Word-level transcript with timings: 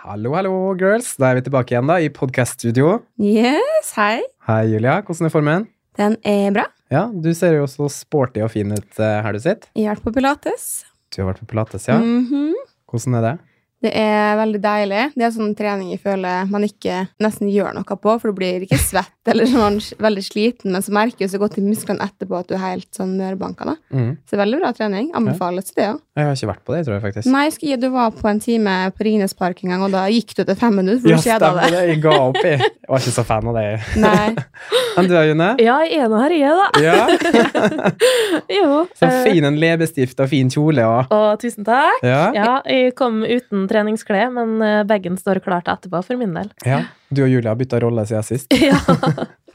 Hallo, 0.00 0.32
hallo, 0.32 0.52
girls. 0.80 1.12
Da 1.20 1.30
er 1.30 1.40
vi 1.40 1.42
tilbake 1.48 1.74
igjen 1.74 1.88
da, 1.90 1.98
i 2.00 2.08
podkaststudio. 2.14 3.00
Yes, 3.20 3.90
hei. 3.98 4.22
Hei, 4.48 4.62
Julia. 4.72 5.00
Hvordan 5.04 5.28
er 5.28 5.32
formen? 5.34 5.66
Den 5.98 6.16
er 6.26 6.54
bra. 6.56 6.64
Ja, 6.90 7.02
Du 7.12 7.28
ser 7.36 7.58
jo 7.58 7.66
så 7.70 7.88
sporty 7.92 8.40
og 8.42 8.50
fin 8.54 8.72
ut 8.72 8.98
eh, 9.02 9.18
her 9.24 9.36
du 9.36 9.40
sitter. 9.42 9.68
Jeg 9.76 9.90
har 9.90 9.98
vært 9.98 10.06
på 10.08 10.14
pilates. 10.16 10.64
Du 11.12 11.20
har 11.22 11.28
vært 11.32 11.42
på 11.44 11.50
pilates, 11.52 11.84
ja? 11.90 11.98
Mhm. 12.00 12.54
Hvordan 12.90 13.18
er 13.20 13.26
det? 13.26 13.34
Det 13.80 13.92
er 13.96 14.34
veldig 14.36 14.60
deilig. 14.60 15.04
Det 15.16 15.24
er 15.24 15.32
sånn 15.34 15.54
trening 15.56 15.92
jeg 15.94 16.02
føler 16.02 16.48
man 16.50 16.66
ikke 16.66 17.04
nesten 17.22 17.48
gjør 17.48 17.72
noe 17.78 17.96
på, 17.96 18.16
for 18.20 18.30
du 18.30 18.36
blir 18.36 18.66
ikke 18.66 18.78
svett 18.80 19.30
eller 19.30 19.46
sånn 19.48 19.78
veldig 20.00 20.24
sliten, 20.24 20.72
men 20.74 20.82
så 20.84 20.92
merker 20.96 21.24
du 21.28 21.32
så 21.32 21.40
godt 21.40 21.58
i 21.60 21.64
musklene 21.64 22.04
etterpå 22.04 22.38
at 22.40 22.48
du 22.50 22.56
er 22.56 22.62
helt 22.64 22.88
sånn 22.96 23.14
mørbanka. 23.18 23.76
Mm. 23.92 24.14
Så 24.24 24.34
det 24.34 24.38
er 24.38 24.42
veldig 24.42 24.60
bra 24.62 24.72
trening. 24.76 25.10
Anbefales 25.16 25.70
det, 25.76 25.86
ja. 25.86 25.94
Jeg 26.18 26.26
har 26.26 26.36
ikke 26.36 26.50
vært 26.50 26.64
på 26.66 26.74
det, 26.74 26.80
tror 26.86 26.96
jeg 26.96 27.04
faktisk. 27.04 27.30
Nei, 27.32 27.46
jeg 27.70 27.80
du 27.80 27.88
var 27.94 28.12
på 28.16 28.28
en 28.28 28.40
time 28.42 28.74
på 28.96 29.06
Ringnes 29.06 29.36
Park 29.38 29.62
en 29.64 29.72
gang, 29.74 29.84
og 29.86 29.94
da 29.94 30.06
gikk 30.12 30.34
du 30.36 30.42
etter 30.44 30.58
fem 30.58 30.76
minutter, 30.80 31.00
for 31.04 31.16
du 31.16 31.24
kjeda 31.24 31.50
stemmer 31.50 31.62
deg. 31.62 31.76
det. 31.76 31.84
Jeg 31.92 32.02
ga 32.04 32.16
opp, 32.26 32.40
jeg. 32.44 32.60
Jeg 32.60 32.92
var 32.92 33.04
ikke 33.04 33.14
så 33.16 33.24
fan 33.28 33.50
av 33.52 33.58
det. 33.60 33.66
Nei. 34.02 34.26
Enn 35.00 35.08
du, 35.10 35.16
June? 35.30 35.48
Ja, 35.62 35.76
jeg 35.86 36.04
er 36.04 36.10
nå 36.10 36.20
her, 36.24 36.36
jeg, 36.36 36.58
da. 36.60 36.68
Ja. 36.84 37.90
Jo. 38.50 38.84
Så 38.98 39.08
fin 39.24 39.44
en 39.46 39.56
leppestift 39.60 40.18
og 40.22 40.28
fin 40.30 40.50
kjole 40.52 40.82
og 40.86 41.12
Å, 41.14 41.20
tusen 41.40 41.66
takk. 41.66 42.02
Ja. 42.06 42.22
Ja, 42.34 42.54
jeg 42.68 42.94
kom 42.98 43.20
uten 43.22 43.66
treningsklær, 43.70 44.32
men 44.34 44.56
eh, 44.66 44.80
bagen 44.88 45.16
står 45.20 45.40
klar 45.44 45.62
til 45.66 45.76
etterpå 45.76 46.02
for 46.06 46.20
min 46.20 46.34
del. 46.36 46.50
ja. 46.66 46.82
Du 47.10 47.24
og 47.24 47.30
Julia 47.32 47.50
har 47.50 47.58
bytta 47.58 47.80
rolle 47.82 48.04
siden 48.06 48.26
sist. 48.26 48.52
Ja. 48.70 48.78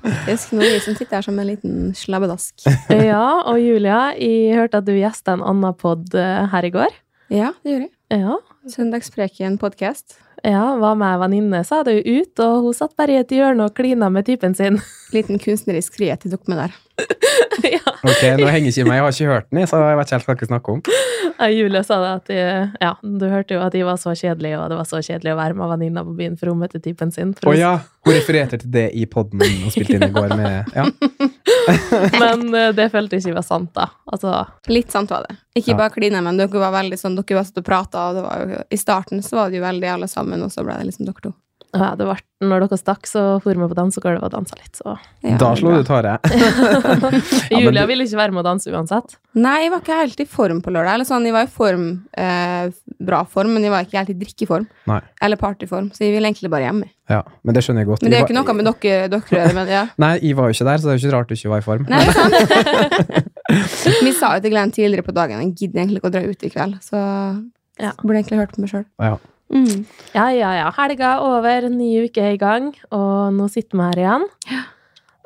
Faktisk 0.06 0.52
noe 0.54 0.68
vi 0.70 0.80
som 0.84 0.94
sitter 0.94 1.18
her 1.18 1.26
som 1.26 1.38
en 1.42 1.48
liten 1.50 1.94
slabbedask. 1.98 2.66
ja, 3.10 3.24
og 3.48 3.58
Julia, 3.58 4.12
jeg 4.20 4.54
hørte 4.60 4.82
at 4.84 4.86
du 4.86 4.92
gjesta 4.94 5.34
en 5.34 5.42
annen 5.46 5.74
pod 5.80 6.14
eh, 6.20 6.44
her 6.52 6.68
i 6.68 6.72
går. 6.76 6.94
Ja, 7.34 7.54
det 7.64 7.72
gjorde 7.72 7.88
jeg. 7.88 8.22
Ja. 8.22 8.36
Søndagspreken 8.70 9.58
podcast. 9.62 10.20
ja, 10.46 10.76
var 10.78 10.94
med 11.00 11.18
venninne, 11.24 11.64
sa 11.66 11.80
det 11.88 11.96
jo 11.98 12.20
ut, 12.22 12.44
og 12.44 12.68
hun 12.68 12.76
satt 12.78 12.94
bare 13.00 13.16
i 13.16 13.22
et 13.24 13.34
hjørne 13.34 13.66
og 13.66 13.74
klina 13.78 14.12
med 14.14 14.28
typen 14.28 14.54
sin. 14.54 14.78
Liten 15.16 15.42
kunstnerisk 15.42 15.98
frihet 15.98 16.28
i 16.28 16.34
tok 16.36 16.46
med 16.52 16.62
der. 16.62 16.76
ja. 17.76 17.82
Ok, 18.06 18.22
Nå 18.40 18.48
henger 18.48 18.72
ikke 18.72 18.86
meg, 18.88 18.98
jeg 19.00 19.04
har 19.04 19.16
ikke 19.16 19.32
hørt 19.32 19.48
den, 19.52 19.68
så 19.68 19.80
jeg 19.82 19.98
vet 20.00 20.08
ikke 20.08 20.16
helt 20.20 20.28
hva 20.30 20.36
jeg 20.40 20.50
snakker 20.52 20.76
om. 20.78 20.82
Ja, 21.36 21.48
Julia 21.52 21.82
sa 21.84 21.98
det 22.00 22.12
at 22.14 22.30
jeg, 22.32 22.68
ja, 22.80 22.92
du 23.04 23.26
hørte 23.28 23.58
jo 23.58 23.64
at 23.66 23.74
de 23.76 23.82
var 23.88 23.98
så 24.00 24.14
kjedelige, 24.16 24.60
og 24.62 24.70
det 24.72 24.78
var 24.80 24.88
så 24.88 25.02
kjedelig 25.04 25.34
å 25.34 25.40
være 25.40 25.58
med 25.60 25.72
venninna 25.74 26.04
på 26.08 26.14
byen 26.16 26.38
for 26.40 26.52
hun 26.54 26.62
møtte 26.64 26.80
typen 26.84 27.12
sin. 27.12 27.34
Å 27.36 27.50
oh, 27.52 27.58
ja, 27.58 27.74
hun 28.06 28.16
refererte 28.16 28.62
til 28.62 28.72
det 28.72 28.86
i 28.96 29.04
poden 29.12 29.44
hun 29.44 29.74
spilte 29.74 29.98
inn 30.00 30.08
i 30.08 30.14
går 30.16 30.36
med 30.40 30.76
Ja. 30.78 30.88
Men 32.22 32.48
eh, 32.54 32.72
det 32.78 32.88
følte 32.94 33.18
jeg 33.18 33.26
ikke 33.26 33.40
var 33.40 33.48
sant, 33.48 33.72
da. 33.76 33.90
Altså, 34.12 34.34
Litt 34.72 34.94
sant 34.94 35.12
var 35.12 35.26
det. 35.28 35.36
Ikke 35.58 35.74
Ja. 35.74 35.80
bare 35.80 35.94
kline, 35.96 36.20
men 36.22 36.38
dere 36.38 36.60
var 36.62 36.74
veldig 36.76 36.98
sånn, 37.00 37.16
dere 37.18 37.38
var 37.40 37.46
satt 37.48 37.62
og 37.62 37.66
prata, 37.66 38.10
og 38.10 38.18
det 38.20 38.24
var 38.26 38.42
jo, 38.44 38.62
i 38.70 38.80
starten 38.80 39.24
så 39.26 39.40
var 39.40 39.50
det 39.52 39.60
jo 39.60 39.64
veldig 39.66 39.90
alle 39.94 40.08
sammen, 40.12 40.44
og 40.46 40.52
så 40.54 40.66
ble 40.68 40.76
det 40.78 40.90
liksom 40.92 41.08
dere 41.08 41.24
to. 41.24 41.32
Ja, 41.76 41.92
det 42.00 42.06
var, 42.08 42.22
når 42.46 42.66
dere 42.66 42.78
stakk, 42.80 43.08
så 43.10 43.22
for 43.44 43.52
vi 43.58 43.68
på 43.68 43.76
dansegulvet 43.78 44.24
og 44.24 44.32
dansa 44.34 44.56
litt, 44.60 44.80
så 44.80 44.96
Ja, 45.26 45.36
Da 45.42 45.52
slo 45.60 45.74
du 45.76 45.84
tåre. 45.88 46.16
Julia 47.52 47.86
ville 47.90 48.06
ikke 48.08 48.20
være 48.20 48.36
med 48.36 48.44
å 48.44 48.48
danse 48.48 48.72
uansett. 48.72 49.18
Nei, 49.36 49.66
jeg 49.66 49.74
var 49.74 49.84
ikke 49.84 49.98
helt 50.00 50.22
i 50.24 50.28
form 50.30 50.62
på 50.64 50.72
lørdag. 50.72 50.96
Eller 50.96 51.08
sånn, 51.10 51.26
jeg 51.28 51.36
var 51.36 51.48
i 51.48 51.52
form, 51.52 51.88
eh, 52.16 52.70
bra 53.04 53.24
form, 53.28 53.52
men 53.58 53.68
jeg 53.68 53.74
var 53.74 53.84
ikke 53.88 54.00
helt 54.00 54.14
i 54.14 54.18
drikkeform. 54.22 54.68
Nei. 54.88 55.02
Eller 55.28 55.42
partyform, 55.42 55.90
så 55.92 56.06
jeg 56.06 56.16
ville 56.16 56.30
egentlig 56.32 56.52
bare 56.54 56.70
hjem. 56.70 56.84
Ja, 57.12 57.20
men 57.46 57.58
det 57.58 57.66
skjønner 57.66 57.84
jeg 57.84 57.92
godt. 57.92 58.02
Men 58.06 58.14
det 58.14 58.18
er 58.18 58.24
jo 58.24 58.30
ikke 58.30 58.38
noe 58.40 58.56
med 58.58 58.70
dere, 58.72 59.10
dere 59.14 59.44
men 59.60 59.74
ja. 59.76 59.84
Nei, 60.06 60.14
jeg 60.24 60.40
var 60.40 60.50
jo 60.50 60.56
ikke 60.58 60.70
der, 60.72 60.80
så 60.80 60.88
det 60.88 60.94
er 60.96 60.98
jo 60.98 61.04
ikke 61.04 61.16
rart 61.18 61.30
du 61.30 61.36
ikke 61.36 61.52
var 61.54 61.62
i 61.64 61.68
form. 61.68 61.86
Nei, 61.92 62.02
det 62.02 62.16
er 62.16 62.18
sant. 62.22 63.32
Vi 64.08 64.16
sa 64.16 64.32
jo 64.38 64.42
til 64.46 64.56
Glenn 64.56 64.74
tidligere 64.74 65.06
på 65.06 65.14
dagen 65.16 65.44
jeg 65.44 65.54
gidder 65.60 65.84
egentlig 65.84 66.02
ikke 66.02 66.10
å 66.10 66.16
dra 66.16 66.24
ut 66.26 66.48
i 66.48 66.52
kveld, 66.56 66.80
så 66.86 66.98
Ja. 67.82 67.92
burde 68.02 68.22
egentlig 68.22 68.40
hørt 68.40 68.56
på 68.56 68.64
meg 68.64 68.72
sjøl. 68.72 68.86
Ja. 69.04 69.18
Mm. 69.54 69.86
Ja, 70.16 70.30
ja, 70.34 70.52
ja. 70.58 70.70
Helga 70.76 71.16
er 71.16 71.24
over, 71.24 71.70
ny 71.70 71.92
uke 72.08 72.24
er 72.24 72.36
i 72.36 72.42
gang, 72.42 72.72
og 72.92 73.34
nå 73.36 73.50
sitter 73.52 73.78
vi 73.78 73.90
her 73.90 74.02
igjen. 74.06 74.30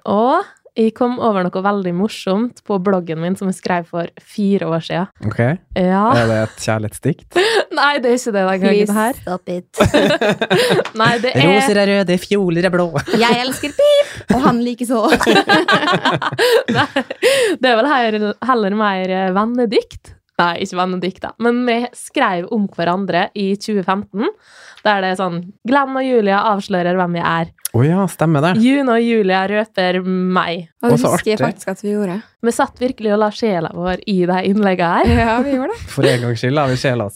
Og 0.09 0.47
jeg 0.79 0.93
kom 0.95 1.17
over 1.19 1.43
noe 1.43 1.61
veldig 1.63 1.91
morsomt 1.97 2.61
på 2.67 2.77
bloggen 2.83 3.19
min 3.19 3.35
som 3.35 3.49
jeg 3.49 3.57
skrev 3.57 3.87
for 3.89 4.07
fire 4.23 4.67
år 4.69 4.83
siden. 4.85 5.09
Ok, 5.27 5.39
Ja. 5.75 6.03
Er 6.15 6.29
det 6.29 6.37
et 6.45 6.61
kjærlighetsdikt? 6.63 7.39
Nei, 7.79 7.89
det 8.03 8.11
er 8.11 8.17
ikke 8.19 8.33
det 8.35 8.43
den 8.45 8.61
Please 8.63 8.85
gangen 8.85 8.99
her. 8.99 9.19
stop 9.19 9.49
it. 9.49 9.81
Nei, 11.01 11.11
det 11.23 11.33
er 11.35 11.73
er 11.83 11.91
røde, 11.91 12.17
fioler 12.21 12.69
er 12.69 12.73
blå. 12.73 12.87
Jeg 13.23 13.41
elsker 13.43 13.75
pip, 13.75 14.35
og 14.35 14.45
han 14.45 14.61
likeså. 14.63 15.01
Nei, 16.75 16.87
det 17.59 17.71
er 17.73 17.81
vel 17.81 17.91
heller 18.51 18.79
mer 18.79 19.15
vennedikt. 19.35 20.15
Nei, 20.39 20.53
ikke 20.63 20.79
Benedikt, 20.79 21.21
da. 21.25 21.33
Men 21.43 21.61
vi 21.67 21.77
skrev 21.97 22.47
om 22.55 22.67
hverandre 22.71 23.27
i 23.35 23.51
2015. 23.59 24.29
Der 24.85 25.01
det 25.03 25.13
er 25.13 25.17
sånn 25.19 25.41
Glenn 25.67 25.97
og 25.99 26.05
Julia 26.05 26.43
avslører 26.53 26.95
hvem 26.95 27.17
vi 27.17 27.23
er. 27.27 27.49
Å 27.75 27.81
ja, 27.85 28.05
stemmer 28.09 28.41
det. 28.41 28.53
June 28.63 28.95
og 28.95 29.03
Julia 29.03 29.43
røper 29.51 29.99
meg. 30.07 30.69
Og 30.81 30.95
det 30.95 31.01
husker 31.03 31.33
jeg 31.33 31.41
faktisk 31.41 31.69
at 31.75 31.83
vi 31.83 31.91
gjorde. 31.91 32.15
Vi 32.41 32.53
satt 32.55 32.79
virkelig 32.81 33.11
og 33.13 33.19
la 33.21 33.29
sjela 33.35 33.69
vår 33.75 34.05
i 34.09 34.15
de 34.25 34.39
innlegget 34.49 34.95
her. 34.95 35.11
Ja, 35.19 35.35
vi 35.45 35.53
gjorde 35.57 35.75
det. 35.75 35.83
For 35.91 36.07
en 36.07 36.23
gangs 36.23 36.41
skyld 36.41 36.57
la 36.57 36.65
vi 36.71 36.79
sjela, 36.79 37.09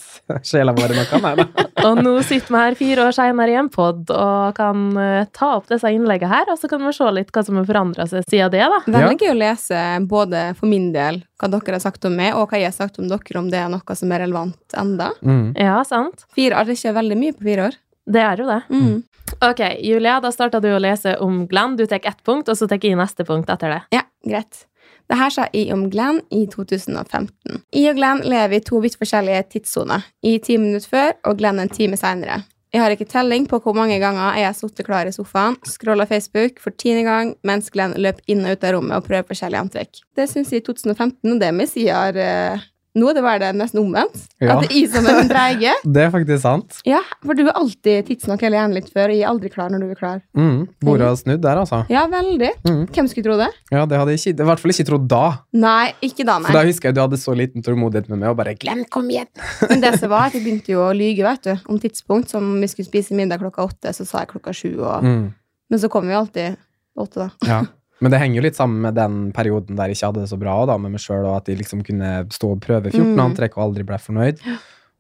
sjela 0.46 0.76
vår 0.78 0.94
i 0.94 1.00
noe. 1.00 1.22
Nei, 1.24 1.34
da. 1.40 1.66
Og 1.88 2.02
nå 2.04 2.14
sitter 2.26 2.54
vi 2.54 2.62
her 2.62 2.78
fire 2.80 3.08
år 3.08 3.16
seinere 3.16 3.54
i 3.54 3.58
en 3.60 3.70
pod 3.74 4.12
og 4.14 4.56
kan 4.58 4.86
eh, 5.00 5.28
ta 5.36 5.54
opp 5.58 5.70
disse 5.72 5.92
innleggene 5.94 6.32
her, 6.32 6.52
og 6.54 6.60
så 6.60 6.70
kan 6.72 6.84
vi 6.84 6.94
se 6.96 7.10
litt 7.16 7.32
hva 7.34 7.46
som 7.46 7.60
har 7.60 7.68
forandra 7.70 8.08
seg 8.10 8.26
siden 8.30 8.54
det, 8.54 8.64
da. 8.74 8.82
Veldig 8.98 9.18
gøy 9.20 9.34
å 9.34 9.40
lese 9.40 9.84
både 10.10 10.46
for 10.60 10.72
min 10.72 10.92
del 10.96 11.24
hva 11.42 11.50
dere 11.52 11.78
har 11.78 11.84
sagt 11.84 12.06
om 12.08 12.16
meg, 12.16 12.36
og 12.38 12.50
hva 12.50 12.62
jeg 12.62 12.72
har 12.72 12.76
sagt 12.76 13.00
om 13.02 13.10
dere, 13.12 13.40
om 13.40 13.50
det 13.52 13.60
er 13.60 13.72
noe 13.72 13.98
som 14.00 14.14
er 14.16 14.24
relevant 14.24 14.78
enda. 14.80 15.12
Mm. 15.22 15.56
Ja, 15.60 15.80
sant? 15.88 16.28
Fire 16.36 16.60
år, 16.60 16.70
det 16.70 16.78
er 16.78 16.82
ikke 16.82 17.00
veldig 17.02 17.20
mye 17.20 17.36
på 17.36 17.48
fire 17.50 17.68
år. 17.70 17.82
Det 18.14 18.24
er 18.24 18.44
jo 18.44 18.48
det. 18.50 18.62
Mm. 18.72 19.02
Ok, 19.44 19.62
Julia, 19.82 20.20
da 20.24 20.32
starta 20.32 20.60
du 20.64 20.70
å 20.74 20.82
lese 20.82 21.16
om 21.24 21.44
Glenn. 21.48 21.78
Du 21.80 21.86
tar 21.88 22.04
ett 22.04 22.24
punkt, 22.24 22.50
og 22.52 22.60
så 22.60 22.68
tar 22.70 22.84
jeg 22.84 23.00
neste 23.00 23.26
punkt 23.28 23.50
etter 23.52 23.76
det. 23.76 23.82
Ja, 23.96 24.04
greit. 24.28 24.66
Det 25.10 25.20
her 25.20 25.34
sa 25.34 25.48
I 25.54 25.66
om 25.76 25.90
Glenn 25.92 26.22
i 26.32 26.46
2015. 26.50 27.62
I 27.76 27.84
og 27.92 28.00
Glenn 28.00 28.24
lever 28.24 28.58
i 28.58 28.64
to 28.64 28.80
vidt 28.84 28.98
forskjellige 29.00 29.44
tidssoner. 29.56 30.08
I 30.24 30.38
ti 30.44 30.58
minutter 30.58 30.90
før, 30.90 31.14
og 31.30 31.38
Glenn 31.42 31.62
en 31.62 31.72
time 31.72 32.00
seinere. 32.00 32.42
Jeg 32.74 32.82
har 32.82 32.90
ikke 32.96 33.06
telling 33.06 33.44
på 33.46 33.60
hvor 33.62 33.76
mange 33.78 34.00
ganger 34.02 34.40
jeg 34.40 34.48
har 34.48 34.56
sittet 34.58 34.88
klar 34.88 35.06
i 35.06 35.14
sofaen, 35.14 35.60
scrolla 35.70 36.08
Facebook 36.10 36.58
for 36.64 36.74
tiende 36.74 37.04
gang, 37.06 37.36
mens 37.46 37.70
Glenn 37.70 37.94
løp 38.02 38.24
inn 38.26 38.42
og 38.48 38.56
ut 38.56 38.66
av 38.66 38.74
rommet 38.74 38.98
og 38.98 39.06
prøver 39.06 39.28
forskjellige 39.30 39.62
antrekk. 39.68 40.00
Det 40.18 40.26
syns 40.32 40.50
jeg 40.50 40.64
i 40.64 40.66
2015, 40.66 41.36
og 41.36 41.38
det 41.44 41.52
må 41.54 41.68
jeg 41.68 41.74
si 41.76 41.86
har 41.86 42.18
eh, 42.18 42.64
Nå 42.94 43.10
det 43.18 43.24
var 43.26 43.40
det 43.42 43.50
nesten 43.58 43.80
omvendt. 43.82 44.20
Ja. 44.38 44.54
At 44.54 44.68
det 44.68 44.70
er 44.70 44.76
jeg 44.78 44.90
som 44.94 45.08
en 45.10 45.30
dreie. 45.30 45.72
Det 45.96 46.02
er 46.04 46.12
faktisk 46.14 46.44
sant. 46.44 46.78
Ja, 46.86 47.00
for 47.24 47.38
du 47.38 47.42
er 47.48 47.56
alltid 47.58 48.06
tidsnok 48.06 48.44
eller 48.46 48.60
gjerne 48.60 48.78
litt 48.78 48.92
før, 48.94 49.10
og 49.10 49.18
jeg 49.18 49.26
er 49.26 49.32
aldri 49.32 49.50
klar 49.54 49.72
når 49.74 49.82
du 49.82 49.94
er 49.96 49.98
klar. 49.98 50.22
Mm. 50.38 50.60
Bordet 50.84 51.08
har 51.08 51.18
snudd 51.18 51.42
der, 51.42 51.62
altså. 51.64 51.80
Ja, 51.90 52.06
veldig. 52.12 52.52
Mm. 52.68 52.84
Hvem 52.94 53.10
skulle 53.10 53.26
tro 53.26 53.38
det? 53.42 53.50
Ja, 53.74 53.86
Det 53.90 53.98
hadde 53.98 54.14
jeg 54.14 54.22
ikke, 54.22 54.36
i 54.46 54.50
hvert 54.50 54.64
fall 54.64 54.76
ikke 54.76 54.88
trodd 54.92 55.08
da. 55.10 55.24
Nei, 55.66 55.94
ikke 56.06 56.26
da, 56.30 56.38
nei. 56.38 56.50
For 56.52 56.60
da 56.60 56.66
husker 56.70 56.90
jeg 56.92 56.98
du 56.98 57.04
hadde 57.04 57.22
så 57.22 57.38
liten 57.38 57.66
tålmodighet 57.66 58.10
med 58.14 58.22
meg 58.24 58.34
og 58.34 58.38
bare 58.42 58.54
'glem, 58.54 58.86
kom 58.94 59.10
igjen'. 59.10 59.32
Men 59.72 59.82
det 59.82 59.96
som 60.00 60.14
var, 60.14 60.30
at 60.30 60.38
jeg 60.38 60.46
begynte 60.46 60.76
jo 60.76 60.86
å 60.86 60.92
lyge 61.04 61.26
vet 61.26 61.50
du, 61.50 61.54
om 61.66 61.80
tidspunkt. 61.82 62.30
Som 62.34 62.60
vi 62.62 62.70
skulle 62.70 62.90
spise 62.90 63.18
middag 63.18 63.42
klokka 63.42 63.66
åtte, 63.66 63.94
så 63.94 64.06
sa 64.06 64.24
jeg 64.24 64.36
klokka 64.36 64.54
sju. 64.54 64.78
Og... 64.78 65.02
Mm. 65.04 65.34
Men 65.70 65.82
så 65.82 65.90
kom 65.90 66.06
vi 66.06 66.14
alltid 66.14 66.60
åtte, 66.94 67.26
da. 67.26 67.30
Ja. 67.50 67.62
Men 68.04 68.12
det 68.14 68.20
henger 68.20 68.42
jo 68.42 68.46
litt 68.50 68.60
sammen 68.60 68.84
med 68.84 68.98
den 69.00 69.18
perioden 69.36 69.80
der 69.80 69.88
jeg 69.90 69.98
ikke 70.02 70.12
hadde 70.12 70.26
det 70.26 70.32
så 70.34 70.40
bra 70.42 70.60
da, 70.70 70.76
med 70.78 70.92
meg 70.98 71.02
sjøl, 71.04 71.24
og 71.24 71.38
at 71.40 71.48
jeg 71.50 71.62
liksom 71.64 71.82
kunne 71.88 72.14
stå 72.36 72.52
og 72.58 72.62
prøve 72.66 72.92
14 72.92 73.14
Mm. 73.16 73.20
antrekk 73.30 73.56
og 73.58 73.70
aldri 73.70 73.88
ble 73.88 73.98
fornøyd. 74.04 74.44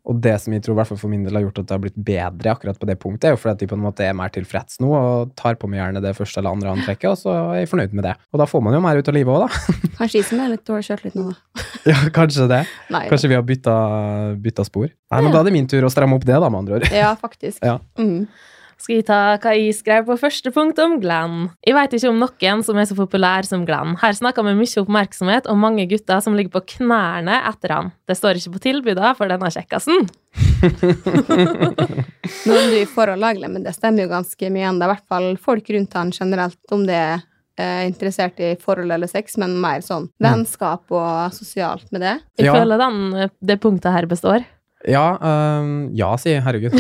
Og 0.03 0.17
det 0.19 0.33
som 0.43 0.51
jeg 0.51 0.59
tror 0.65 0.75
hvert 0.75 0.89
for 0.99 1.07
min 1.07 1.21
del 1.23 1.31
har 1.37 1.45
gjort 1.45 1.59
at 1.61 1.67
det 1.69 1.75
har 1.77 1.79
blitt 1.79 1.95
bedre 1.95 2.51
akkurat 2.51 2.75
på 2.79 2.87
det 2.89 2.97
punktet, 2.99 3.23
er 3.29 3.35
jo 3.35 3.39
fordi 3.39 3.53
at 3.55 3.61
jeg 3.63 3.69
på 3.71 3.77
en 3.77 3.83
måte 3.85 4.03
er 4.03 4.11
mer 4.19 4.27
tilfreds 4.35 4.81
nå 4.83 4.89
og 4.91 5.31
tar 5.39 5.55
på 5.55 5.69
meg 5.71 5.79
gjerne 5.79 6.01
det 6.03 6.11
første 6.17 6.41
eller 6.41 6.51
andre 6.57 6.73
antrekket, 6.75 7.07
og 7.13 7.17
så 7.21 7.31
er 7.53 7.61
jeg 7.61 7.69
fornøyd 7.71 7.93
med 7.95 8.03
det. 8.09 8.15
Og 8.35 8.41
da 8.41 8.47
får 8.51 8.63
man 8.67 8.75
jo 8.75 8.81
mer 8.83 8.99
ut 8.99 9.07
av 9.07 9.15
livet 9.15 9.31
òg, 9.31 9.45
da. 9.47 9.75
Kanskje 10.01 10.19
jeg 10.19 10.27
som 10.27 10.41
er 10.43 10.51
litt 10.57 10.65
dårlig 10.67 10.89
kjørt 10.89 11.05
litt 11.07 11.15
nå, 11.15 11.29
da. 11.31 11.63
Ja, 11.93 11.95
kanskje 12.15 12.47
det. 12.51 12.61
Nei. 12.91 13.05
Kanskje 13.11 13.27
vi 13.31 13.35
har 13.39 13.43
bytta, 13.47 14.63
spor. 14.67 14.87
Nei, 14.91 15.21
men. 15.23 15.31
Da 15.31 15.39
er 15.39 15.47
det 15.47 15.55
min 15.55 15.67
tur 15.71 15.83
å 15.87 15.91
stramme 15.91 16.15
opp 16.19 16.27
det, 16.27 16.35
da, 16.35 16.49
med 16.51 16.65
andre 16.65 16.81
ord. 16.81 16.89
Ja, 16.91 17.13
faktisk. 17.19 17.63
Ja. 17.71 17.79
Mm. 17.99 18.27
Skal 18.81 18.95
vi 18.97 19.03
ta 19.07 19.17
hva 19.39 19.51
jeg 19.55 19.73
skrev 19.77 20.05
på 20.07 20.17
første 20.19 20.51
punkt 20.55 20.79
om 20.83 20.97
Glenn? 21.03 21.49
Jeg 21.65 21.75
vet 21.77 21.93
ikke 21.97 22.09
om 22.11 22.19
noen 22.23 22.63
som 22.65 22.77
er 22.81 22.87
så 22.89 22.95
populær 22.97 23.45
som 23.47 23.63
Glenn. 23.67 23.95
Her 24.01 24.13
snakker 24.17 24.43
vi 24.47 24.55
mye 24.59 24.81
oppmerksomhet 24.83 25.47
om 25.51 25.59
mange 25.63 25.85
gutter 25.91 26.19
som 26.23 26.35
ligger 26.35 26.51
på 26.57 26.63
knærne 26.77 27.37
etter 27.49 27.69
han. 27.75 27.91
Det 28.09 28.17
står 28.19 28.39
ikke 28.41 28.55
på 28.57 28.63
tilbudet 28.67 29.13
for 29.19 29.31
denne 29.31 29.51
kjekkasen. 29.53 30.09
Nå 32.43 32.55
er 32.57 32.71
du 32.71 32.77
i 32.79 32.87
forhold 32.89 33.21
laglig, 33.23 33.49
men 33.51 33.63
det 33.65 33.75
stemmer 33.77 34.05
jo 34.05 34.11
ganske 34.13 34.49
mye 34.49 34.63
igjen. 34.65 34.79
Det 34.79 34.85
er 34.87 34.89
i 34.89 34.93
hvert 34.95 35.11
fall 35.11 35.29
folk 35.41 35.69
rundt 35.75 35.93
han 35.99 36.11
generelt, 36.15 36.59
om 36.75 36.83
det 36.87 36.97
er 36.97 37.15
eh, 37.59 37.83
interessert 37.89 38.39
i 38.43 38.53
forhold 38.59 38.91
eller 38.95 39.11
sex, 39.11 39.37
men 39.41 39.55
mer 39.63 39.83
sånn 39.85 40.09
vennskap 40.23 40.91
og 40.93 41.33
sosialt 41.35 41.87
med 41.93 42.01
det. 42.05 42.15
Jeg 42.41 42.49
Ja. 42.49 42.57
føler 42.57 42.77
den, 42.81 43.29
det 43.41 43.59
punktet 43.63 43.93
her 43.95 44.05
består. 44.09 44.43
Ja, 44.89 45.03
um, 45.61 45.89
ja, 45.95 46.09
sier 46.19 46.37
jeg. 46.37 46.43
Herregud. 46.45 46.75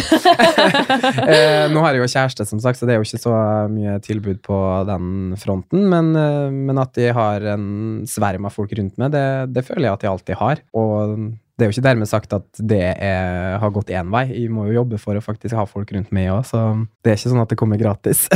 eh, 1.33 1.69
nå 1.71 1.83
har 1.85 1.95
jeg 1.95 2.03
jo 2.03 2.09
kjæreste, 2.11 2.47
som 2.49 2.59
sagt, 2.63 2.79
så 2.79 2.89
det 2.89 2.95
er 2.95 2.99
jo 3.01 3.07
ikke 3.07 3.21
så 3.21 3.35
mye 3.71 3.95
tilbud 4.03 4.41
på 4.43 4.57
den 4.89 5.37
fronten. 5.39 5.87
Men, 5.91 6.11
eh, 6.19 6.49
men 6.51 6.81
at 6.83 6.99
jeg 6.99 7.15
har 7.15 7.45
en 7.53 8.03
sverm 8.09 8.49
av 8.49 8.55
folk 8.55 8.75
rundt 8.79 8.99
meg, 8.99 9.13
det, 9.15 9.25
det 9.55 9.65
føler 9.67 9.87
jeg 9.87 9.97
at 9.97 10.05
jeg 10.05 10.13
alltid 10.13 10.41
har. 10.41 10.63
Og 10.75 11.15
det 11.53 11.67
er 11.67 11.69
jo 11.69 11.75
ikke 11.75 11.85
dermed 11.85 12.09
sagt 12.09 12.33
at 12.33 12.47
det 12.57 12.81
er, 12.81 13.59
har 13.61 13.73
gått 13.75 13.91
én 13.93 14.09
vei. 14.13 14.23
Jeg 14.33 14.49
må 14.51 14.65
jo 14.67 14.79
jobbe 14.79 14.97
for 15.01 15.17
å 15.17 15.21
faktisk 15.21 15.53
ha 15.55 15.67
folk 15.69 15.91
rundt 15.93 16.09
meg 16.15 16.31
òg, 16.33 16.41
så 16.49 16.63
det 17.05 17.13
er 17.13 17.19
ikke 17.19 17.33
sånn 17.35 17.43
at 17.43 17.53
det 17.53 17.59
kommer 17.61 17.81
gratis. 17.81 18.25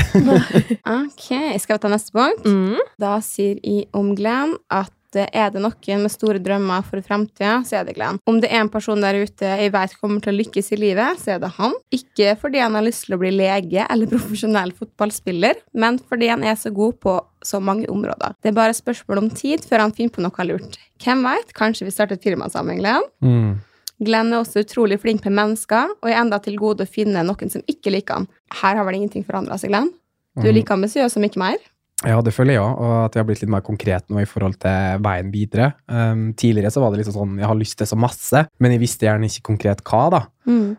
Ok, 0.97 1.27
skal 1.59 1.77
vi 1.77 1.81
ta 1.81 1.89
neste 1.91 2.13
punkt? 2.15 2.45
Mm. 2.45 2.77
Da 3.01 3.17
sier 3.25 3.57
jeg 3.65 3.87
om 3.97 4.13
Glenn 4.15 4.53
at 4.71 4.93
er 5.33 5.49
det 5.53 5.61
noen 5.63 6.01
med 6.03 6.11
store 6.13 6.39
drømmer 6.43 6.85
for 6.85 7.01
framtida, 7.05 7.55
så 7.65 7.79
er 7.79 7.87
det 7.87 7.95
Glenn. 7.97 8.19
Om 8.29 8.39
det 8.43 8.51
er 8.51 8.61
en 8.61 8.69
person 8.69 9.01
der 9.01 9.17
ute 9.23 9.49
jeg 9.63 9.71
vet 9.73 9.95
kommer 10.01 10.21
til 10.21 10.33
å 10.33 10.37
lykkes 10.37 10.71
i 10.75 10.79
livet, 10.79 11.19
så 11.23 11.35
er 11.35 11.39
det 11.43 11.49
han. 11.57 11.73
Ikke 11.95 12.35
fordi 12.41 12.61
han 12.61 12.77
har 12.77 12.85
lyst 12.85 13.05
til 13.07 13.17
å 13.17 13.21
bli 13.21 13.31
lege 13.35 13.85
eller 13.89 14.11
profesjonell 14.13 14.73
fotballspiller, 14.77 15.61
men 15.73 15.97
fordi 16.09 16.29
han 16.33 16.43
er 16.43 16.55
så 16.59 16.69
god 16.75 16.99
på 17.03 17.15
så 17.47 17.59
mange 17.63 17.87
områder. 17.89 18.35
Det 18.43 18.51
er 18.51 18.57
bare 18.57 18.75
spørsmål 18.77 19.23
om 19.25 19.29
tid 19.31 19.63
før 19.65 19.85
han 19.85 19.93
finner 19.95 20.13
på 20.17 20.23
noe 20.25 20.47
lurt. 20.49 20.77
Hvem 21.03 21.23
veit? 21.25 21.53
Kanskje 21.57 21.85
vi 21.87 21.93
starter 21.93 22.17
et 22.17 22.23
firma 22.25 22.49
sammen, 22.53 22.79
Glenn? 22.81 23.05
Mm. 23.23 23.55
Glenn 24.03 24.33
er 24.33 24.43
også 24.43 24.61
utrolig 24.61 24.99
flink 25.01 25.23
med 25.25 25.33
mennesker, 25.39 25.93
og 26.03 26.09
er 26.09 26.19
enda 26.21 26.37
til 26.43 26.57
gode 26.59 26.85
å 26.85 26.89
finne 26.89 27.23
noen 27.25 27.49
som 27.49 27.63
ikke 27.69 27.93
liker 27.95 28.19
han. 28.19 28.27
Her 28.59 28.77
har 28.77 28.85
vel 28.85 28.99
ingenting 28.99 29.25
forandra 29.25 29.57
seg, 29.57 29.71
Glenn? 29.73 29.89
Du 30.37 30.43
er 30.45 30.51
Mm. 30.51 30.57
like 30.59 30.73
ambisiøs 30.73 31.15
som 31.15 31.23
ikke 31.25 31.39
mer? 31.41 31.57
Ja, 32.05 32.19
det 32.21 32.29
føler 32.35 32.53
jeg 32.53 32.61
òg, 32.61 32.73
og 32.77 32.91
at 33.07 33.15
jeg 33.17 33.23
har 33.23 33.25
blitt 33.25 33.39
litt 33.41 33.49
mer 33.49 33.63
konkret 33.65 34.05
nå 34.13 34.19
i 34.21 34.27
forhold 34.29 34.59
til 34.61 34.99
veien 35.01 35.31
videre. 35.33 35.71
Um, 35.89 36.27
tidligere 36.37 36.69
så 36.69 36.83
var 36.83 36.91
det 36.93 36.99
liksom 37.01 37.15
sånn 37.15 37.39
jeg 37.41 37.47
har 37.49 37.57
lyst 37.57 37.77
til 37.79 37.89
så 37.89 37.97
masse, 37.97 38.43
men 38.61 38.75
jeg 38.75 38.83
visste 38.83 39.07
gjerne 39.07 39.25
ikke 39.31 39.47
konkret 39.49 39.81
hva, 39.87 40.03
da. 40.13 40.19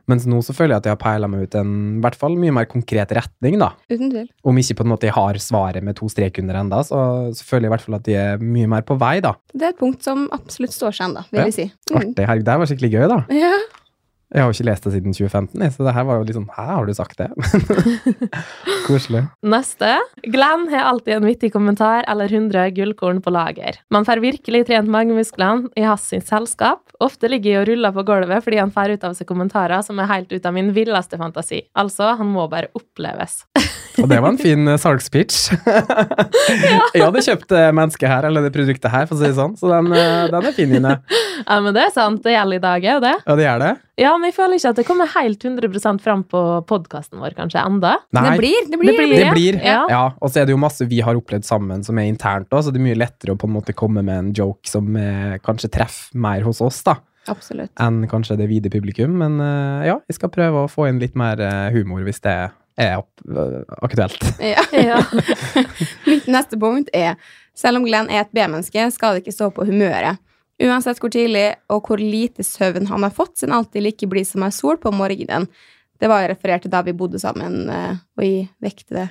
Mens 0.08 0.24
nå 0.30 0.38
så 0.46 0.54
føler 0.56 0.76
jeg 0.76 0.80
at 0.80 0.86
jeg 0.88 0.94
har 0.94 1.00
peila 1.02 1.28
meg 1.28 1.42
ut 1.48 1.56
en 1.58 1.72
i 1.98 2.02
hvert 2.04 2.16
fall 2.16 2.38
mye 2.40 2.54
mer 2.56 2.68
konkret 2.70 3.10
retning, 3.18 3.58
da. 3.60 3.72
Uten 3.90 4.12
tvil. 4.14 4.28
Om 4.46 4.60
ikke 4.62 4.78
på 4.78 4.86
en 4.86 4.92
måte 4.94 5.10
jeg 5.10 5.16
har 5.18 5.40
svaret 5.42 5.84
med 5.84 5.98
to 5.98 6.06
strek 6.08 6.38
under 6.40 6.60
enda, 6.62 6.84
så, 6.86 7.02
så 7.34 7.44
føler 7.50 7.66
jeg 7.66 7.72
i 7.72 7.74
hvert 7.74 7.86
fall 7.88 7.98
at 7.98 8.12
jeg 8.14 8.36
er 8.38 8.46
mye 8.54 8.70
mer 8.70 8.86
på 8.86 8.96
vei, 9.02 9.16
da. 9.24 9.34
Det 9.52 9.66
er 9.66 9.74
et 9.74 9.82
punkt 9.82 10.06
som 10.06 10.28
absolutt 10.38 10.72
står 10.76 10.94
seg 11.00 11.10
ennå, 11.10 11.26
vil 11.34 11.42
Ja. 11.42 11.48
jeg 11.50 11.58
si. 11.58 11.66
Mm. 11.90 11.98
Artig. 11.98 12.28
Herregud, 12.30 12.46
det 12.46 12.54
her 12.54 12.62
var 12.62 12.70
skikkelig 12.72 12.92
gøy, 12.94 13.04
da. 13.10 13.20
Ja. 13.42 13.52
Jeg 14.28 14.44
har 14.44 14.50
jo 14.50 14.56
ikke 14.58 14.66
lest 14.68 14.84
det 14.84 14.90
siden 14.92 15.14
2015, 15.16 15.62
så 15.72 15.84
det 15.86 15.92
her 15.96 16.04
var 16.04 16.18
jo 16.20 16.34
sånn 16.36 16.50
Hæ, 16.52 16.64
har 16.68 16.88
du 16.88 16.92
sagt 16.92 17.16
det? 17.16 17.30
Koselig. 18.88 19.22
Neste. 19.40 19.94
Glenn 20.28 20.66
har 20.68 20.90
alltid 20.90 21.14
en 21.16 21.28
vittig 21.28 21.48
kommentar 21.54 22.04
eller 22.12 22.28
100 22.28 22.66
gullkorn 22.76 23.22
på 23.24 23.32
lager. 23.32 23.78
Man 23.94 24.04
får 24.04 24.20
virkelig 24.20 24.66
trent 24.68 24.92
magemusklene 24.92 25.72
i 25.80 25.86
hans 25.88 26.10
selskap. 26.28 26.84
Ofte 27.00 27.30
ligger 27.32 27.54
jeg 27.54 27.62
og 27.62 27.70
ruller 27.70 27.96
på 27.96 28.04
gulvet 28.10 28.44
fordi 28.44 28.60
han 28.60 28.74
får 28.74 28.98
ut 28.98 29.08
av 29.08 29.16
seg 29.16 29.30
kommentarer 29.30 29.80
som 29.86 29.96
er 30.02 30.10
helt 30.12 30.34
ut 30.34 30.44
av 30.44 30.56
min 30.56 30.74
villeste 30.76 31.16
fantasi. 31.20 31.62
Altså, 31.78 32.12
han 32.20 32.28
må 32.28 32.44
bare 32.52 32.68
oppleves. 32.76 33.46
Og 33.98 34.12
det 34.12 34.20
var 34.20 34.28
en 34.28 34.38
fin 34.38 34.68
uh, 34.68 34.76
salgspitch. 34.76 35.48
Jeg 36.94 37.02
hadde 37.02 37.24
kjøpt 37.24 37.56
mennesket 37.72 38.12
her, 38.12 38.28
eller 38.28 38.44
det 38.44 38.52
produktet 38.54 38.92
her, 38.92 39.08
for 39.08 39.16
å 39.16 39.22
si 39.22 39.30
det 39.30 39.40
sånn, 39.40 39.56
så 39.58 39.72
den, 39.72 39.90
eh, 39.96 40.28
den 40.30 40.52
er 40.52 40.56
fin, 40.56 40.78
Ine. 40.78 40.98
Ja, 41.42 41.60
men 41.64 41.72
det 41.76 41.88
er 41.88 41.92
sant. 41.96 42.22
Det 42.24 42.36
gjelder 42.36 42.60
i 42.60 42.66
dag, 42.68 42.88
òg, 42.94 43.04
det. 43.08 43.18
Ja, 43.24 43.38
det 43.38 43.46
gjør 43.48 43.62
det. 43.64 43.74
Ja, 43.98 44.12
men 44.14 44.28
jeg 44.30 44.36
føler 44.36 44.60
ikke 44.60 44.70
at 44.70 44.78
det 44.78 44.84
kommer 44.86 45.08
helt 45.10 45.42
100% 45.42 46.02
fram 46.04 46.22
på 46.30 46.40
podkasten 46.70 47.18
vår, 47.18 47.34
kanskje, 47.34 47.64
enda. 47.66 47.96
Det 48.14 48.36
blir, 48.38 48.68
det 48.70 48.78
blir. 48.78 48.92
Det 48.92 48.98
blir. 49.00 49.14
Det 49.18 49.32
blir. 49.34 49.58
Ja. 49.64 49.80
Ja. 49.90 50.02
og 50.20 50.30
så 50.30 50.42
er 50.42 50.46
det 50.46 50.54
jo 50.54 50.60
masse 50.62 50.86
vi 50.86 51.00
har 51.02 51.18
opplevd 51.18 51.46
sammen 51.48 51.82
som 51.86 51.98
er 51.98 52.06
internt 52.06 52.52
òg, 52.54 52.62
så 52.62 52.70
det 52.74 52.78
er 52.78 52.86
mye 52.86 52.98
lettere 52.98 53.34
å 53.34 53.40
på 53.40 53.48
en 53.50 53.56
måte 53.56 53.74
komme 53.74 54.04
med 54.06 54.22
en 54.22 54.30
joke 54.36 54.70
som 54.70 54.94
eh, 54.98 55.34
kanskje 55.42 55.72
treffer 55.74 56.18
mer 56.22 56.46
hos 56.46 56.62
oss, 56.62 56.78
da, 56.86 56.94
Absolutt. 57.28 57.72
enn 57.82 58.04
kanskje 58.10 58.38
det 58.38 58.46
vide 58.52 58.70
publikum. 58.70 59.18
Men 59.18 59.40
eh, 59.42 59.88
ja, 59.90 59.98
vi 60.06 60.14
skal 60.16 60.30
prøve 60.34 60.62
å 60.62 60.70
få 60.70 60.86
inn 60.92 61.02
litt 61.02 61.18
mer 61.18 61.42
eh, 61.42 61.66
humor 61.74 62.06
hvis 62.06 62.22
det 62.22 62.36
er 62.78 62.96
opp, 63.02 63.10
eh, 63.26 63.58
aktuelt. 63.82 64.30
Ja. 64.54 64.62
Ja. 64.72 65.02
Mitt 66.10 66.30
neste 66.30 66.60
punkt 66.60 66.94
er 66.94 67.18
selv 67.58 67.80
om 67.82 67.86
Glenn 67.88 68.10
er 68.12 68.22
et 68.22 68.34
B-menneske, 68.36 68.86
skal 68.94 69.16
det 69.16 69.26
ikke 69.26 69.34
stå 69.34 69.50
på 69.54 69.66
humøret. 69.66 70.22
Uansett 70.58 70.98
hvor 70.98 71.12
tidlig 71.14 71.52
og 71.70 71.86
hvor 71.86 72.00
lite 72.02 72.42
søvn 72.46 72.88
han 72.90 73.06
har 73.06 73.14
fått, 73.14 73.44
er 73.44 73.54
alltid 73.54 73.84
like 73.84 74.08
blid 74.10 74.26
som 74.26 74.42
ei 74.46 74.50
sol 74.54 74.80
på 74.82 74.90
morgenen. 74.94 75.46
Det 75.98 76.10
var 76.10 76.28
referert 76.30 76.64
til 76.66 76.72
da 76.72 76.82
vi 76.86 76.94
bodde 76.94 77.20
sammen, 77.22 77.64
eh, 77.70 77.96
og 78.18 78.26
jeg 78.26 78.48
vekte 78.62 78.96
det 78.96 79.08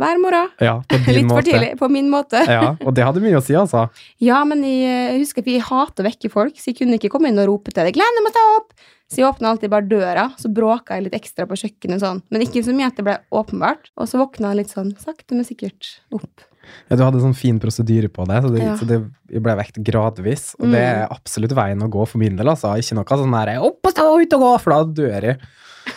hver 0.00 0.20
morgen. 0.22 0.52
Ja, 0.62 0.78
på 0.88 0.98
din 1.06 1.18
Litt 1.20 1.32
for 1.32 1.46
tidlig, 1.46 1.72
på 1.78 1.90
min 1.92 2.10
måte. 2.12 2.42
Ja, 2.50 2.72
og 2.78 2.94
det 2.96 3.04
hadde 3.06 3.22
mye 3.22 3.38
å 3.38 3.44
si, 3.44 3.54
altså. 3.58 3.86
Ja, 4.22 4.40
men 4.48 4.64
jeg, 4.66 4.86
eh, 4.86 5.18
husker 5.20 5.44
at 5.44 5.50
vi 5.50 5.58
hater 5.62 6.04
å 6.04 6.08
vekke 6.08 6.32
folk, 6.32 6.56
så 6.58 6.72
jeg 6.72 6.80
kunne 6.80 6.98
ikke 6.98 7.12
komme 7.12 7.30
inn 7.30 7.40
og 7.42 7.50
rope 7.52 7.74
til 7.74 7.86
deg 7.86 7.94
'Glenn, 7.94 8.18
du 8.18 8.24
må 8.26 8.32
stå 8.34 8.46
opp!' 8.56 8.74
Så 9.10 9.18
jeg 9.18 9.26
åpna 9.26 9.50
alltid 9.50 9.72
bare 9.72 9.90
døra, 9.90 10.28
så 10.38 10.46
bråka 10.54 10.94
jeg 10.94 11.08
litt 11.08 11.16
ekstra 11.18 11.42
på 11.50 11.58
kjøkkenet 11.58 11.98
sånn. 11.98 12.20
Men 12.30 12.44
ikke 12.44 12.62
så 12.62 12.70
mye 12.70 12.92
at 12.92 13.00
det 13.00 13.02
ble 13.08 13.16
åpenbart. 13.34 13.90
Og 13.98 14.06
så 14.06 14.20
våkna 14.20 14.52
jeg 14.52 14.60
litt 14.60 14.70
sånn 14.70 14.92
sakte, 15.02 15.34
men 15.34 15.42
sikkert 15.48 15.96
opp. 16.14 16.44
Ja, 16.90 16.96
du 16.96 17.04
hadde 17.04 17.22
sånn 17.22 17.36
fin 17.36 17.58
prosedyre 17.62 18.10
på 18.12 18.26
det, 18.28 18.42
så 18.42 18.50
det, 18.52 18.62
Ja. 18.62 18.74
så 18.76 18.86
det 18.86 19.00
ble 19.42 19.54
vekt 19.56 19.80
gradvis. 19.82 20.54
Og 20.60 20.70
det 20.70 20.80
er 20.80 21.06
absolutt 21.10 21.54
veien 21.56 21.82
å 21.82 21.90
gå 21.90 22.06
for 22.06 22.18
min 22.18 22.36
del, 22.36 22.46
altså. 22.46 22.74
Ikke 22.78 22.94
noe 22.98 23.04
sånn 23.04 23.32
der 23.32 23.58
'opp 23.60 23.80
og 23.84 23.92
stå, 23.92 24.06
ut 24.22 24.32
og 24.34 24.40
gå', 24.40 24.60
for 24.60 24.70
da 24.70 24.84
dør 24.84 25.22
jeg. 25.22 25.38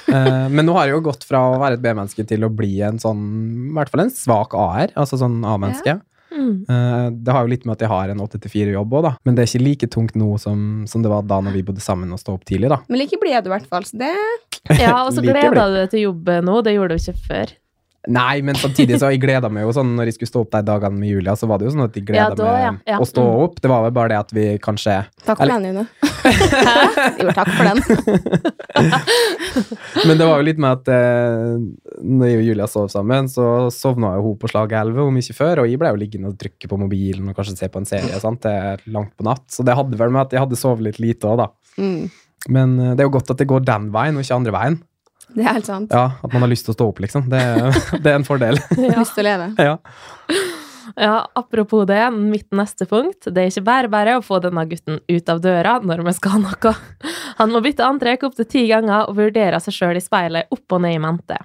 Eh, 0.07 0.47
men 0.49 0.65
nå 0.65 0.73
har 0.73 0.87
jeg 0.87 0.95
jo 0.95 1.01
gått 1.11 1.23
fra 1.23 1.39
å 1.51 1.59
være 1.59 1.73
et 1.77 1.81
B-menneske 1.83 2.25
til 2.27 2.45
å 2.45 2.49
bli 2.53 2.81
en 2.81 2.97
sånn, 2.97 3.69
i 3.69 3.73
hvert 3.73 3.89
fall 3.89 4.01
en 4.05 4.09
svak 4.09 4.53
A-er, 4.53 4.93
altså 4.95 5.19
sånn 5.19 5.43
A-menneske. 5.45 6.01
Mm. 6.33 6.65
Eh, 6.67 7.09
det 7.23 7.33
har 7.33 7.43
jo 7.45 7.51
litt 7.51 7.65
med 7.65 7.73
at 7.77 7.83
jeg 7.85 7.91
har 7.91 8.09
en 8.09 8.23
8-4-jobb 8.23 8.95
òg, 8.97 9.03
da. 9.03 9.11
Men 9.25 9.35
det 9.35 9.43
er 9.43 9.51
ikke 9.51 9.65
like 9.67 9.89
tungt 9.93 10.15
nå 10.15 10.39
som, 10.41 10.85
som 10.89 11.03
det 11.03 11.11
var 11.11 11.21
da 11.29 11.39
når 11.41 11.53
vi 11.59 11.65
bodde 11.67 11.83
sammen 11.83 12.11
og 12.11 12.19
sto 12.21 12.33
opp 12.33 12.45
tidlig, 12.45 12.71
da. 12.73 12.79
Men 12.89 13.03
like 13.03 13.19
blid 13.21 13.37
er 13.37 13.43
du 13.45 13.51
i 13.51 13.55
hvert 13.57 13.69
fall, 13.69 13.85
så 13.85 13.99
det 14.01 14.13
ja, 14.79 14.95
og 15.03 15.11
så 15.11 15.21
Like 15.21 15.35
gleder 15.35 15.73
du 15.73 15.75
deg 15.75 15.89
til 15.91 16.05
jobb 16.07 16.29
nå. 16.47 16.61
Det 16.63 16.73
gjorde 16.77 16.95
du 16.95 17.01
ikke 17.01 17.19
før. 17.27 17.53
Nei, 18.11 18.41
men 18.43 18.55
samtidig 18.59 18.97
så 18.99 19.07
jeg 19.13 19.21
gleda 19.23 19.47
meg 19.47 19.63
jo 19.63 19.71
sånn 19.71 19.93
når 19.95 20.09
jeg 20.09 20.15
skulle 20.17 20.31
stå 20.33 20.41
opp 20.43 20.49
de 20.51 20.59
dagene 20.67 20.99
med 20.99 21.07
Julia, 21.07 21.37
så 21.39 21.47
var 21.47 21.61
det 21.61 21.69
jo 21.69 21.71
sånn 21.71 21.85
at 21.85 21.95
jeg 21.95 22.03
gleda 22.09 22.25
Ja, 22.25 22.35
da, 22.35 22.43
meg 22.51 22.63
ja. 22.65 22.71
Ja. 22.93 22.97
å 22.99 23.05
stå 23.07 23.23
Mm. 23.23 23.43
opp. 23.45 23.61
Det 23.63 23.69
var 23.71 23.83
vel 23.85 23.93
bare 23.95 24.09
det 24.11 24.17
at 24.19 24.31
vi 24.35 24.45
kanskje 24.59 24.95
Takk 25.23 25.37
for 25.37 25.43
Eller- 25.45 25.59
den, 25.63 25.71
June. 25.71 25.87
jo, 27.23 27.31
takk 27.31 27.49
for 27.55 27.63
den. 27.63 27.79
Men 30.07 30.17
det 30.19 30.25
var 30.27 30.41
jo 30.41 30.45
litt 30.47 30.59
med 30.61 30.71
at 30.81 30.91
eh, 30.91 31.55
når 32.03 32.27
jeg 32.31 32.39
og 32.41 32.45
Julia 32.49 32.67
sov 32.71 32.89
sammen, 32.91 33.29
så 33.31 33.47
sovna 33.73 34.15
jo 34.17 34.25
hun 34.27 34.37
på 34.41 34.49
slag 34.51 34.73
11 34.75 34.99
om 35.07 35.19
ikke 35.21 35.37
før, 35.37 35.63
og 35.63 35.69
jeg 35.71 35.79
ble 35.81 35.91
jo 35.93 35.99
liggende 36.03 36.31
og 36.33 36.37
trykke 36.41 36.69
på 36.71 36.79
mobilen 36.81 37.29
og 37.31 37.37
kanskje 37.37 37.57
se 37.59 37.69
på 37.71 37.79
en 37.81 37.87
serie 37.89 38.19
sant, 38.23 38.41
Det 38.43 38.51
er 38.51 38.83
langt 38.93 39.13
på 39.17 39.23
natt. 39.27 39.45
Så 39.53 39.63
det 39.67 39.75
hadde 39.79 39.99
vel 39.99 40.11
med 40.13 40.25
at 40.27 40.35
jeg 40.35 40.43
hadde 40.43 40.59
sovet 40.59 40.83
litt 40.89 40.99
lite 41.03 41.29
òg, 41.31 41.37
da. 41.45 41.47
Mm, 41.79 42.09
Men 42.51 42.79
eh, 42.79 42.93
det 42.97 43.05
er 43.05 43.07
jo 43.09 43.15
godt 43.17 43.31
at 43.31 43.39
det 43.39 43.47
går 43.47 43.63
den 43.67 43.91
veien, 43.95 44.17
og 44.19 44.25
ikke 44.25 44.35
andre 44.41 44.55
veien. 44.59 44.81
det 45.37 45.45
er 45.45 45.55
helt 45.57 45.69
sant. 45.69 45.93
Ja, 45.93 46.11
At 46.21 46.33
man 46.33 46.45
har 46.45 46.51
lyst 46.51 46.67
til 46.67 46.75
å 46.75 46.77
stå 46.77 46.89
opp, 46.93 47.01
liksom. 47.03 47.29
Det, 47.31 47.41
det 48.03 48.11
er 48.11 48.19
en 48.19 48.27
fordel. 48.27 48.59
Lyst 48.83 49.17
til 49.17 49.25
å 49.25 49.29
leve. 49.31 49.49
Ja. 49.57 49.77
Ja, 50.95 51.27
Apropos 51.33 51.87
det, 51.89 52.11
mitt 52.11 52.51
neste 52.53 52.85
punkt. 52.85 53.25
Det 53.25 53.41
er 53.41 53.49
ikke 53.49 53.65
bare 53.65 53.89
bare 53.89 54.17
å 54.19 54.25
få 54.25 54.37
denne 54.43 54.65
gutten 54.69 54.99
ut 55.09 55.31
av 55.31 55.41
døra 55.41 55.79
når 55.81 56.03
vi 56.05 56.13
skal 56.17 56.35
ha 56.35 56.41
noe. 56.43 56.73
Han 57.39 57.53
må 57.53 57.63
bytte 57.65 57.87
antrekk 57.87 58.27
opptil 58.27 58.45
ti 58.49 58.67
ganger 58.69 59.09
og 59.09 59.17
vurdere 59.17 59.57
seg 59.63 59.73
sjøl 59.73 59.97
i 59.97 60.03
speilet 60.03 60.53
opp 60.53 60.75
og 60.75 60.83
ned 60.85 60.99
i 60.99 61.01
mente. 61.01 61.39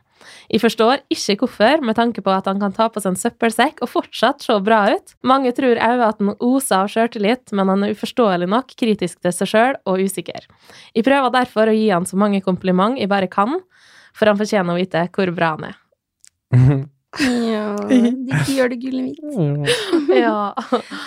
Jeg 0.50 0.61
forstår 0.61 1.05
ikke 1.15 1.39
hvorfor, 1.45 1.81
med 1.87 1.97
tanke 1.97 2.21
på 2.25 2.33
at 2.35 2.49
han 2.50 2.61
kan 2.61 2.75
ta 2.76 2.88
på 2.93 3.00
seg 3.00 3.14
en 3.14 3.21
søppelsekk 3.21 3.81
og 3.87 3.93
fortsatt 3.93 4.45
se 4.45 4.59
bra 4.64 4.83
ut. 4.93 5.14
Mange 5.25 5.55
tror 5.57 5.81
òg 5.81 6.05
at 6.11 6.21
han 6.21 6.35
oser 6.35 6.83
av 6.83 6.93
sjøltillit, 6.93 7.55
men 7.57 7.73
han 7.73 7.87
er 7.87 7.97
uforståelig 7.97 8.50
nok 8.50 8.76
kritisk 8.76 9.23
til 9.25 9.33
seg 9.33 9.52
sjøl 9.55 9.81
og 9.88 10.05
usikker. 10.05 10.45
Jeg 10.93 11.07
prøver 11.07 11.35
derfor 11.38 11.71
å 11.71 11.78
gi 11.78 11.88
han 11.95 12.09
så 12.09 12.21
mange 12.21 12.43
kompliment 12.45 13.00
jeg 13.00 13.09
bare 13.09 13.31
kan, 13.33 13.61
for 14.12 14.28
han 14.28 14.40
fortjener 14.40 14.75
å 14.75 14.81
vite 14.81 15.09
hvor 15.14 15.33
bra 15.33 15.55
han 15.57 15.69
er. 15.71 15.83
Ja, 17.19 17.73
de 17.88 18.38
gjør 18.53 18.69
det 18.75 18.79
gullet 18.83 19.17
mitt. 19.17 19.21
Ja, 20.19 20.53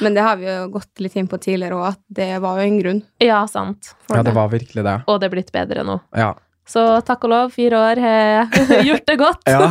Men 0.01 0.15
det 0.17 0.23
har 0.25 0.37
vi 0.39 0.47
jo 0.49 0.69
gått 0.73 1.01
litt 1.03 1.15
inn 1.19 1.27
på 1.29 1.37
tidligere 1.41 1.77
òg, 1.77 1.87
at 1.93 2.01
det 2.09 2.29
var 2.41 2.57
jo 2.61 2.65
en 2.69 2.79
grunn 2.81 3.01
ja 3.21 3.41
sant. 3.49 3.91
for 4.07 4.17
ja, 4.17 4.23
det 4.25 4.33
var 4.35 4.49
virkelig 4.51 4.83
det. 4.87 4.95
Og 5.09 5.19
det 5.21 5.29
er 5.29 5.33
blitt 5.35 5.51
bedre 5.53 5.85
nå. 5.85 5.99
Ja. 6.17 6.31
Så 6.71 6.83
takk 7.05 7.25
og 7.27 7.31
lov, 7.33 7.49
fire 7.53 7.79
år 7.91 7.99
har 8.01 8.83
gjort 8.89 9.07
det 9.09 9.17
godt. 9.19 9.41
ja. 9.49 9.67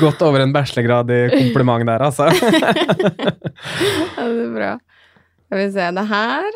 Godt 0.00 0.22
over 0.24 0.44
en 0.44 0.52
bachelorgrad 0.54 1.10
i 1.12 1.20
kompliment 1.32 1.88
der, 1.88 2.04
altså. 2.06 2.28
Ja, 2.30 4.28
det 4.28 4.44
er 4.46 4.54
bra. 4.54 4.70
Skal 5.46 5.60
vi 5.60 5.66
se, 5.74 5.90
det 5.98 6.06
her 6.10 6.46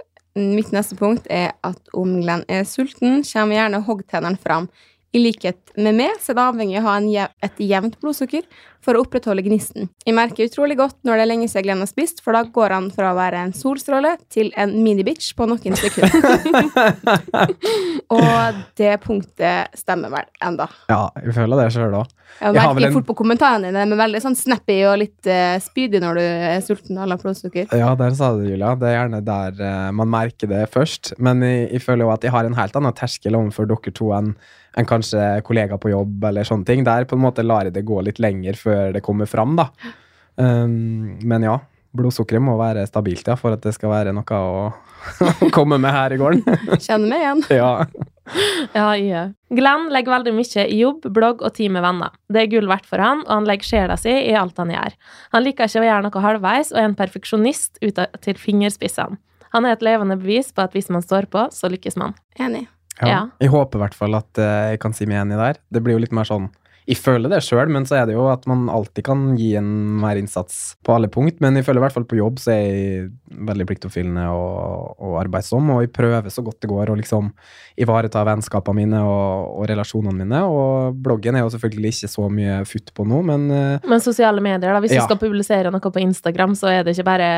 Mitt 0.41 0.71
neste 0.71 0.95
punkt 0.95 1.27
er 1.31 1.53
at 1.67 1.91
om 1.99 2.13
Glenn 2.23 2.45
er 2.49 2.63
sulten, 2.69 3.25
kommer 3.27 3.57
gjerne 3.57 3.81
hoggtennene 3.83 4.39
fram. 4.39 4.69
I 5.11 5.19
likhet 5.19 5.73
med 5.75 5.97
meg 5.99 6.21
så 6.23 6.31
er 6.31 6.37
det 6.39 6.43
avhengig 6.45 6.77
av 6.79 6.85
å 6.85 6.87
ha 6.87 6.99
en 7.01 7.09
jev 7.11 7.33
et 7.43 7.63
jevnt 7.67 7.97
blodsukker 7.99 8.45
for 8.81 8.97
å 8.97 9.03
opprettholde 9.03 9.43
gnisten. 9.45 9.89
Jeg 10.07 10.15
merker 10.17 10.47
utrolig 10.49 10.77
godt 10.79 10.97
når 11.05 11.19
det 11.19 11.25
er 11.25 11.29
lenge 11.29 11.49
siden 11.51 11.65
Glenn 11.67 11.83
har 11.83 11.89
spist, 11.91 12.23
for 12.25 12.33
da 12.37 12.45
går 12.49 12.73
han 12.73 12.87
fra 12.95 13.11
å 13.11 13.17
være 13.19 13.43
en 13.45 13.53
solstråle 13.57 14.15
til 14.33 14.49
en 14.61 14.73
minibitch 14.85 15.35
på 15.37 15.49
noen 15.51 15.77
sekunder. 15.77 16.95
Og 18.17 18.63
det 18.81 18.95
punktet 19.03 19.75
stemmer 19.77 20.15
vel 20.15 20.31
enda. 20.47 20.69
Ja, 20.89 21.03
jeg 21.21 21.35
føler 21.37 21.61
det 21.61 21.67
sjøl 21.75 21.99
òg. 21.99 22.15
Jeg 22.39 22.55
Jeg 22.55 22.71
merker 22.71 22.87
en- 22.87 22.95
fort 22.95 23.09
på 23.11 23.19
kommentarene 23.19 23.69
dine, 23.69 23.85
men 23.91 23.99
veldig 23.99 24.23
sånn 24.23 24.39
snappy 24.39 24.79
og 24.89 24.97
litt 25.03 25.27
uh, 25.29 25.59
spydig 25.61 26.01
når 26.01 26.21
du 26.21 26.23
er 26.23 26.65
sulten 26.65 26.97
og 26.97 27.05
har 27.11 27.21
blodsukker. 27.21 27.67
Ja, 27.77 27.93
der 27.99 28.15
sa 28.17 28.31
du 28.33 28.45
det, 28.45 28.55
Julia. 28.55 28.73
Det 28.79 28.89
er 28.89 28.97
gjerne 28.97 29.21
der 29.27 29.61
uh, 29.61 29.91
man 29.93 30.09
merker 30.15 30.49
det 30.55 30.65
først. 30.73 31.13
Men 31.19 31.43
jeg, 31.45 31.67
jeg 31.75 31.85
føler 31.85 32.07
jo 32.07 32.15
at 32.15 32.25
jeg 32.25 32.33
har 32.33 32.47
en 32.49 32.57
helt 32.57 32.81
annen 32.81 32.97
terskel 32.97 33.37
overfor 33.37 33.69
dere 33.69 33.93
to 33.93 34.15
enn 34.17 34.33
enn 34.79 34.89
kanskje 34.89 35.41
kollega 35.47 35.79
på 35.81 35.93
jobb 35.93 36.29
eller 36.31 36.47
sånne 36.47 36.69
ting. 36.69 36.85
Der 36.87 37.09
på 37.09 37.19
en 37.19 37.25
måte 37.25 37.47
lar 37.47 37.69
jeg 37.69 37.77
det 37.77 37.87
gå 37.89 38.01
litt 38.07 38.21
lenger 38.23 38.59
før 38.59 38.95
det 38.97 39.05
kommer 39.07 39.31
fram, 39.31 39.57
da. 39.59 39.71
Um, 40.41 41.19
men 41.27 41.45
ja, 41.45 41.59
blodsukkeret 41.97 42.43
må 42.45 42.55
være 42.61 42.87
stabilt 42.89 43.27
ja, 43.29 43.37
for 43.39 43.57
at 43.57 43.65
det 43.67 43.75
skal 43.77 43.93
være 43.93 44.15
noe 44.15 44.39
å, 44.39 44.63
å 45.45 45.51
komme 45.55 45.81
med 45.83 45.95
her 45.95 46.15
i 46.15 46.21
gården. 46.21 46.45
Kjenner 46.87 47.11
meg 47.11 47.27
igjen. 47.27 47.45
ja. 47.61 47.75
Ja, 48.77 48.93
ja. 48.95 49.25
Glenn 49.51 49.89
legger 49.91 50.13
veldig 50.13 50.33
mye 50.37 50.65
i 50.71 50.77
jobb, 50.79 51.09
blogg 51.11 51.41
og 51.43 51.51
tid 51.57 51.73
med 51.75 51.83
venner. 51.83 52.13
Det 52.31 52.45
er 52.45 52.53
gull 52.53 52.69
verdt 52.71 52.87
for 52.87 53.03
han, 53.03 53.25
og 53.27 53.33
han 53.33 53.49
legger 53.49 53.67
sjela 53.67 53.97
si 53.99 54.13
i 54.13 54.37
alt 54.39 54.61
han 54.63 54.71
gjør. 54.71 54.95
Han 55.35 55.43
liker 55.43 55.67
ikke 55.67 55.83
å 55.83 55.89
gjøre 55.89 56.05
noe 56.07 56.23
halvveis, 56.23 56.71
og 56.71 56.79
er 56.79 56.87
en 56.93 56.95
perfeksjonist 56.99 57.81
ut 57.83 57.99
til 58.23 58.39
fingerspissene. 58.39 59.19
Han 59.51 59.67
er 59.67 59.75
et 59.75 59.83
levende 59.83 60.15
bevis 60.21 60.53
på 60.55 60.63
at 60.63 60.77
hvis 60.79 60.93
man 60.95 61.03
står 61.03 61.27
på, 61.33 61.49
så 61.51 61.71
lykkes 61.73 61.99
man. 61.99 62.15
Enig. 62.39 62.69
Ja. 63.01 63.29
Jeg 63.41 63.49
håper 63.53 63.79
i 63.79 63.85
hvert 63.87 63.95
fall 63.97 64.15
at 64.19 64.39
eh, 64.39 64.73
jeg 64.75 64.81
kan 64.83 64.93
si 64.97 65.07
meg 65.07 65.23
enig 65.23 65.39
der. 65.41 65.61
Det 65.73 65.81
blir 65.85 65.95
jo 65.97 66.03
litt 66.03 66.13
mer 66.17 66.25
sånn 66.29 66.51
Jeg 66.91 66.97
føler 66.99 67.31
det 67.31 67.39
sjøl, 67.47 67.69
men 67.71 67.85
så 67.87 68.01
er 68.01 68.07
det 68.09 68.15
jo 68.17 68.25
at 68.33 68.47
man 68.51 68.65
alltid 68.73 69.05
kan 69.07 69.37
gi 69.39 69.53
en 69.55 69.69
mer 70.01 70.19
innsats 70.19 70.75
på 70.83 70.95
alle 70.97 71.07
punkt. 71.13 71.37
Men 71.39 71.55
jeg 71.55 71.63
føler 71.69 71.79
i 71.79 71.85
hvert 71.85 71.95
fall 71.95 72.07
på 72.09 72.17
jobb 72.19 72.41
så 72.43 72.51
er 72.51 72.65
jeg 72.65 73.05
veldig 73.47 73.67
pliktoppfyllende 73.69 74.25
og, 74.35 74.97
og 74.99 75.15
arbeidsom, 75.21 75.71
og 75.77 75.85
jeg 75.85 75.93
prøver 75.95 76.27
så 76.35 76.43
godt 76.43 76.59
det 76.65 76.71
går 76.73 76.91
å 76.91 76.97
liksom 76.99 77.31
ivareta 77.79 78.25
vennskapene 78.27 78.81
mine 78.81 79.05
og, 79.07 79.61
og 79.61 79.69
relasjonene 79.71 80.19
mine. 80.25 80.43
Og 80.51 80.99
bloggen 81.05 81.39
er 81.39 81.45
jo 81.47 81.53
selvfølgelig 81.55 81.95
ikke 81.95 82.11
så 82.17 82.27
mye 82.41 82.59
futt 82.67 82.91
på 82.97 83.07
nå, 83.07 83.23
men 83.29 83.47
eh, 83.55 83.87
Men 83.87 84.03
sosiale 84.03 84.43
medier, 84.43 84.73
da, 84.75 84.81
hvis 84.83 84.97
Ja. 84.97 85.05
du 85.05 85.13
skal 85.13 85.23
publisere 85.23 85.71
noe 85.71 85.81
på 85.95 86.03
Instagram, 86.03 86.57
så 86.59 86.73
er 86.75 86.83
det 86.83 86.97
ikke 86.99 87.07
bare 87.13 87.31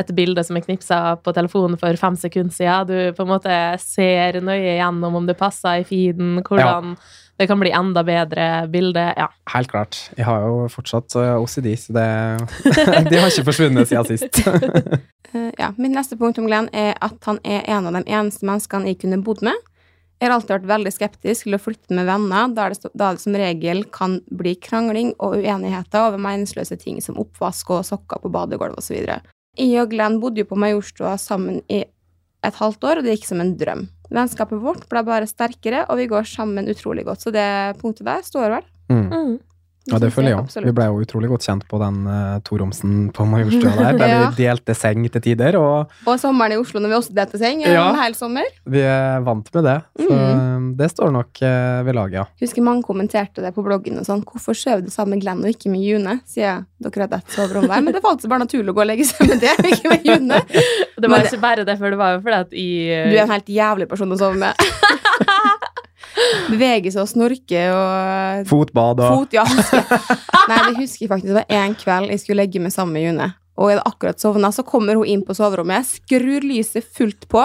et 0.00 0.10
bilde 0.16 0.42
som 0.44 0.56
er 0.58 0.64
knipsa 0.64 1.00
på 1.22 1.34
telefonen 1.36 1.78
for 1.78 1.98
fem 2.00 2.16
sekunder 2.18 2.54
siden. 2.54 2.88
Du 2.88 3.16
på 3.16 3.26
en 3.26 3.30
måte 3.30 3.58
ser 3.82 4.40
nøye 4.42 4.78
gjennom 4.78 5.20
om 5.20 5.28
det 5.28 5.36
passer 5.38 5.82
i 5.82 5.86
feeden, 5.86 6.40
hvordan 6.42 6.96
det 7.38 7.48
kan 7.50 7.58
bli 7.58 7.72
enda 7.74 8.04
bedre 8.06 8.66
bilde. 8.70 9.04
Ja. 9.16 9.28
helt 9.54 9.70
klart. 9.70 9.98
Jeg 10.16 10.26
har 10.26 10.46
jo 10.46 10.66
fortsatt 10.70 11.16
eh, 11.18 11.34
OCD, 11.38 11.72
så 11.78 11.94
det, 11.96 12.06
de 13.10 13.18
har 13.18 13.30
ikke 13.30 13.48
forsvunnet 13.50 13.90
siden 13.90 14.10
sist. 14.14 14.42
Eh, 15.34 15.48
ja, 15.58 15.72
Mitt 15.74 15.90
neste 15.90 16.14
punkt 16.14 16.36
om 16.38 16.44
Glenn 16.46 16.68
er 16.70 16.92
at 17.02 17.16
han 17.26 17.40
er 17.42 17.64
en 17.66 17.88
av 17.88 17.96
de 17.96 18.04
eneste 18.06 18.46
menneskene 18.46 18.92
jeg 18.92 19.00
kunne 19.02 19.16
bodd 19.26 19.40
med. 19.42 19.56
Jeg 20.22 20.28
har 20.28 20.36
alltid 20.36 20.52
vært 20.52 20.68
veldig 20.70 20.92
skeptisk 20.94 21.48
til 21.48 21.56
å 21.56 21.58
flytte 21.58 21.96
med 21.98 22.06
venner, 22.06 22.52
da 22.54 22.68
det, 22.70 22.92
da 22.94 23.08
det 23.16 23.24
som 23.24 23.34
regel 23.34 23.82
kan 23.90 24.20
bli 24.30 24.54
krangling 24.62 25.10
og 25.18 25.40
uenigheter 25.40 26.06
over 26.06 26.22
meningsløse 26.22 26.78
ting 26.78 27.02
som 27.02 27.18
oppvask 27.18 27.74
og 27.74 27.82
sokker 27.88 28.22
på 28.22 28.30
badegulvet 28.30 28.78
osv. 28.78 29.10
Jeg 29.60 29.82
og 29.82 29.92
Glenn 29.92 30.20
bodde 30.22 30.42
jo 30.42 30.50
på 30.50 30.58
Majorstua 30.58 31.14
sammen 31.20 31.60
i 31.70 31.84
et 32.44 32.60
halvt 32.60 32.84
år, 32.84 33.00
og 33.00 33.06
det 33.06 33.16
gikk 33.16 33.28
som 33.28 33.42
en 33.42 33.54
drøm. 33.58 33.86
Vennskapet 34.14 34.60
vårt 34.60 34.84
ble 34.90 35.02
bare 35.06 35.28
sterkere, 35.28 35.84
og 35.88 35.98
vi 36.00 36.08
går 36.10 36.26
sammen 36.28 36.68
utrolig 36.70 37.06
godt. 37.06 37.24
Så 37.24 37.32
det 37.34 37.46
punktet 37.80 38.06
der 38.08 38.24
står 38.26 38.58
vel. 38.58 38.66
Mm. 38.92 39.06
Mm. 39.08 39.36
Ja, 39.90 39.98
det 40.00 40.08
føler 40.14 40.30
jeg 40.32 40.38
òg. 40.40 40.64
Vi 40.64 40.72
ble 40.72 40.84
jo 40.88 41.00
utrolig 41.04 41.28
godt 41.28 41.44
kjent 41.44 41.64
på 41.68 41.76
den 41.82 42.06
uh, 42.08 42.38
toromsen 42.46 43.10
på 43.12 43.26
Majorstua 43.28 43.74
der, 43.76 43.98
der 44.00 44.08
Ja. 44.14 44.20
vi 44.32 44.44
delte 44.46 44.74
seng 44.74 45.04
til 45.12 45.20
tider, 45.20 45.58
og 45.60 45.90
Og 46.08 46.16
sommeren 46.22 46.54
i 46.54 46.56
Oslo 46.56 46.80
når 46.80 46.88
vi 46.88 46.96
også 47.00 47.12
delte 47.18 47.38
seng, 47.42 47.60
Ja. 47.66 47.90
en 47.90 47.98
hel 48.00 48.14
sommer. 48.16 48.48
vi 48.66 48.80
er 48.80 49.20
vant 49.26 49.50
med 49.54 49.64
det. 49.68 49.76
Så 50.00 50.14
Mm. 50.14 50.76
det 50.78 50.88
står 50.90 51.10
nok 51.12 51.28
uh, 51.42 51.82
ved 51.84 51.94
laget, 51.94 52.12
ja. 52.16 52.24
Jeg 52.40 52.48
husker 52.48 52.62
mange 52.64 52.82
kommenterte 52.82 53.42
det 53.44 53.52
på 53.54 53.62
bloggen 53.66 53.98
og 54.00 54.06
sånn. 54.08 54.24
Hvorfor 54.24 54.54
sover 54.56 54.82
du 54.86 54.90
sammen 54.90 55.18
med 55.18 55.22
Glenn 55.26 55.44
og 55.44 55.50
ikke 55.52 55.68
med 55.70 55.84
June? 55.84 56.16
Sier 56.24 56.46
jeg. 56.48 56.64
Dere 56.84 57.04
hadde 57.06 57.16
ett 57.20 57.30
soverom 57.36 57.68
hver. 57.68 57.82
Men 57.84 57.92
det 57.92 58.02
var 58.02 58.16
altså 58.16 58.28
bare 58.28 58.44
naturlig 58.46 58.72
å 58.72 58.76
gå 58.76 58.80
og 58.84 58.88
legge 58.88 59.04
seg 59.08 59.28
med 59.28 59.40
det, 59.44 59.52
ikke 59.68 59.88
med 59.92 60.04
June. 60.08 60.40
Det 60.94 61.10
var 61.10 61.18
Men, 61.18 61.26
ikke 61.26 61.40
bare 61.42 61.64
det, 61.66 61.74
for 61.76 61.90
det 61.90 61.98
var 61.98 62.12
jo 62.14 62.20
fordi 62.22 62.36
at 62.38 62.52
i 62.54 62.68
Du 63.10 63.16
er 63.18 63.22
en 63.24 63.32
helt 63.34 63.48
jævlig 63.50 63.88
person 63.90 64.12
å 64.14 64.16
sove 64.16 64.38
med. 64.40 64.54
Beveger 66.50 66.92
seg 66.94 67.02
og 67.04 67.10
snorke 67.10 67.62
og 67.74 68.48
Fotbad 68.50 69.00
og 69.02 69.16
Fot, 69.20 69.36
ja. 69.36 69.44
Nei, 69.46 70.58
det 70.68 70.76
husker 70.78 71.06
jeg 71.06 71.10
faktisk. 71.14 71.30
Det 71.30 71.38
var 71.40 71.56
en 71.62 71.78
kveld 71.80 72.12
jeg 72.14 72.22
skulle 72.22 72.44
legge 72.44 72.62
meg 72.62 72.74
sammen 72.74 72.96
med 72.98 73.06
June. 73.08 73.30
Og 73.54 73.70
jeg 73.70 73.78
hadde 73.78 73.88
akkurat 73.92 74.22
sovna, 74.22 74.50
så 74.54 74.64
kommer 74.66 74.98
hun 74.98 75.06
inn 75.10 75.22
på 75.26 75.34
soverommet, 75.36 75.86
skrur 75.86 76.42
lyset 76.42 76.86
fullt 76.96 77.28
på, 77.30 77.44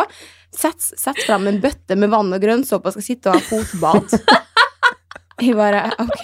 setter 0.56 0.98
sett 0.98 1.20
fram 1.28 1.46
en 1.50 1.60
bøtte 1.62 1.98
med 2.00 2.10
vann 2.10 2.34
og 2.34 2.42
grønnsåpe 2.42 2.90
og 2.90 2.96
skal 2.98 3.06
sitte 3.06 3.30
og 3.30 3.38
ha 3.38 3.44
fotbad. 3.46 4.16
Jeg 5.40 5.56
bare 5.58 5.82
OK. 6.04 6.24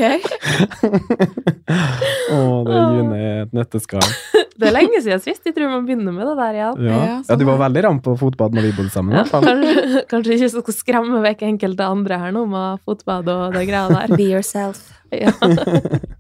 Å, 2.31 2.39
det 2.65 2.75
er 2.75 2.95
June 2.95 3.17
i 3.17 3.27
et 3.45 3.55
nøtteskall. 3.55 4.10
Det 4.55 4.69
er 4.69 4.72
lenge 4.72 5.01
siden 5.03 5.19
sist. 5.19 5.41
Jeg 5.43 5.51
tror 5.51 5.67
man 5.67 5.84
begynner 5.84 6.13
med 6.15 6.29
det 6.29 6.34
der 6.39 6.55
igjen. 6.55 6.77
Ja. 6.88 6.91
Ja, 6.95 7.07
ja, 7.10 7.15
sånn 7.27 7.41
du 7.41 7.43
var 7.50 7.57
veldig 7.60 7.81
ram 7.84 7.98
på 8.05 8.13
fotbad 8.22 8.53
når 8.55 8.69
vi 8.69 8.75
bodde 8.77 8.93
sammen. 8.93 9.17
Ja, 9.17 9.25
kanskje, 9.27 10.03
kanskje 10.07 10.38
ikke 10.38 10.48
skal 10.53 10.75
skremme 10.77 11.19
vekk 11.25 11.43
enkelte 11.50 11.88
andre 11.91 12.22
her 12.22 12.31
nå 12.31 12.45
med 12.48 12.79
fotbad 12.88 13.27
og 13.34 13.57
det 13.57 13.65
greia 13.67 13.89
der. 13.91 14.15
Be 14.15 14.29
yourself. 14.29 14.79
Ja. 15.12 15.34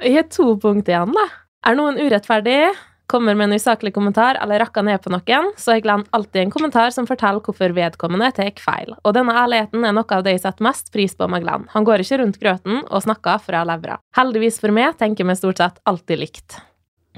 Jeg 0.00 0.16
har 0.16 0.26
to 0.32 0.54
punkt 0.62 0.88
igjen, 0.88 1.12
da. 1.16 1.26
Er 1.68 1.76
noen 1.76 2.00
urettferdig, 2.00 2.70
kommer 3.10 3.34
med 3.36 3.48
en 3.50 3.56
usaklig 3.58 3.90
kommentar 3.96 4.38
eller 4.40 4.62
rakker 4.62 4.84
ned 4.86 5.02
på 5.02 5.10
noen, 5.12 5.50
så 5.58 5.74
jeg 5.74 5.82
Glenn 5.84 6.04
alltid 6.16 6.44
en 6.44 6.52
kommentar 6.54 6.92
som 6.94 7.08
forteller 7.10 7.42
hvorfor 7.42 7.74
vedkommende 7.76 8.30
tar 8.36 8.52
feil. 8.62 8.94
Og 9.02 9.14
denne 9.16 9.34
ærligheten 9.34 9.84
er 9.88 9.92
noe 9.96 10.16
av 10.16 10.22
det 10.26 10.36
jeg 10.36 10.44
setter 10.46 10.66
mest 10.68 10.92
pris 10.94 11.14
på 11.18 11.28
med 11.30 11.42
Glenn. 11.44 11.66
Han 11.74 11.84
går 11.88 12.04
ikke 12.04 12.20
rundt 12.22 12.38
grøten 12.42 12.82
og 12.86 13.02
snakker 13.04 13.42
fra 13.42 13.64
levra. 13.68 13.98
Heldigvis 14.16 14.60
for 14.62 14.70
meg 14.76 14.96
tenker 15.00 15.26
vi 15.28 15.34
stort 15.38 15.58
sett 15.62 15.82
alltid 15.90 16.22
likt. 16.22 16.60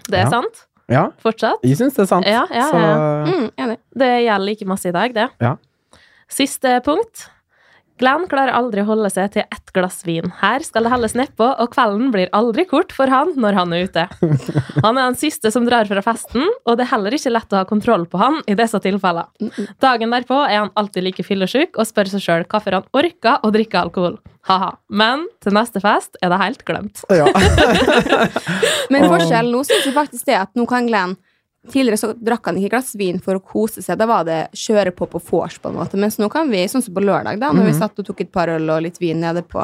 Det 0.08 0.18
er 0.22 0.24
Ja. 0.24 0.30
sant? 0.30 0.64
Ja, 0.88 1.04
Fortsatt? 1.22 1.60
jeg 1.62 1.76
syns 1.78 1.94
det 1.94 2.02
er 2.02 2.06
sant. 2.10 2.26
Ja, 2.26 2.46
ja, 2.50 2.66
Så. 2.68 2.80
Mm, 3.28 3.50
enig. 3.56 3.78
Det 3.96 4.08
gjelder 4.24 4.44
like 4.46 4.66
masse 4.66 4.86
i 4.88 4.92
dag, 4.92 5.14
det. 5.14 5.28
Ja. 5.40 5.56
Siste 6.28 6.80
punkt. 6.84 7.28
Glenn 8.02 8.24
klarer 8.26 8.50
aldri 8.58 8.82
å 8.82 8.88
holde 8.88 9.08
seg 9.14 9.30
til 9.36 9.44
ett 9.46 9.70
glass 9.76 10.00
vin. 10.02 10.32
Her 10.40 10.64
skal 10.66 10.86
det 10.86 10.90
helles 10.90 11.14
nedpå, 11.18 11.46
og 11.62 11.70
kvelden 11.70 12.10
blir 12.14 12.32
aldri 12.34 12.64
kort 12.66 12.90
for 12.94 13.12
han 13.12 13.30
når 13.38 13.58
han 13.60 13.74
er 13.76 13.86
ute. 13.86 14.06
Han 14.82 14.98
er 14.98 15.04
den 15.04 15.18
siste 15.20 15.52
som 15.54 15.68
drar 15.68 15.86
fra 15.86 16.02
festen, 16.02 16.48
og 16.66 16.78
det 16.78 16.86
er 16.88 16.92
heller 16.96 17.14
ikke 17.14 17.32
lett 17.32 17.54
å 17.54 17.60
ha 17.60 17.68
kontroll 17.68 18.08
på 18.10 18.18
han 18.18 18.40
i 18.50 18.58
disse 18.58 18.80
tilfellene. 18.82 19.52
Dagen 19.82 20.14
derpå 20.14 20.40
er 20.48 20.64
han 20.64 20.74
alltid 20.78 21.06
like 21.06 21.26
fyllesyk 21.26 21.78
og 21.78 21.86
spør 21.86 22.10
seg 22.10 22.26
sjøl 22.26 22.46
hvorfor 22.50 22.80
han 22.80 22.90
orker 22.98 23.46
å 23.46 23.54
drikke 23.54 23.84
alkohol. 23.86 24.18
Ha-ha. 24.50 24.72
Men 24.90 25.28
til 25.44 25.54
neste 25.54 25.78
fest 25.82 26.18
er 26.18 26.32
det 26.32 26.40
helt 26.42 26.64
glemt. 26.66 27.04
ja. 27.14 27.28
Men 28.92 29.06
forskjellen 29.06 29.54
nå 29.54 29.62
syns 29.68 29.86
jeg 29.86 29.94
faktisk 29.94 30.26
det 30.26 30.40
at 30.40 30.58
nå 30.58 30.66
kan 30.66 30.90
Glenn 30.90 31.14
Tidligere 31.70 31.96
så 32.00 32.08
drakk 32.18 32.46
han 32.50 32.56
ikke 32.58 32.70
glass 32.74 32.94
vin 32.98 33.20
for 33.22 33.38
å 33.38 33.42
kose 33.44 33.82
seg. 33.84 33.96
Da 34.00 34.06
var 34.10 34.24
det 34.26 34.48
kjøre 34.58 34.90
på 34.96 35.06
på 35.08 35.20
vors, 35.30 35.58
på 35.62 35.68
en 35.70 35.76
måte. 35.78 35.94
Mens 36.00 36.16
nå 36.18 36.28
kan 36.32 36.50
vi, 36.50 36.64
sånn 36.66 36.82
som 36.82 36.94
på 36.94 37.00
lørdag, 37.04 37.38
da, 37.38 37.52
når 37.52 37.64
vi 37.68 37.72
Mhm. 37.72 37.78
satt 37.78 37.98
og 37.98 38.06
tok 38.06 38.20
et 38.20 38.32
par 38.32 38.48
øl 38.48 38.68
og 38.70 38.82
litt 38.82 38.98
vin 38.98 39.20
nede 39.20 39.42
på, 39.46 39.60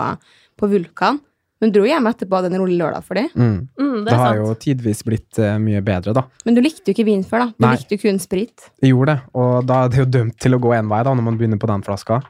på 0.57 0.69
Vulkan. 0.71 1.19
Men 1.61 1.73
dro 1.73 1.83
hjem 1.83 2.07
etterpå 2.07 2.39
den 2.39 2.53
hadde 2.53 2.55
en 2.55 2.61
rolig 2.63 2.79
lørdag 2.79 3.03
for 3.03 3.15
dem. 3.15 3.29
mm. 3.35 3.69
Mm, 3.81 4.05
det 4.05 4.11
Det 4.13 4.15
har 4.17 4.37
sant. 4.37 4.47
jo 4.47 4.55
tidvis 4.55 5.03
blitt 5.03 5.39
uh, 5.41 5.59
mye 5.59 5.81
bedre, 5.83 6.13
da. 6.15 6.23
Men 6.47 6.55
du 6.55 6.61
likte 6.63 6.87
jo 6.87 6.95
ikke 6.95 7.05
vin 7.05 7.25
før, 7.25 7.39
da. 7.39 7.47
Du 7.59 7.67
Nei. 7.67 7.75
likte 7.75 7.97
jo 7.99 7.99
kun 8.09 8.19
sprit. 8.21 8.71
Jeg 8.81 8.93
gjorde 8.95 9.07
det, 9.17 9.21
og 9.35 9.67
da 9.67 9.85
er 9.85 9.89
det 9.89 9.99
jo 9.99 10.05
dømt 10.05 10.37
til 10.39 10.53
å 10.55 10.61
gå 10.61 10.71
én 10.79 10.89
vei 10.89 11.03
da, 11.03 11.11
når 11.15 11.23
man 11.25 11.37
begynner 11.37 11.59
på 11.59 11.67
den 11.67 11.83
flaska. 11.83 12.23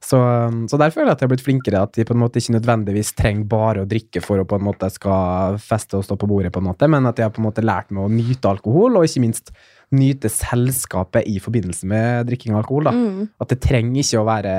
Så, 0.00 0.18
så 0.70 0.78
der 0.78 0.90
føler 0.94 1.08
jeg 1.08 1.16
at 1.16 1.20
jeg 1.22 1.26
har 1.28 1.32
blitt 1.34 1.44
flinkere, 1.46 1.82
at 1.86 1.92
de 1.96 2.04
på 2.04 2.14
en 2.14 2.20
måte 2.20 2.38
ikke 2.38 2.54
nødvendigvis 2.58 3.14
trenger 3.16 3.46
bare 3.50 3.82
å 3.82 3.88
drikke 3.88 4.20
for 4.22 4.38
å 4.38 4.44
på 4.46 4.58
en 4.60 4.66
måte 4.68 4.90
skal 4.92 5.56
feste 5.58 5.96
og 5.98 6.04
stå 6.06 6.16
på 6.20 6.28
bordet, 6.30 6.52
på 6.54 6.60
en 6.62 6.68
måte, 6.68 6.86
men 6.92 7.06
at 7.08 7.16
jeg 7.18 7.26
har 7.26 7.34
på 7.34 7.40
en 7.42 7.48
måte 7.48 7.64
lært 7.64 7.90
meg 7.90 8.04
å 8.04 8.12
nyte 8.12 8.48
alkohol, 8.52 8.96
og 9.00 9.08
ikke 9.08 9.24
minst 9.24 9.50
nyte 9.96 10.28
selskapet 10.30 11.26
i 11.30 11.38
forbindelse 11.42 11.86
med 11.86 12.26
drikking 12.28 12.54
av 12.54 12.64
alkohol. 12.64 12.84
da. 12.88 12.94
Mm. 12.94 13.28
At 13.40 13.48
det 13.54 13.60
trenger 13.62 14.02
ikke 14.02 14.20
å 14.22 14.26
være 14.26 14.54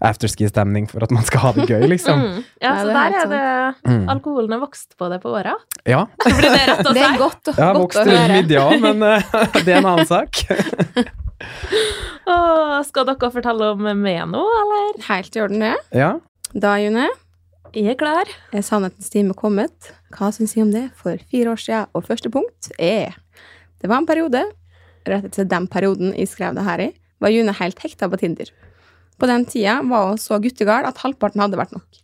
afterski-stemning 0.00 0.86
for 0.88 1.04
at 1.04 1.10
man 1.12 1.24
skal 1.28 1.40
ha 1.44 1.50
det 1.56 1.66
gøy, 1.68 1.82
liksom. 1.90 2.20
Mm. 2.24 2.44
Ja, 2.64 2.74
så 2.80 2.88
er 2.88 2.94
der 2.94 3.18
er 3.20 3.30
det 3.34 3.46
Mm. 3.90 4.08
Alkoholen 4.12 4.50
har 4.52 4.60
vokst 4.60 4.96
på 4.98 5.08
det 5.10 5.20
på 5.22 5.30
åra. 5.32 5.54
Ja, 5.88 6.06
Blir 6.24 6.40
det 6.42 6.66
rett 6.68 6.86
å 6.86 6.92
Det 6.94 7.02
er 7.02 7.16
godt, 7.18 7.48
å- 7.48 7.54
jeg 7.56 7.64
har 7.64 7.74
vokst 7.74 7.98
rundt 7.98 8.10
høre. 8.18 8.42
midja 8.42 8.60
òg, 8.68 8.80
men 8.80 9.02
uh, 9.02 9.22
det 9.64 9.68
er 9.68 9.78
en 9.78 9.86
annen 9.86 10.06
sak. 10.06 10.40
Åh, 11.40 12.76
skal 12.86 13.06
dere 13.08 13.30
fortelle 13.32 13.72
om 13.74 13.82
meg 13.82 14.20
nå, 14.30 14.42
eller? 14.62 15.00
Helt 15.08 15.36
i 15.36 15.42
orden, 15.44 15.64
det. 15.64 15.74
Ja, 15.96 16.18
Da, 16.52 16.74
June, 16.82 17.06
Jeg 17.74 17.92
er 17.92 17.94
klar. 17.94 18.26
er 18.52 18.62
sannhetens 18.66 19.10
time 19.10 19.34
kommet. 19.34 19.92
Hva 20.10 20.32
syns 20.34 20.56
jeg 20.56 20.64
om 20.66 20.72
det 20.72 20.90
for 20.98 21.16
fire 21.30 21.52
år 21.52 21.60
siden? 21.62 21.86
Og 21.94 22.04
første 22.04 22.30
punkt 22.30 22.72
er 22.78 23.14
Det 23.80 23.88
var 23.88 23.98
en 24.02 24.06
periode, 24.06 24.42
rett 25.06 25.24
etter 25.24 25.44
den 25.48 25.66
perioden 25.66 26.12
jeg 26.12 26.28
skrev 26.28 26.54
det 26.54 26.64
her 26.66 26.80
i, 26.80 26.92
var 27.20 27.30
June 27.30 27.52
helt 27.52 27.78
hekta 27.78 28.08
på 28.10 28.18
Tinder. 28.18 28.50
På 29.18 29.26
den 29.26 29.44
tida 29.44 29.80
var 29.84 30.08
hun 30.08 30.18
så 30.18 30.38
guttegal 30.40 30.84
at 30.84 30.98
halvparten 30.98 31.40
hadde 31.40 31.56
vært 31.56 31.72
nok. 31.72 32.00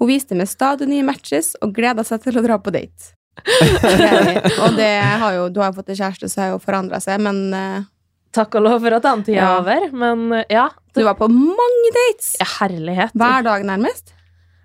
Hun 0.00 0.08
viste 0.08 0.34
meg 0.34 0.48
stadig 0.50 0.88
nye 0.90 1.04
matches 1.06 1.52
og 1.62 1.74
gleda 1.76 2.02
seg 2.02 2.22
til 2.24 2.38
å 2.38 2.42
dra 2.42 2.58
på 2.58 2.72
date. 2.74 3.12
og 4.62 4.74
det 4.76 4.92
har 4.98 5.34
jo, 5.36 5.48
du 5.48 5.60
har 5.62 5.70
jo 5.70 5.78
fått 5.78 5.92
en 5.92 5.98
kjæreste, 6.00 6.28
så 6.28 6.40
har 6.42 6.50
jo 6.52 6.62
forandra 6.62 6.98
seg, 7.02 7.20
men 7.22 7.38
eh, 7.54 7.84
Takk 8.32 8.54
og 8.56 8.64
lov 8.64 8.78
for 8.80 8.96
at 8.96 9.04
den 9.04 9.22
tida 9.26 9.42
er 9.44 9.58
over, 9.60 9.90
men 9.92 10.22
eh, 10.38 10.46
ja. 10.56 10.68
du 10.96 11.02
var 11.04 11.18
på 11.18 11.28
mange 11.32 11.90
dates! 11.98 12.34
Ja, 12.40 12.46
Herlighet. 12.62 13.12
Hver 13.18 13.44
dag, 13.44 13.66
nærmest. 13.68 14.14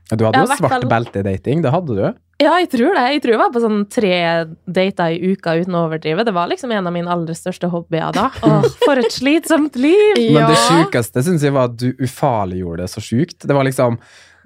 Du 0.07 0.24
hadde 0.24 0.39
jo 0.39 0.47
i 0.47 0.55
svart 0.55 0.71
fall- 0.71 0.88
belte-dating, 0.88 1.62
det 1.65 1.74
hadde 1.74 1.97
du. 1.97 2.05
Ja, 2.38 2.53
jeg 2.62 2.69
tror 2.69 2.93
det. 2.93 3.03
Jeg 3.15 3.21
tror 3.24 3.33
jeg 3.33 3.39
var 3.41 3.50
på 3.51 3.62
sånn 3.63 3.79
tre 3.89 4.12
dater 4.69 5.15
i 5.15 5.31
uka 5.33 5.55
uten 5.57 5.74
å 5.74 5.88
overdrive. 5.88 6.21
Det 6.27 6.33
var 6.36 6.51
liksom 6.51 6.71
en 6.71 6.86
av 6.86 6.93
mine 6.93 7.09
aller 7.09 7.33
største 7.36 7.67
hobbyer 7.74 8.13
da. 8.13 8.27
Åh, 8.45 8.67
for 8.86 9.01
et 9.01 9.09
slitsomt 9.12 9.75
liv! 9.81 10.21
Men 10.38 10.45
det 10.45 10.59
Ja. 10.59 10.67
sjukeste 10.69 11.25
syns 11.25 11.43
jeg 11.43 11.55
var 11.57 11.71
at 11.71 11.79
du 11.81 11.89
ufarliggjorde 11.97 12.86
det 12.86 12.91
så 12.93 13.01
sjukt. 13.03 13.41
Det 13.41 13.57
var 13.57 13.65
liksom 13.67 13.97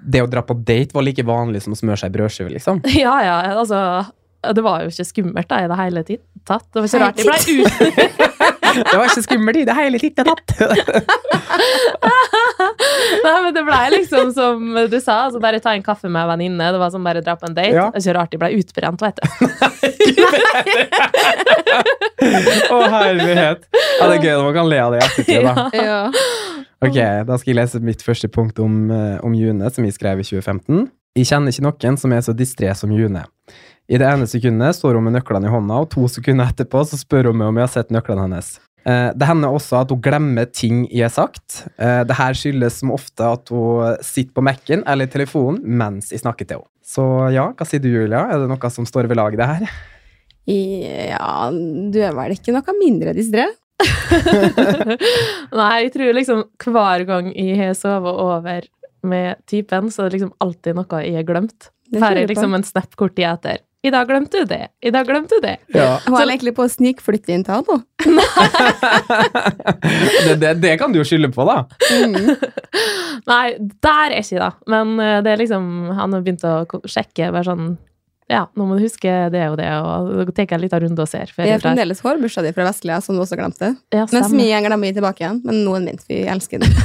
Det 0.02 0.18
å 0.24 0.26
dra 0.26 0.40
på 0.42 0.56
date 0.66 0.96
var 0.96 1.04
like 1.06 1.22
vanlig 1.22 1.60
som 1.62 1.76
å 1.76 1.78
smøre 1.78 2.00
seg 2.00 2.10
i 2.10 2.16
brødskive, 2.16 2.50
liksom. 2.56 2.80
Ja, 3.04 3.20
ja, 3.22 3.36
altså 3.54 3.78
det 4.42 4.64
var 4.66 4.82
jo 4.82 4.90
ikke 4.90 5.04
skummelt 5.06 5.46
da, 5.46 5.60
i 5.62 5.68
det 5.70 5.76
hele 5.78 6.00
tatt. 6.02 6.64
Det 6.74 6.80
var 6.80 6.88
ikke 6.88 6.98
rart 7.04 7.20
de 7.20 7.28
ble 7.28 7.60
ut... 7.62 8.31
Det 8.62 8.94
var 8.94 9.08
ikke 9.08 9.22
skummelt 9.26 9.58
i 9.58 9.64
det 9.66 9.74
hele 9.76 9.98
tatt! 9.98 10.52
Nei, 13.22 13.34
men 13.44 13.54
det 13.54 13.62
ble 13.66 13.80
liksom 13.96 14.30
som 14.34 14.62
du 14.90 14.98
sa, 15.02 15.26
altså 15.26 15.40
bare 15.42 15.60
ta 15.62 15.74
en 15.76 15.84
kaffe 15.84 16.08
med 16.08 16.22
en 16.22 16.30
venninne. 16.32 16.70
Det 16.74 16.80
var 16.80 16.90
som 16.94 17.04
bare 17.04 17.22
dra 17.24 17.34
på 17.38 17.46
en 17.48 17.56
date. 17.56 17.74
Ja. 17.74 17.90
Det 17.92 18.00
er 18.00 18.04
ikke 18.06 18.16
rart 18.18 18.32
de 18.32 18.38
ble 18.40 18.50
utbrent, 18.60 19.02
vet 19.02 19.16
du. 19.18 19.26
Å, 22.72 22.78
herlighet. 22.92 23.66
Ja, 23.72 24.08
det 24.08 24.16
er 24.16 24.22
gøy 24.22 24.34
når 24.36 24.46
man 24.46 24.56
kan 24.56 24.70
le 24.70 24.80
av 24.82 24.94
det 24.94 25.02
i 25.02 25.06
ettertid, 25.08 25.42
da. 25.48 25.54
Ja. 25.92 26.00
Ok, 26.82 26.96
da 27.28 27.36
skal 27.38 27.52
jeg 27.52 27.58
lese 27.60 27.78
mitt 27.84 28.02
første 28.02 28.28
punkt 28.32 28.58
om, 28.62 28.90
eh, 28.90 29.18
om 29.22 29.34
June, 29.38 29.68
som 29.70 29.86
jeg 29.86 29.94
skrev 29.94 30.22
i 30.22 30.26
2015. 30.26 30.88
Jeg 31.18 31.28
kjenner 31.28 31.54
ikke 31.54 31.66
noen 31.68 31.98
som 32.00 32.14
er 32.16 32.24
så 32.26 32.34
distré 32.34 32.72
som 32.78 32.90
June. 32.94 33.22
I 33.90 33.98
det 34.00 34.08
ene 34.08 34.28
sekundet 34.30 34.78
står 34.78 34.98
hun 34.98 35.08
med 35.08 35.16
nøklene 35.18 35.48
i 35.48 35.52
hånda, 35.52 35.80
og 35.82 35.90
to 35.92 36.06
sekunder 36.10 36.52
etterpå 36.52 36.84
så 36.88 36.98
spør 37.00 37.30
hun 37.30 37.40
meg 37.40 37.50
om 37.50 37.58
jeg 37.58 37.66
har 37.66 37.72
sett 37.74 37.94
nøklene 37.94 38.26
hennes. 38.26 38.54
Eh, 38.82 39.10
det 39.14 39.28
hender 39.28 39.54
også 39.54 39.82
at 39.82 39.94
hun 39.94 40.02
glemmer 40.02 40.48
ting 40.50 40.84
jeg 40.88 41.06
har 41.06 41.14
sagt. 41.14 41.64
Dette 41.76 42.08
det 42.10 42.18
her 42.18 42.38
skyldes 42.38 42.80
som 42.82 42.94
ofte 42.94 43.32
at 43.38 43.52
hun 43.52 43.98
sitter 44.02 44.34
på 44.34 44.44
Mac-en 44.46 44.84
eller 44.90 45.10
telefonen 45.10 45.62
mens 45.62 46.12
jeg 46.14 46.22
snakker 46.22 46.48
til 46.48 46.60
henne. 46.62 46.68
Så 46.82 47.04
ja, 47.32 47.46
hva 47.56 47.66
sier 47.66 47.82
du, 47.82 47.88
Julia? 47.92 48.26
Er 48.28 48.42
det 48.42 48.50
noe 48.50 48.70
som 48.74 48.86
står 48.88 49.06
ved 49.10 49.16
lag, 49.16 49.34
det 49.38 49.48
her? 49.48 49.66
ja, 50.42 51.50
du 51.52 51.98
er 52.02 52.16
vel 52.16 52.34
ikke 52.34 52.54
noe 52.54 52.74
mindre 52.74 53.14
distré? 53.14 53.46
Nei, 55.58 55.74
jeg 55.84 55.92
tror 55.94 56.16
liksom 56.18 56.42
hver 56.64 57.04
gang 57.06 57.30
jeg 57.30 57.58
har 57.60 57.76
sovet 57.78 58.18
over 58.24 58.66
med 59.06 59.38
typen, 59.50 59.90
så 59.90 60.04
er 60.04 60.10
det 60.10 60.18
liksom 60.18 60.34
alltid 60.42 60.78
noe 60.78 61.02
jeg 61.02 61.16
har 61.18 61.26
glemt. 61.28 61.70
Jeg 61.92 62.02
er 62.02 62.28
liksom 62.30 62.54
en 62.56 62.66
snap 62.66 62.94
kort 62.98 63.14
tid 63.18 63.28
etter. 63.30 63.62
I 63.82 63.90
dag 63.90 64.06
glemte 64.06 64.38
du 64.38 64.44
det. 64.46 64.68
I 64.86 64.92
dag 64.94 65.06
glemte 65.08 65.34
du 65.40 65.42
det. 65.42 65.56
Ja. 65.74 65.96
Hun 66.06 66.14
er 66.20 66.28
egentlig 66.30 66.52
på 66.54 66.62
å 66.62 66.70
snikflytte 66.70 67.32
inn 67.34 67.42
til 67.42 67.56
han 67.56 67.64
nå. 67.70 67.78
det, 70.26 70.34
det, 70.38 70.52
det 70.62 70.76
kan 70.78 70.92
du 70.94 71.00
jo 71.00 71.04
skylde 71.06 71.32
på, 71.34 71.42
da. 71.48 71.64
Mm. 71.90 72.14
Nei, 73.32 73.46
der 73.82 74.14
er 74.14 74.20
ikke 74.22 74.38
da. 74.42 74.50
Men 74.70 74.94
eh, 75.02 75.18
det 75.26 75.32
er 75.34 75.38
liksom 75.42 75.64
Han 75.98 76.14
har 76.14 76.22
begynt 76.22 76.44
å 76.46 76.62
sjekke 76.90 77.32
bare 77.34 77.42
sånn 77.46 77.74
Ja, 78.30 78.44
nå 78.56 78.62
må 78.70 78.78
du 78.78 78.84
huske 78.86 79.10
det 79.34 79.42
og 79.50 79.58
det, 79.60 79.66
og 79.82 80.12
så 80.14 80.26
tar 80.30 80.46
jeg 80.46 80.54
en 80.56 80.62
liten 80.62 80.82
runde 80.86 81.02
og 81.04 81.10
ser 81.10 81.26
Det 81.34 81.42
Jeg 81.50 81.58
er 81.58 81.62
fremdeles 81.66 82.00
hårbursdag 82.06 82.42
di 82.48 82.54
fra 82.56 82.68
Vestlia, 82.70 82.96
som 83.04 83.12
du 83.18 83.22
også 83.26 83.36
glemte. 83.38 83.68
Ja, 83.92 84.06
Mens 84.14 84.30
min 84.32 84.46
glemmer 84.64 84.86
jeg 84.88 84.96
tilbake 85.00 85.20
igjen, 85.26 85.38
men 85.44 85.54
noen 85.66 85.82
minst. 85.90 86.06
vi 86.10 86.16
elsker 86.30 86.56
den. 86.62 86.70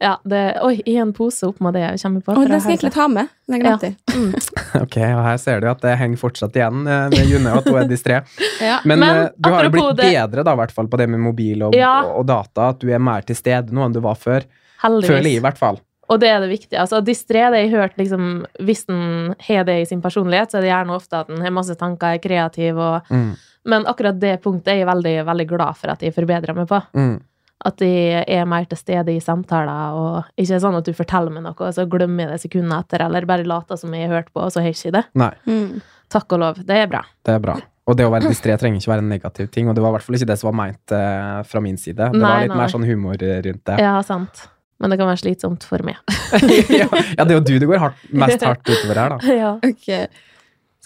Ja, 0.00 0.14
det, 0.24 0.38
oi, 0.64 0.78
i 0.88 0.94
en 0.96 1.10
pose 1.12 1.44
opp 1.50 1.58
med 1.60 1.74
det 1.76 1.82
jeg 1.82 1.98
kommer 2.00 2.22
på. 2.24 2.32
Å, 2.32 2.44
det 2.48 2.60
skal 2.62 2.72
jeg 2.72 2.78
egentlig 2.78 2.92
ta 2.94 3.04
med. 3.12 3.28
Den 3.50 3.60
jeg 3.60 3.66
ja. 3.68 3.90
Mm. 4.16 4.30
Ok, 4.86 4.96
og 5.04 5.20
her 5.26 5.36
ser 5.42 5.60
du 5.60 5.66
at 5.68 5.82
det 5.84 5.92
henger 6.00 6.20
fortsatt 6.22 6.56
igjen 6.56 6.86
eh, 6.88 7.02
med 7.12 7.28
June, 7.28 7.52
at 7.58 7.68
hun 7.68 7.76
er 7.82 7.90
distré. 7.90 8.22
Ja. 8.70 8.78
Men, 8.88 9.02
Men 9.02 9.20
eh, 9.26 9.28
du 9.36 9.50
har 9.52 9.68
jo 9.68 9.74
blitt 9.74 9.98
det- 10.00 10.08
bedre 10.14 10.44
da, 10.48 10.54
i 10.56 10.60
hvert 10.62 10.72
fall, 10.72 10.88
på 10.88 10.96
det 11.00 11.06
med 11.12 11.20
mobil 11.20 11.66
og, 11.68 11.76
Ja. 11.76 11.98
og, 12.08 12.24
data. 12.28 12.70
At 12.72 12.80
du 12.80 12.88
er 12.92 12.98
mer 13.02 13.28
til 13.28 13.36
stede 13.36 13.76
nå 13.76 13.84
enn 13.84 13.92
du 13.96 14.00
var 14.04 14.16
før. 14.20 14.48
Heldigvis. 14.80 15.12
Føler 15.12 15.30
jeg, 15.30 15.42
i 15.42 15.44
hvert 15.44 15.60
fall. 15.60 15.80
Og 16.10 16.18
det 16.24 16.32
er 16.32 16.40
det 16.42 16.48
viktige. 16.50 16.80
Altså, 16.80 17.02
distré, 17.04 17.44
det 17.52 17.60
jeg 17.60 17.70
har 17.70 17.84
hørt 17.84 18.00
liksom, 18.00 18.24
Hvis 18.66 18.86
en 18.90 19.34
har 19.46 19.68
det 19.68 19.76
i 19.82 19.86
sin 19.86 20.00
personlighet, 20.02 20.50
så 20.50 20.58
er 20.58 20.64
det 20.64 20.72
gjerne 20.72 20.96
ofte 20.96 21.20
at 21.20 21.28
en 21.30 21.44
har 21.44 21.52
masse 21.54 21.76
tanker, 21.78 22.16
er 22.16 22.24
kreativ 22.24 22.80
og 22.80 23.12
Mm. 23.12 23.30
Men 23.68 23.84
akkurat 23.84 24.16
det 24.16 24.38
punktet 24.40 24.70
er 24.72 24.78
jeg 24.80 24.86
veldig, 24.88 25.14
veldig 25.28 25.44
glad 25.50 25.76
for 25.76 25.92
at 25.92 26.00
jeg 26.00 26.14
forbedrer 26.16 26.56
meg 26.56 26.64
på. 26.70 26.78
Mm. 26.96 27.18
At 27.64 27.76
de 27.82 27.88
er 28.24 28.46
mer 28.48 28.64
til 28.70 28.78
stede 28.80 29.12
i 29.12 29.20
samtaler, 29.20 29.96
og 30.00 30.24
ikke 30.40 30.60
sånn 30.62 30.78
at 30.78 30.86
du 30.86 30.94
forteller 30.96 31.34
meg 31.34 31.42
noe, 31.44 31.52
og 31.58 31.74
så 31.76 31.84
glemmer 31.92 32.24
jeg 32.24 32.30
det 32.32 32.40
sekundet 32.46 32.86
etter, 32.86 33.04
eller 33.04 33.26
bare 33.28 33.44
later 33.44 33.76
som 33.76 33.92
jeg 33.92 34.08
har 34.08 34.14
hørt 34.22 34.30
på, 34.32 34.40
og 34.40 34.48
så 34.54 34.62
har 34.62 34.70
jeg 34.70 34.78
ikke 34.78 34.94
det. 34.96 35.02
Nei, 35.20 35.32
Mm. 35.46 35.80
Takk 36.10 36.32
og 36.34 36.40
lov. 36.42 36.56
Det 36.66 36.74
er 36.74 36.88
bra. 36.90 37.04
det 37.22 37.34
er 37.36 37.42
bra. 37.44 37.52
Og 37.86 37.96
det 37.98 38.06
å 38.06 38.10
være 38.10 38.30
distré 38.32 38.56
trenger 38.58 38.80
ikke 38.80 38.90
være 38.90 39.02
en 39.04 39.08
negativ 39.12 39.50
ting, 39.54 39.68
og 39.68 39.74
det 39.76 39.82
var 39.82 39.92
i 39.92 39.94
hvert 39.98 40.06
fall 40.06 40.16
ikke 40.18 40.26
det 40.30 40.38
som 40.40 40.48
var 40.50 40.56
meint 40.58 40.94
uh, 40.94 41.42
fra 41.46 41.60
min 41.62 41.76
side. 41.78 42.00
Det 42.00 42.18
Nei, 42.18 42.30
var 42.32 42.40
litt 42.46 42.50
nei. 42.54 42.58
mer 42.62 42.72
sånn 42.72 42.86
humor 42.88 43.14
rundt 43.20 43.62
det. 43.70 43.76
Ja, 43.82 43.92
sant. 44.06 44.42
Men 44.80 44.90
det 44.90 44.98
kan 44.98 45.10
være 45.10 45.20
slitsomt 45.20 45.62
for 45.68 45.84
meg. 45.84 46.00
ja, 46.80 46.86
ja, 46.88 47.24
det 47.24 47.30
er 47.30 47.36
jo 47.36 47.44
du 47.44 47.52
det 47.60 47.68
går 47.68 47.82
hardt, 47.82 48.02
mest 48.16 48.42
hardt 48.46 48.64
utover 48.64 48.96
her, 49.04 49.14
da. 49.18 49.34
ja. 49.42 49.52
Ok, 49.62 49.88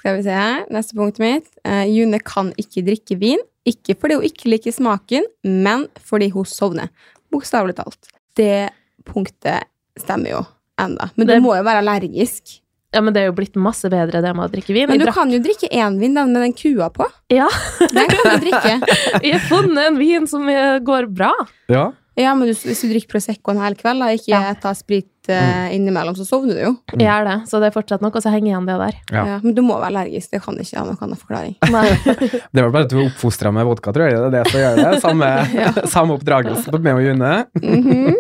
skal 0.01 0.17
vi 0.19 0.25
se 0.27 0.35
her. 0.35 0.65
Neste 0.75 0.97
punktet 0.99 1.23
mitt. 1.25 1.47
Uh, 1.65 1.85
June 1.89 2.19
kan 2.21 2.51
ikke 2.61 2.83
drikke 2.89 3.17
vin. 3.21 3.41
Ikke 3.67 3.95
fordi 3.99 4.15
hun 4.19 4.25
ikke 4.29 4.51
liker 4.53 4.73
smaken, 4.77 5.25
men 5.45 5.87
fordi 6.05 6.31
hun 6.35 6.45
sovner. 6.45 6.91
Bokstavelig 7.33 7.77
talt. 7.79 8.11
Det 8.37 8.71
punktet 9.09 9.65
stemmer 9.99 10.31
jo 10.35 10.43
enda. 10.81 11.11
Men 11.17 11.27
Det- 11.27 11.37
du 11.39 11.43
må 11.47 11.57
jo 11.57 11.63
være 11.65 11.81
allergisk. 11.83 12.61
ja, 12.93 13.01
men 13.01 13.13
det 13.15 13.23
er 13.23 13.27
jo 13.27 13.33
blitt 13.33 13.57
masse 13.57 13.89
bedre 13.91 14.21
det 14.23 14.35
med 14.37 14.45
å 14.49 14.53
drikke 14.53 14.75
vin. 14.75 14.89
Men 14.89 14.99
du 14.99 15.05
drakk, 15.07 15.15
kan 15.15 15.31
jo 15.33 15.39
drikke 15.41 15.69
én 15.73 15.99
vin, 15.99 16.15
den 16.15 16.33
med 16.33 16.43
den 16.43 16.53
kua 16.53 16.91
på. 16.91 17.07
Ja. 17.31 17.49
Den 17.81 18.07
kan 18.09 18.39
du 18.39 18.47
drikke. 18.47 18.75
jeg 19.25 19.33
har 19.33 19.41
funnet 19.49 19.87
en 19.87 19.99
vin 19.99 20.27
som 20.27 20.43
går 20.47 21.09
bra. 21.15 21.33
Ja. 21.69 21.93
Ja, 22.17 22.35
men 22.39 22.47
hvis 22.47 22.63
du 22.63 22.87
drikker 22.93 23.11
Prosecco 23.11 23.51
en 23.51 23.59
hel 23.63 23.75
kveld, 23.79 23.99
da, 24.05 24.13
ikke 24.15 24.31
Ja. 24.31 24.53
tar 24.63 24.75
sprit 24.79 25.09
eh, 25.29 25.73
innimellom, 25.75 26.15
så 26.15 26.23
sovner 26.29 26.55
du 26.55 26.61
jo. 26.63 26.73
Jeg 26.93 27.09
gjør 27.09 27.25
det, 27.27 27.37
så 27.51 27.59
det 27.63 27.71
er 27.71 27.75
fortsatt 27.75 28.05
noe 28.05 28.21
så 28.23 28.31
henger 28.31 28.53
igjen, 28.53 28.67
det 28.69 28.77
der. 28.79 28.99
Ja. 29.11 29.25
Ja, 29.33 29.39
men 29.43 29.55
du 29.57 29.63
må 29.67 29.79
være 29.81 29.89
allergisk. 29.91 30.31
Det 30.31 30.43
kan 30.45 30.59
ikke 30.63 30.79
ha 30.79 30.85
noen 30.87 31.01
annen 31.01 31.19
forklaring. 31.19 31.57
Det 32.55 32.63
var 32.63 32.71
bare 32.71 32.85
at 32.87 32.91
du 32.93 32.97
var 33.01 33.09
oppfostra 33.09 33.51
med 33.57 33.67
vodka, 33.67 33.93
tror 33.97 34.07
jeg. 34.11 34.21
Det 34.21 34.29
er 34.29 34.37
det 34.37 34.45
som 34.53 34.61
gjør 34.61 34.77
det. 34.83 35.01
Samme, 35.03 35.89
samme 35.91 36.15
oppdragelse 36.19 36.71
på 36.71 36.83
meg 36.85 37.01
og 37.01 37.07
June. 37.09 37.33
Mhm. 37.63 38.15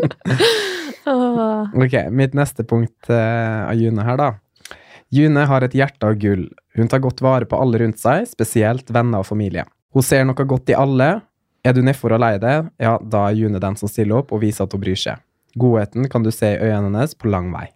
Ok, 1.04 1.94
mitt 2.16 2.32
neste 2.32 2.64
punkt 2.64 3.10
eh, 3.12 3.60
av 3.68 3.74
June 3.76 4.04
her, 4.06 4.16
da. 4.16 4.30
June 5.12 5.44
har 5.46 5.66
et 5.66 5.74
hjerte 5.76 6.08
av 6.08 6.16
gull. 6.18 6.46
Hun 6.78 6.88
tar 6.88 7.02
godt 7.04 7.20
vare 7.22 7.44
på 7.46 7.58
alle 7.60 7.78
rundt 7.82 8.00
seg, 8.00 8.24
spesielt 8.30 8.88
venner 8.94 9.20
og 9.20 9.28
familie. 9.28 9.66
Hun 9.94 10.02
ser 10.02 10.24
noe 10.26 10.46
godt 10.48 10.72
i 10.72 10.76
alle. 10.78 11.10
Er 11.64 11.72
du 11.72 11.80
nedfor 11.82 12.12
og 12.12 12.20
lei 12.20 12.34
deg, 12.38 12.68
ja, 12.78 12.98
da 13.00 13.28
er 13.30 13.38
June 13.38 13.60
den 13.62 13.76
som 13.80 13.88
stiller 13.88 14.18
opp 14.20 14.32
og 14.36 14.40
viser 14.42 14.64
at 14.66 14.72
hun 14.76 14.80
bryr 14.82 14.98
seg. 15.00 15.22
Godheten 15.56 16.08
kan 16.10 16.22
du 16.22 16.30
se 16.34 16.50
i 16.52 16.58
øynene 16.60 16.90
hennes 16.92 17.14
på 17.16 17.30
lang 17.30 17.50
vei. 17.54 17.68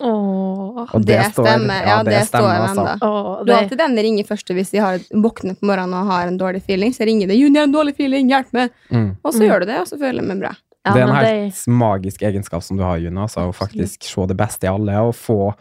Åh. 0.00 0.88
Og 0.94 1.04
Det 1.06 1.20
stemmer, 1.30 1.84
ja, 1.86 1.98
det 2.02 2.24
stemmer 2.26 2.64
altså. 2.64 2.82
ennå. 2.82 2.94
det... 3.38 3.46
Du 3.46 3.52
har 3.52 3.60
alltid 3.62 3.78
den 3.78 3.96
ringer 4.06 4.24
først 4.26 4.50
hvis 4.56 4.72
de 4.74 4.80
har 4.82 4.98
våkner 5.12 5.54
på 5.58 5.68
morgenen 5.70 5.94
og 6.00 6.08
har 6.10 6.26
en 6.30 6.38
dårlig 6.40 6.62
feeling. 6.66 6.90
Så 6.96 7.06
ringer 7.06 7.28
det 7.30 7.36
'Juni 7.38 7.58
har 7.60 7.68
en 7.68 7.74
dårlig 7.74 7.94
feeling, 7.94 8.28
hjelp 8.32 8.50
meg!' 8.52 8.70
Mm. 8.90 9.16
Og 9.22 9.32
så 9.32 9.38
Mm. 9.42 9.46
gjør 9.48 9.60
du 9.60 9.66
det, 9.66 9.78
og 9.80 9.86
så 9.86 9.98
føler 9.98 10.20
jeg 10.22 10.28
meg 10.28 10.40
bra. 10.40 10.54
ja, 10.86 10.92
det 10.92 11.00
er 11.02 11.06
en 11.08 11.14
helt 11.14 11.28
helt 11.54 11.66
magisk 11.68 12.22
egenskap 12.22 12.62
som 12.62 12.76
du 12.76 12.82
har, 12.82 12.98
June. 12.98 13.20
Altså, 13.20 13.40
å 13.48 13.54
faktisk 13.54 14.02
se 14.02 14.26
det 14.26 14.36
beste 14.36 14.64
i 14.64 14.68
alle, 14.68 14.92
og 14.98 15.14
få 15.14 15.54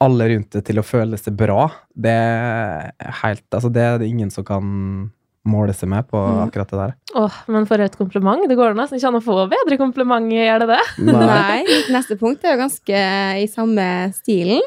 alle 0.00 0.28
rundt 0.28 0.50
deg 0.50 0.64
til 0.64 0.76
å 0.78 0.82
føle 0.84 1.16
seg 1.18 1.36
bra. 1.36 1.70
Det 1.96 2.10
er 2.10 2.92
helt 3.22 3.42
Altså, 3.52 3.72
det 3.72 3.82
er 3.82 3.98
det 3.98 4.08
ingen 4.08 4.30
som 4.30 4.44
kan 4.44 5.10
måle 5.46 5.74
seg 5.76 5.88
med 5.92 6.06
på 6.10 6.18
Mm. 6.20 6.40
akkurat 6.48 6.70
det 6.70 6.78
der. 6.80 6.94
Åh, 7.14 7.36
men 7.48 7.66
for 7.66 7.80
et 7.80 7.96
kompliment. 7.96 8.48
Det 8.48 8.56
går 8.58 8.74
nesten 8.74 8.98
ikke 8.98 9.08
an 9.08 9.20
å 9.20 9.24
få 9.24 9.48
bedre 9.50 9.78
kompliment, 9.78 10.30
gjør 10.32 10.64
det 10.64 10.68
det? 10.74 10.82
Nei, 11.06 11.62
mitt 11.64 11.88
neste 11.94 12.18
punkt 12.18 12.44
er 12.44 12.56
jo 12.56 12.62
ganske 12.64 13.00
i 13.42 13.46
samme 13.46 14.12
stilen. 14.14 14.62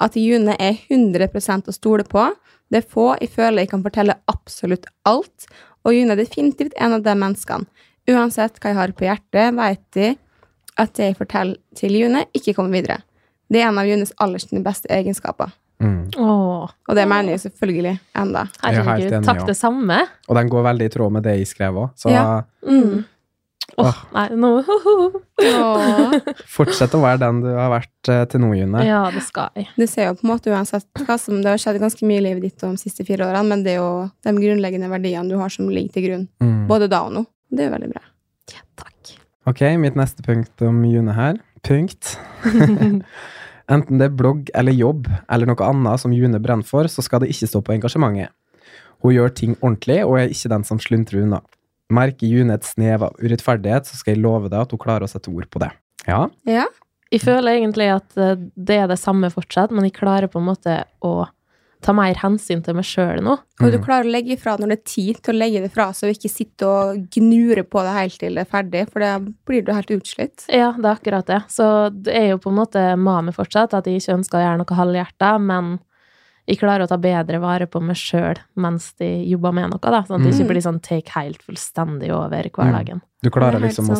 At 0.00 0.16
June 0.16 0.56
er 0.58 0.74
100% 0.90 1.68
å 1.68 1.72
stole 1.72 2.04
på. 2.04 2.26
Det 2.70 2.82
er 2.82 2.88
få 2.90 3.16
jeg 3.20 3.30
føler 3.30 3.62
jeg 3.62 3.70
kan 3.70 3.82
fortelle 3.84 4.16
absolutt 4.28 4.86
alt. 5.06 5.46
Og 5.84 5.94
June 5.94 6.10
er 6.12 6.16
definitivt 6.16 6.72
en 6.80 6.94
av 6.96 7.02
de 7.02 7.14
menneskene. 7.14 7.66
Uansett 8.08 8.58
hva 8.60 8.72
jeg 8.72 8.76
har 8.76 8.92
på 8.92 9.06
hjertet, 9.06 9.54
vet 9.56 9.84
de 9.92 10.16
at 10.76 10.92
det 10.94 11.04
jeg 11.12 11.16
forteller 11.16 11.56
til 11.76 11.92
June, 11.92 12.24
ikke 12.34 12.54
kommer 12.56 12.72
videre. 12.74 13.02
Det 13.50 13.60
er 13.62 13.68
en 13.68 13.78
av 13.78 13.86
Junes 13.86 14.12
aller 14.18 14.40
beste 14.64 14.88
egenskaper. 14.90 15.52
Mm. 15.82 16.10
Åh, 16.16 16.70
Og 16.88 16.94
det 16.96 17.06
mener 17.10 17.34
jeg 17.34 17.40
selvfølgelig 17.48 17.98
enda. 18.16 18.46
Er 18.62 18.76
herregud. 18.78 19.12
enig, 19.12 19.24
Takk 19.26 19.40
ja. 19.42 19.46
det 19.50 19.56
samme. 19.58 19.96
Og 20.28 20.36
den 20.38 20.48
går 20.52 20.62
veldig 20.70 20.86
i 20.86 20.92
tråd 20.94 21.12
med 21.12 21.22
det 21.26 21.34
jeg 21.38 21.46
skrev 21.50 21.74
òg. 21.74 21.90
Så 21.98 22.10
Ja. 22.14 22.42
Mm. 22.66 23.04
Åh, 23.80 23.96
nei, 24.14 24.28
nå 24.38 24.48
Åh. 24.62 26.12
fortsett 26.56 26.92
å 26.94 27.00
være 27.02 27.18
den 27.24 27.40
du 27.42 27.48
har 27.56 27.70
vært 27.72 28.10
eh, 28.12 28.22
til 28.30 28.40
nå, 28.44 28.52
June. 28.54 28.82
Ja, 28.86 29.00
det 29.10 29.22
skal 29.26 29.48
jeg. 29.58 29.66
Du 29.74 29.86
ser 29.90 30.10
jo 30.10 30.14
på 30.20 30.26
en 30.28 30.30
måte 30.34 30.52
uansett 30.52 30.86
hva 31.08 31.16
som 31.18 31.40
Det 31.42 31.50
har 31.50 31.58
skjedd 31.58 31.80
ganske 31.82 32.06
mye 32.06 32.20
i 32.20 32.26
livet 32.28 32.44
ditt 32.44 32.60
de 32.62 32.70
siste 32.78 33.06
fire 33.08 33.26
årene, 33.26 33.42
men 33.48 33.64
det 33.66 33.74
er 33.74 33.80
jo 33.80 33.88
de 34.22 34.34
grunnleggende 34.36 34.90
verdiene 34.92 35.28
du 35.32 35.38
har 35.40 35.50
som 35.50 35.66
ligger 35.72 35.92
til 35.96 36.06
grunn, 36.08 36.28
Mm. 36.44 36.66
både 36.70 36.88
da 36.92 37.02
og 37.08 37.12
nå. 37.16 37.24
Det 37.50 37.64
er 37.64 37.70
jo 37.70 37.74
veldig 37.74 37.90
bra. 37.96 38.02
Ja, 38.52 38.62
takk. 38.78 39.14
Ok, 39.50 39.60
mitt 39.80 39.96
neste 39.98 40.22
punkt 40.22 40.62
om 40.62 40.84
June 40.84 41.12
her. 41.16 41.40
Punkt. 41.64 42.14
Enten 43.72 44.00
det 44.00 44.10
er 44.10 44.16
blogg 44.16 44.50
eller 44.54 44.76
jobb 44.76 45.08
eller 45.32 45.48
noe 45.48 45.66
annet 45.68 46.02
som 46.02 46.12
June 46.12 46.40
brenner 46.42 46.68
for, 46.68 46.88
så 46.90 47.04
skal 47.04 47.22
det 47.24 47.30
ikke 47.32 47.48
stå 47.48 47.62
på 47.64 47.76
engasjementet. 47.76 48.34
Hun 49.04 49.14
gjør 49.14 49.32
ting 49.36 49.56
ordentlig 49.60 50.00
og 50.04 50.18
er 50.20 50.32
ikke 50.32 50.52
den 50.52 50.64
som 50.68 50.80
sluntrer 50.80 51.24
unna. 51.24 51.40
Merker 51.92 52.28
June 52.28 52.54
et 52.56 52.64
snev 52.64 53.04
av 53.08 53.18
urettferdighet, 53.20 53.88
så 53.88 53.98
skal 54.00 54.14
jeg 54.14 54.24
love 54.24 54.48
deg 54.48 54.64
at 54.64 54.72
hun 54.72 54.80
klarer 54.80 55.04
å 55.04 55.10
sette 55.10 55.32
ord 55.32 55.48
på 55.52 55.62
det. 55.64 55.72
Ja, 56.08 56.26
Ja. 56.48 56.66
Jeg 57.12 57.20
føler 57.22 57.60
egentlig 57.60 57.86
at 57.94 58.16
eh, 58.18 58.40
det 58.56 58.76
er 58.80 58.88
det 58.90 58.96
samme 58.98 59.28
fortsatt, 59.30 59.70
men 59.70 59.84
jeg 59.86 59.94
klarer 59.94 60.26
på 60.26 60.40
en 60.40 60.48
måte 60.48 60.80
å 61.04 61.28
ta 61.84 61.92
mer 61.92 62.16
hensyn 62.22 62.62
til 62.64 62.74
meg 62.78 62.86
sjøl 62.88 63.20
nå. 63.24 63.34
Og 63.60 63.70
du 63.70 63.76
Mm. 63.78 63.84
klarer 63.84 64.08
å 64.08 64.12
legge 64.14 64.32
ifra 64.38 64.56
når 64.58 64.68
det 64.72 64.78
er 64.80 64.88
tid 64.88 65.22
til 65.22 65.34
å 65.34 65.38
legge 65.38 65.60
det 65.62 65.70
fra 65.72 65.90
seg, 65.92 66.08
og 66.08 66.16
ikke 66.16 66.30
sitte 66.32 66.66
og 66.66 67.10
gnure 67.12 67.62
på 67.62 67.82
det 67.84 67.92
helt 67.94 68.18
til 68.18 68.34
det 68.34 68.46
er 68.46 68.50
ferdig, 68.50 68.84
for 68.90 69.00
da 69.04 69.18
blir 69.20 69.64
du 69.64 69.72
helt 69.72 69.90
utslitt. 69.92 70.46
Ja, 70.48 70.72
det 70.72 70.84
er 70.84 70.96
akkurat 70.96 71.26
det. 71.26 71.42
Så 71.52 71.90
det 71.92 72.14
er 72.14 72.28
jo 72.32 72.38
på 72.38 72.48
en 72.50 72.56
måte 72.58 72.96
med 72.98 73.34
fortsatt, 73.34 73.74
at 73.74 73.84
jeg 73.84 74.00
ikke 74.00 74.16
ønsker 74.18 74.38
å 74.40 74.44
gjøre 74.44 74.58
noe 74.64 74.78
halvhjerta, 74.80 75.38
men 75.40 75.78
jeg 76.48 76.58
klarer 76.58 76.84
å 76.84 76.88
ta 76.88 76.96
bedre 76.96 77.40
vare 77.40 77.66
på 77.66 77.80
meg 77.80 77.96
sjøl 77.96 78.36
mens 78.56 78.92
de 78.98 79.24
jobber 79.30 79.52
med 79.52 79.70
noe, 79.70 79.78
da. 79.80 80.02
Sånn 80.02 80.20
at 80.20 80.24
det 80.24 80.32
Mm. 80.34 80.40
ikke 80.40 80.48
blir 80.50 80.62
sånn 80.62 80.82
take 80.82 81.08
helt 81.10 81.42
fullstendig 81.42 82.10
over 82.10 82.42
hverdagen. 82.50 83.00
Du 83.22 83.30
klarer 83.30 83.56
er 83.56 83.68
liksom 83.68 83.88
å 83.88 83.96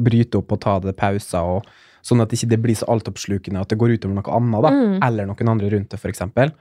bryte 0.00 0.36
opp 0.38 0.52
og 0.52 0.60
ta 0.60 0.78
det 0.80 0.96
pauser, 0.96 1.42
og, 1.42 1.66
sånn 2.02 2.22
at 2.22 2.30
ikke 2.30 2.48
det 2.48 2.62
blir 2.62 2.74
så 2.76 2.86
altoppslukende 2.86 3.60
at 3.60 3.68
det 3.68 3.78
går 3.78 3.98
utover 3.98 4.14
noe 4.14 4.30
annet, 4.36 4.62
da. 4.62 4.70
Mm. 4.70 4.98
Eller 5.02 5.26
noen 5.26 5.48
andre 5.48 5.70
rundt 5.70 5.88
det, 5.90 5.98
for 5.98 6.08
eksempel. 6.08 6.52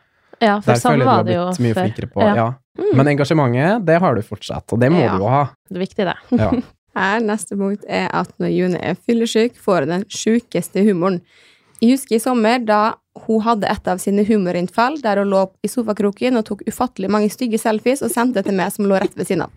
Ja, 0.41 0.59
for 0.59 0.71
Der 0.73 0.79
sånn 0.79 0.91
føler 0.91 0.97
jeg 0.97 0.99
du 0.99 1.05
var 1.05 1.15
har 1.15 1.23
det 1.23 1.35
jo 1.35 1.45
blitt 1.45 1.59
mye 1.65 1.73
før. 1.73 1.81
flinkere 1.85 2.11
på. 2.13 2.21
Ja. 2.21 2.35
Ja. 2.35 2.47
Mm. 2.77 2.97
Men 2.97 3.07
engasjementet, 3.07 3.85
det 3.85 3.99
har 4.01 4.15
du 4.15 4.21
fortsatt, 4.21 4.73
og 4.73 4.79
det 4.79 4.91
må 4.91 4.99
Ja. 5.01 5.11
du 5.17 5.23
jo 5.23 5.27
ha. 5.29 5.43
Det 5.69 5.77
er 5.77 5.85
viktig, 5.85 6.05
det. 6.05 6.15
Ja. 6.39 6.51
Her, 6.95 7.19
neste 7.19 7.57
punkt 7.59 7.83
er 7.89 8.07
at 8.13 8.29
når 8.39 8.51
June 8.55 8.77
er 8.81 8.95
fyllesyk, 8.95 9.55
får 9.59 9.79
hun 9.83 9.89
den 9.89 10.03
sjukeste 10.07 10.83
humoren. 10.87 11.21
Jeg 11.81 11.91
husker 11.97 12.15
i 12.15 12.19
sommer 12.19 12.59
da 12.65 12.93
hun 13.15 13.41
hadde 13.45 13.69
et 13.71 13.87
av 13.87 13.99
sine 14.03 14.25
humorinnfall 14.27 14.97
der 15.03 15.21
hun 15.21 15.31
lå 15.31 15.43
i 15.63 15.71
sofakroken 15.71 16.35
og 16.39 16.45
tok 16.49 16.65
ufattelig 16.67 17.09
mange 17.11 17.31
stygge 17.31 17.59
selfies 17.61 18.03
og 18.03 18.11
sendte 18.11 18.43
til 18.43 18.57
meg 18.57 18.73
som 18.75 18.87
lå 18.89 18.99
rett 18.99 19.15
ved 19.15 19.29
siden 19.29 19.45
av. 19.47 19.55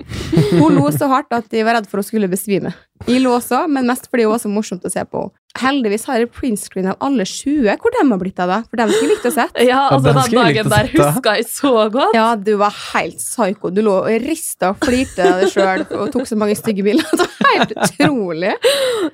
Hun 0.60 0.78
lo 0.78 0.86
så 0.94 1.10
hardt 1.10 1.34
at 1.34 1.50
jeg 1.52 1.66
var 1.66 1.78
redd 1.78 1.88
for 1.90 2.00
hun 2.00 2.06
skulle 2.06 2.30
besvime. 2.30 2.74
Jeg 3.06 3.22
lo 3.22 3.34
også, 3.36 3.64
men 3.70 3.86
mest 3.86 4.08
fordi 4.10 4.26
hun 4.26 4.34
var 4.34 4.42
så 4.42 4.50
morsomt 4.50 4.86
å 4.86 4.92
se 4.92 5.04
på. 5.06 5.28
Heldigvis 5.58 6.04
har 6.06 6.20
jeg 6.20 6.30
printscreen 6.34 6.90
av 6.92 6.98
alle 7.02 7.24
20. 7.26 7.66
Hvor 7.82 7.94
de 7.94 8.02
har 8.04 8.20
blitt 8.20 8.42
av, 8.42 8.50
da? 8.52 8.58
For 8.68 8.78
dem 8.78 8.92
skulle 8.94 9.14
likt 9.14 9.26
å 9.26 9.32
sett. 9.34 9.60
Ja, 9.64 9.84
altså 9.88 10.12
den 10.12 10.34
dagen 10.38 10.70
der 10.70 10.90
huska 10.92 11.34
jeg 11.38 11.46
så 11.50 11.72
godt. 11.94 12.14
Ja, 12.14 12.28
du 12.36 12.52
var 12.60 12.74
helt 12.92 13.18
psyko. 13.18 13.72
Du 13.74 13.82
lå 13.86 13.96
og 14.04 14.26
rista 14.26 14.74
og 14.74 14.82
flirte 14.84 15.24
av 15.24 15.42
deg 15.42 15.54
sjøl 15.54 15.86
og 15.88 16.12
tok 16.14 16.28
så 16.30 16.38
mange 16.38 16.58
stygge 16.58 16.86
bilder. 16.86 17.10
Det 17.18 17.26
var 17.26 17.54
helt 17.54 17.72
utrolig. 17.74 18.52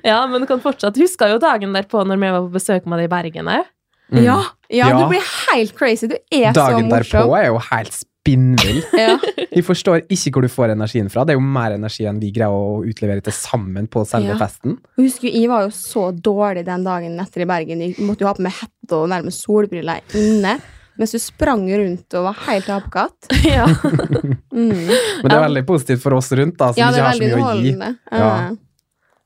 Ja, 0.05 0.19
men 0.29 0.43
du 0.43 0.49
kan 0.49 0.61
fortsatt 0.61 0.97
huske 0.99 1.29
jo 1.31 1.39
dagen 1.41 1.73
derpå 1.77 2.03
når 2.05 2.19
vi 2.19 2.33
var 2.35 2.43
på 2.45 2.53
besøk 2.57 2.89
med 2.89 3.01
deg 3.01 3.09
i 3.09 3.13
Bergen 3.15 3.49
òg. 3.55 3.71
Mm. 4.11 4.23
Ja, 4.23 4.39
ja, 4.69 4.89
Ja. 4.89 4.97
du 5.01 5.07
blir 5.09 5.23
helt 5.53 5.75
crazy. 5.77 6.07
Du 6.07 6.15
er 6.31 6.51
Dagen 6.53 6.55
så 6.55 6.89
morsom. 6.89 6.89
Dagen 6.89 7.29
derpå 7.29 7.37
er 7.39 7.47
jo 7.47 7.57
helt 7.71 7.93
spinnvill. 7.93 8.83
Ja. 8.93 9.17
Vi 9.55 9.61
forstår 9.63 10.01
ikke 10.11 10.31
hvor 10.35 10.41
du 10.45 10.49
får 10.51 10.73
energien 10.73 11.09
fra. 11.11 11.23
Det 11.25 11.33
er 11.35 11.39
jo 11.39 11.45
mer 11.45 11.71
energi 11.77 12.05
enn 12.09 12.19
vi 12.19 12.31
greier 12.35 12.51
å 12.51 12.83
utlevere 12.85 13.21
til 13.23 13.33
sammen 13.33 13.87
på 13.87 14.03
selve 14.07 14.33
Ja. 14.33 14.37
festen. 14.39 14.77
Jeg 14.97 15.05
Husker, 15.09 15.29
jeg 15.31 15.49
var 15.49 15.61
jo 15.67 15.69
så 15.75 16.09
dårlig 16.11 16.65
den 16.67 16.83
dagen 16.83 17.19
etter 17.23 17.41
i 17.45 17.45
Bergen. 17.49 17.81
Jeg 17.81 17.95
måtte 18.03 18.25
jo 18.25 18.27
ha 18.27 18.33
på 18.37 18.41
meg 18.45 18.53
hette 18.57 18.97
og 18.97 19.09
nærmest 19.13 19.45
solbriller 19.45 20.01
inne. 20.13 20.57
Mens 20.97 21.11
du 21.11 21.19
sprang 21.19 21.65
rundt 21.67 22.13
og 22.15 22.23
var 22.29 22.37
helt 22.47 22.69
apekatt. 22.71 23.31
Ja. 23.43 23.65
Mm. 24.55 24.87
Men 24.87 25.27
det 25.27 25.35
er 25.35 25.43
veldig 25.47 25.65
positivt 25.67 26.01
for 26.01 26.15
oss 26.15 26.31
rundt, 26.31 26.55
da, 26.57 26.69
som 26.71 26.79
Ja, 26.79 26.91
det 26.91 27.01
ikke 27.01 27.05
har 27.05 27.13
så 27.13 27.23
mye 27.23 27.47
å 27.51 27.55
gi. 27.61 27.73
Ja. 28.15 28.29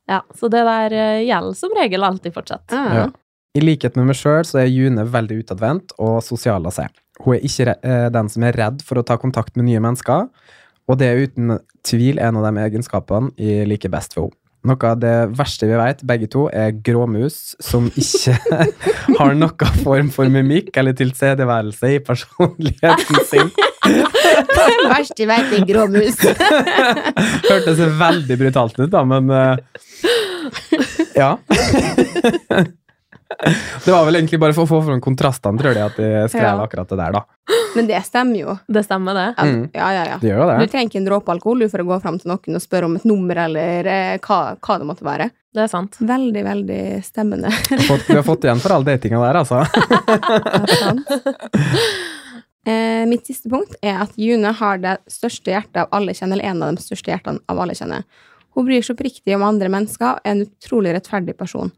ja. 0.10 0.22
Så 0.40 0.50
det 0.50 0.64
der 0.66 0.96
eh, 0.98 1.20
gjelder 1.28 1.56
som 1.60 1.76
regel 1.78 2.04
alltid 2.08 2.34
fortsatt. 2.34 2.66
Ja. 2.74 3.08
I 3.58 3.62
likhet 3.64 3.96
med 3.98 4.12
meg 4.12 4.18
sjøl 4.20 4.44
så 4.46 4.62
er 4.62 4.70
June 4.70 5.04
veldig 5.10 5.40
utadvendt 5.44 5.96
og 5.98 6.20
sosial 6.22 6.68
av 6.70 6.76
seg. 6.76 6.92
Hun 7.24 7.36
er 7.36 7.46
ikke 7.48 7.74
eh, 7.82 8.08
den 8.14 8.30
som 8.32 8.46
er 8.46 8.58
redd 8.58 8.84
for 8.86 9.02
å 9.02 9.06
ta 9.06 9.18
kontakt 9.20 9.58
med 9.58 9.66
nye 9.68 9.82
mennesker, 9.84 10.28
og 10.90 10.98
det 11.00 11.08
er 11.10 11.24
uten 11.26 11.58
tvil 11.86 12.22
en 12.22 12.38
av 12.40 12.46
de 12.46 12.62
egenskapene 12.66 13.34
jeg 13.42 13.68
liker 13.70 13.92
best 13.94 14.16
for 14.18 14.30
henne. 14.30 14.36
Noe 14.68 14.90
av 14.90 14.98
det 15.00 15.14
verste 15.40 15.70
vi 15.70 15.76
vet, 15.80 16.02
begge 16.04 16.28
to, 16.28 16.42
er 16.52 16.74
gråmus 16.84 17.56
som 17.64 17.86
ikke 17.96 18.34
har 19.20 19.38
noen 19.38 19.78
form 19.86 20.10
for 20.12 20.28
mimikk 20.28 20.76
eller 20.82 20.98
tilstedeværelse 21.00 21.94
i 21.96 22.02
personligheten 22.04 23.22
sin. 23.30 23.54
Det 23.90 24.90
verste 24.92 25.24
jeg 25.24 25.30
vet, 25.30 25.54
er 25.56 25.64
gråmus. 25.66 26.20
Hørtes 27.50 27.80
veldig 28.02 28.38
brutalt 28.44 28.76
ut, 28.84 28.92
da, 28.92 29.06
men 29.08 29.32
eh, 29.32 29.56
Ja. 31.16 31.32
Det 33.86 33.92
var 33.94 34.06
vel 34.08 34.16
egentlig 34.20 34.40
bare 34.42 34.54
for 34.58 34.64
å 34.66 34.70
få 34.70 34.80
fram 34.88 35.02
kontrastene, 35.04 35.60
tror 35.62 35.74
jeg, 35.78 35.86
at 35.86 35.98
jeg 36.02 36.30
skrev 36.34 36.48
Ja. 36.48 36.56
akkurat 36.66 36.90
det 36.90 36.98
der, 36.98 37.12
da. 37.20 37.24
Men 37.76 37.86
det 37.88 38.00
stemmer 38.08 38.40
jo. 38.42 38.56
Det 38.68 38.82
stemmer, 38.88 39.14
det. 39.14 39.28
Ja, 39.38 39.44
Mm. 39.46 39.70
ja, 39.74 39.90
ja. 39.94 40.04
ja. 40.10 40.18
Det 40.22 40.30
gjør 40.32 40.46
det. 40.50 40.56
Du 40.66 40.72
trenger 40.74 40.90
ikke 40.90 40.98
en 41.04 41.10
dråpe 41.10 41.32
alkohol 41.36 41.68
for 41.70 41.80
å 41.84 41.86
gå 41.92 42.00
fram 42.02 42.18
til 42.20 42.30
noen 42.32 42.56
og 42.58 42.62
spørre 42.64 42.86
om 42.90 42.96
et 42.98 43.06
nummer 43.06 43.38
eller 43.46 43.86
eh, 43.88 44.18
hva, 44.26 44.40
hva 44.58 44.80
det 44.82 44.88
måtte 44.90 45.06
være. 45.06 45.30
Det 45.54 45.62
er 45.64 45.68
sant. 45.72 45.98
Veldig, 46.02 46.44
veldig 46.46 46.82
stemmende. 47.06 47.50
Vi 47.70 47.76
har 47.78 47.86
fått, 47.86 48.08
vi 48.10 48.16
har 48.18 48.24
fått 48.26 48.44
igjen 48.50 48.60
for 48.62 48.72
all 48.76 48.84
datinga 48.86 49.22
der, 49.22 49.36
altså. 49.44 49.66
eh, 52.66 53.06
mitt 53.10 53.26
siste 53.30 53.50
punkt 53.50 53.76
er 53.82 54.02
at 54.06 54.16
June 54.20 54.52
har 54.60 54.82
det 54.82 54.98
største 55.10 55.54
hjertet 55.54 55.84
av 55.86 55.94
alle 55.96 56.14
kjenner, 56.18 56.38
eller 56.38 56.50
en 56.52 56.64
av 56.66 56.76
de 56.78 56.84
største 56.86 57.14
hjertene 57.14 57.42
av 57.50 57.62
alle 57.64 57.76
kjenner. 57.78 58.06
Hun 58.58 58.66
bryr 58.68 58.84
seg 58.86 58.98
oppriktig 58.98 59.36
om 59.38 59.46
andre 59.46 59.70
mennesker 59.72 60.16
og 60.18 60.22
er 60.26 60.36
en 60.36 60.46
utrolig 60.48 60.96
rettferdig 60.98 61.36
person. 61.38 61.72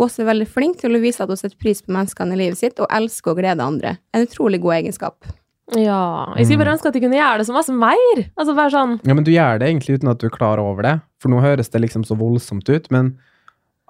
Hun 0.00 0.06
er 0.06 0.08
også 0.08 0.24
veldig 0.24 0.46
flink 0.48 0.78
til 0.80 0.96
å 0.96 0.98
vise 1.02 1.20
at 1.20 1.28
hun 1.28 1.36
setter 1.36 1.58
pris 1.60 1.82
på 1.84 1.92
menneskene 1.92 2.32
i 2.32 2.38
livet 2.40 2.56
sitt 2.56 2.78
og 2.80 2.88
elsker 2.88 3.34
å 3.34 3.36
glede 3.36 3.60
andre. 3.60 3.98
En 4.16 4.24
utrolig 4.24 4.56
god 4.64 4.78
egenskap. 4.78 5.28
Ja. 5.76 6.32
Jeg 6.38 6.48
skulle 6.48 6.64
bare 6.64 6.72
ønske 6.74 6.88
at 6.88 6.96
de 6.96 7.02
kunne 7.04 7.18
gjøre 7.18 7.42
det 7.42 7.46
så 7.50 7.54
masse 7.54 7.74
mer. 7.74 8.22
Altså 8.32 8.54
bare 8.56 8.72
sånn 8.72 8.94
Ja, 9.04 9.12
men 9.12 9.26
du 9.26 9.30
gjør 9.30 9.60
det 9.60 9.68
egentlig 9.68 9.98
uten 10.00 10.10
at 10.10 10.22
du 10.22 10.30
er 10.30 10.32
klar 10.32 10.62
over 10.62 10.86
det. 10.88 10.94
For 11.20 11.28
nå 11.28 11.42
høres 11.44 11.68
det 11.68 11.82
liksom 11.84 12.06
så 12.08 12.16
voldsomt 12.16 12.64
ut, 12.72 12.88
men 12.94 13.12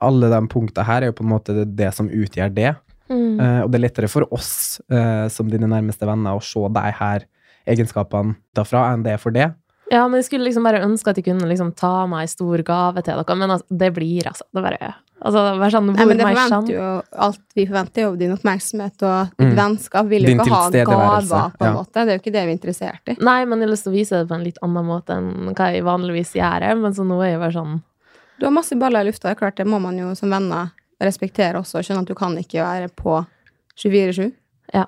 alle 0.02 0.32
de 0.32 0.40
punktene 0.50 0.88
her 0.88 1.04
er 1.04 1.12
jo 1.12 1.18
på 1.20 1.24
en 1.24 1.30
måte 1.30 1.54
det, 1.56 1.68
det 1.78 1.92
som 1.94 2.10
utgjør 2.10 2.50
det. 2.58 2.74
mm. 3.12 3.38
Uh, 3.38 3.60
og 3.62 3.70
det 3.70 3.78
er 3.78 3.86
lettere 3.86 4.10
for 4.10 4.26
oss 4.34 4.80
uh, 4.90 5.30
som 5.30 5.46
dine 5.52 5.70
nærmeste 5.70 6.08
venner 6.10 6.34
å 6.34 6.42
se 6.42 6.66
de 6.74 6.84
her 6.98 7.28
egenskapene 7.70 8.34
derfra 8.56 8.88
enn 8.90 9.06
det 9.06 9.14
er 9.14 9.22
for 9.22 9.36
det. 9.36 9.52
Ja, 9.90 10.04
men 10.06 10.20
jeg 10.20 10.28
skulle 10.28 10.46
liksom 10.46 10.66
bare 10.66 10.82
ønske 10.86 11.10
at 11.10 11.18
de 11.18 11.24
kunne 11.26 11.48
liksom 11.50 11.72
ta 11.78 12.04
meg 12.10 12.26
i 12.26 12.30
stor 12.30 12.62
gave 12.66 13.02
til 13.02 13.14
dere, 13.22 13.38
men 13.38 13.54
altså, 13.56 13.78
det 13.82 13.94
blir 13.94 14.28
altså 14.30 14.46
Det 14.54 14.62
bare 14.62 14.92
Altså, 15.20 15.40
det 15.44 15.50
er 15.52 15.58
hvor 15.60 15.82
Nei, 15.84 16.04
men 16.08 16.16
det 16.16 16.26
forventer 16.26 16.72
jo 16.72 16.84
alt 17.26 17.40
vi 17.54 17.64
forventer 17.68 18.02
jo 18.06 18.12
din 18.16 18.30
oppmerksomhet 18.32 19.02
og 19.04 19.34
ditt 19.34 19.50
Mm. 19.50 19.56
vennskap. 19.58 20.06
Vil 20.08 20.22
jo 20.22 20.26
Din 20.30 20.38
ikke 20.40 20.48
ha 20.50 20.70
gaver, 20.70 21.50
på 21.58 21.64
en 21.64 21.68
ja. 21.68 21.72
måte. 21.76 21.92
Det 21.92 22.08
er 22.08 22.16
jo 22.16 22.22
ikke 22.22 22.32
det 22.32 22.44
vi 22.46 22.52
er 22.52 22.56
interessert 22.56 23.12
i. 23.12 23.16
Nei, 23.20 23.44
men 23.44 23.60
jeg 23.60 23.68
har 23.68 23.72
lyst 23.74 23.84
til 23.84 23.92
å 23.92 23.96
vise 23.98 24.16
det 24.22 24.28
på 24.30 24.34
en 24.38 24.44
litt 24.44 24.58
annen 24.64 24.86
måte 24.88 25.16
enn 25.18 25.52
hva 25.54 25.68
jeg 25.74 25.84
vanligvis 25.84 26.32
gjør. 26.40 26.66
Men 26.80 26.92
så 26.96 27.04
nå 27.04 27.20
er 27.20 27.32
jeg 27.34 27.40
bare 27.42 27.52
sånn 27.52 27.82
Du 28.40 28.46
har 28.46 28.52
masse 28.56 28.72
baller 28.80 29.04
i 29.04 29.10
lufta, 29.10 29.28
det 29.28 29.36
er 29.36 29.40
klart 29.42 29.56
det 29.56 29.66
må 29.68 29.78
man 29.80 29.98
jo 29.98 30.14
som 30.16 30.30
venner 30.32 30.70
respektere 31.00 31.60
også. 31.60 31.82
Skjønne 31.84 32.00
at 32.06 32.08
du 32.08 32.14
kan 32.14 32.32
ikke 32.40 32.64
være 32.64 32.88
på 32.88 33.26
24-7. 33.76 34.32
Ja. 34.72 34.86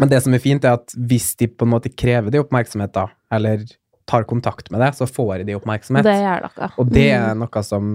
Men 0.00 0.08
det 0.08 0.22
som 0.22 0.32
er 0.32 0.38
fint, 0.40 0.64
er 0.64 0.78
at 0.78 0.94
hvis 0.96 1.34
de 1.36 1.46
på 1.48 1.66
en 1.66 1.72
måte 1.74 1.90
krever 1.94 2.30
det 2.32 2.40
oppmerksomhet, 2.40 2.92
da, 2.94 3.08
eller 3.30 3.66
tar 4.06 4.24
kontakt 4.28 4.70
med 4.70 4.80
det, 4.80 4.90
så 4.98 5.06
får 5.08 5.44
de 5.46 5.54
oppmerksomhet. 5.56 6.04
Det 6.04 6.16
gjør 6.20 6.48
dere. 6.48 6.70
Og 6.78 6.90
det 6.92 7.06
er 7.16 7.34
noe 7.34 7.62
som 7.64 7.86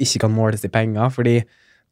ikke 0.00 0.20
kan 0.24 0.32
måles 0.32 0.64
i 0.64 0.68
penger, 0.72 1.10
fordi 1.12 1.42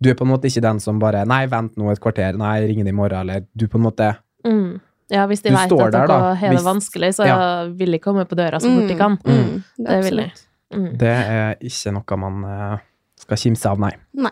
du 0.00 0.10
er 0.10 0.14
på 0.14 0.24
en 0.24 0.30
måte 0.32 0.46
ikke 0.48 0.62
den 0.62 0.78
som 0.80 0.98
bare 1.02 1.24
Nei, 1.26 1.46
vent 1.50 1.76
nå 1.76 1.90
et 1.92 2.00
kvarter. 2.00 2.36
Nei, 2.38 2.60
ring 2.66 2.84
det 2.84 2.92
i 2.94 2.96
morgen. 2.96 3.20
Eller 3.26 3.44
du 3.56 3.66
på 3.68 3.78
en 3.80 3.86
måte 3.90 4.16
Mm. 4.46 4.80
Ja, 5.10 5.26
hvis 5.26 5.40
de 5.42 5.50
veit 5.50 5.64
at 5.64 5.70
noe 5.72 5.86
er 5.88 6.40
det 6.40 6.50
Hvis- 6.52 6.64
vanskelig, 6.64 7.14
så 7.16 7.26
Ja. 7.26 7.64
vil 7.64 7.90
de 7.92 7.98
komme 7.98 8.24
på 8.24 8.36
døra 8.36 8.60
så 8.60 8.68
fort 8.68 8.88
de 8.88 8.94
kan. 8.94 9.16
Mm, 9.24 9.64
det, 9.78 9.86
er 9.88 10.02
Det 10.02 10.04
vil 10.04 10.16
de. 10.16 10.30
Mm. 10.74 10.98
Det 10.98 11.08
er 11.08 11.56
ikke 11.60 11.92
noe 11.92 12.16
man 12.16 12.44
eh, 12.44 12.78
skal 13.18 13.36
kimse 13.36 13.66
av, 13.66 13.78
nei. 13.80 13.90
Nei. 14.14 14.30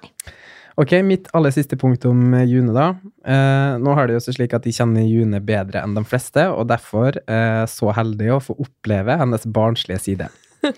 Ok, 0.77 0.93
mitt 1.09 1.29
aller 1.33 1.55
siste 1.55 1.77
punkt 1.81 2.05
om 2.05 2.35
eh, 2.37 2.45
June, 2.45 2.73
da. 2.77 2.91
Eh, 3.25 3.77
nå 3.81 3.95
har 3.97 4.09
det 4.09 4.19
jo 4.19 4.25
seg 4.27 4.37
slik 4.37 4.57
at 4.57 4.67
de 4.67 4.75
kjenner 4.77 5.07
June 5.09 5.41
bedre 5.41 5.81
enn 5.81 5.97
de 5.97 6.03
fleste, 6.05 6.45
og 6.53 6.69
derfor 6.69 7.17
eh, 7.17 7.63
så 7.71 7.95
heldig 7.97 8.35
å 8.35 8.43
få 8.45 8.59
oppleve 8.61 9.17
hennes 9.17 9.49
barnslige 9.49 10.03
side. 10.05 10.29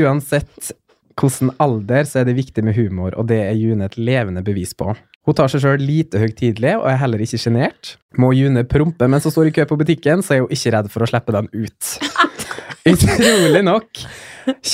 Uansett 0.00 0.72
hvilken 1.20 1.52
alder, 1.62 2.02
så 2.08 2.22
er 2.22 2.26
det 2.26 2.34
viktig 2.40 2.64
med 2.66 2.74
humor, 2.74 3.14
og 3.14 3.28
det 3.30 3.38
er 3.44 3.54
June 3.54 3.86
et 3.86 3.98
levende 4.00 4.42
bevis 4.42 4.74
på. 4.74 4.90
Hun 5.22 5.38
tar 5.38 5.52
seg 5.52 5.62
sjøl 5.62 5.84
lite 5.86 6.18
høytidelig, 6.18 6.74
og 6.80 6.88
er 6.90 6.98
heller 7.04 7.22
ikke 7.22 7.38
sjenert. 7.38 7.94
Må 8.18 8.32
June 8.34 8.66
prompe 8.66 9.06
mens 9.06 9.28
hun 9.28 9.36
står 9.36 9.52
i 9.52 9.54
kø 9.54 9.68
på 9.70 9.78
butikken, 9.78 10.26
så 10.26 10.34
er 10.34 10.42
hun 10.42 10.50
ikke 10.50 10.74
redd 10.74 10.90
for 10.90 11.06
å 11.06 11.12
slippe 11.12 11.36
den 11.36 11.46
ut. 11.54 11.94
Utrolig 12.88 13.62
nok 13.64 14.04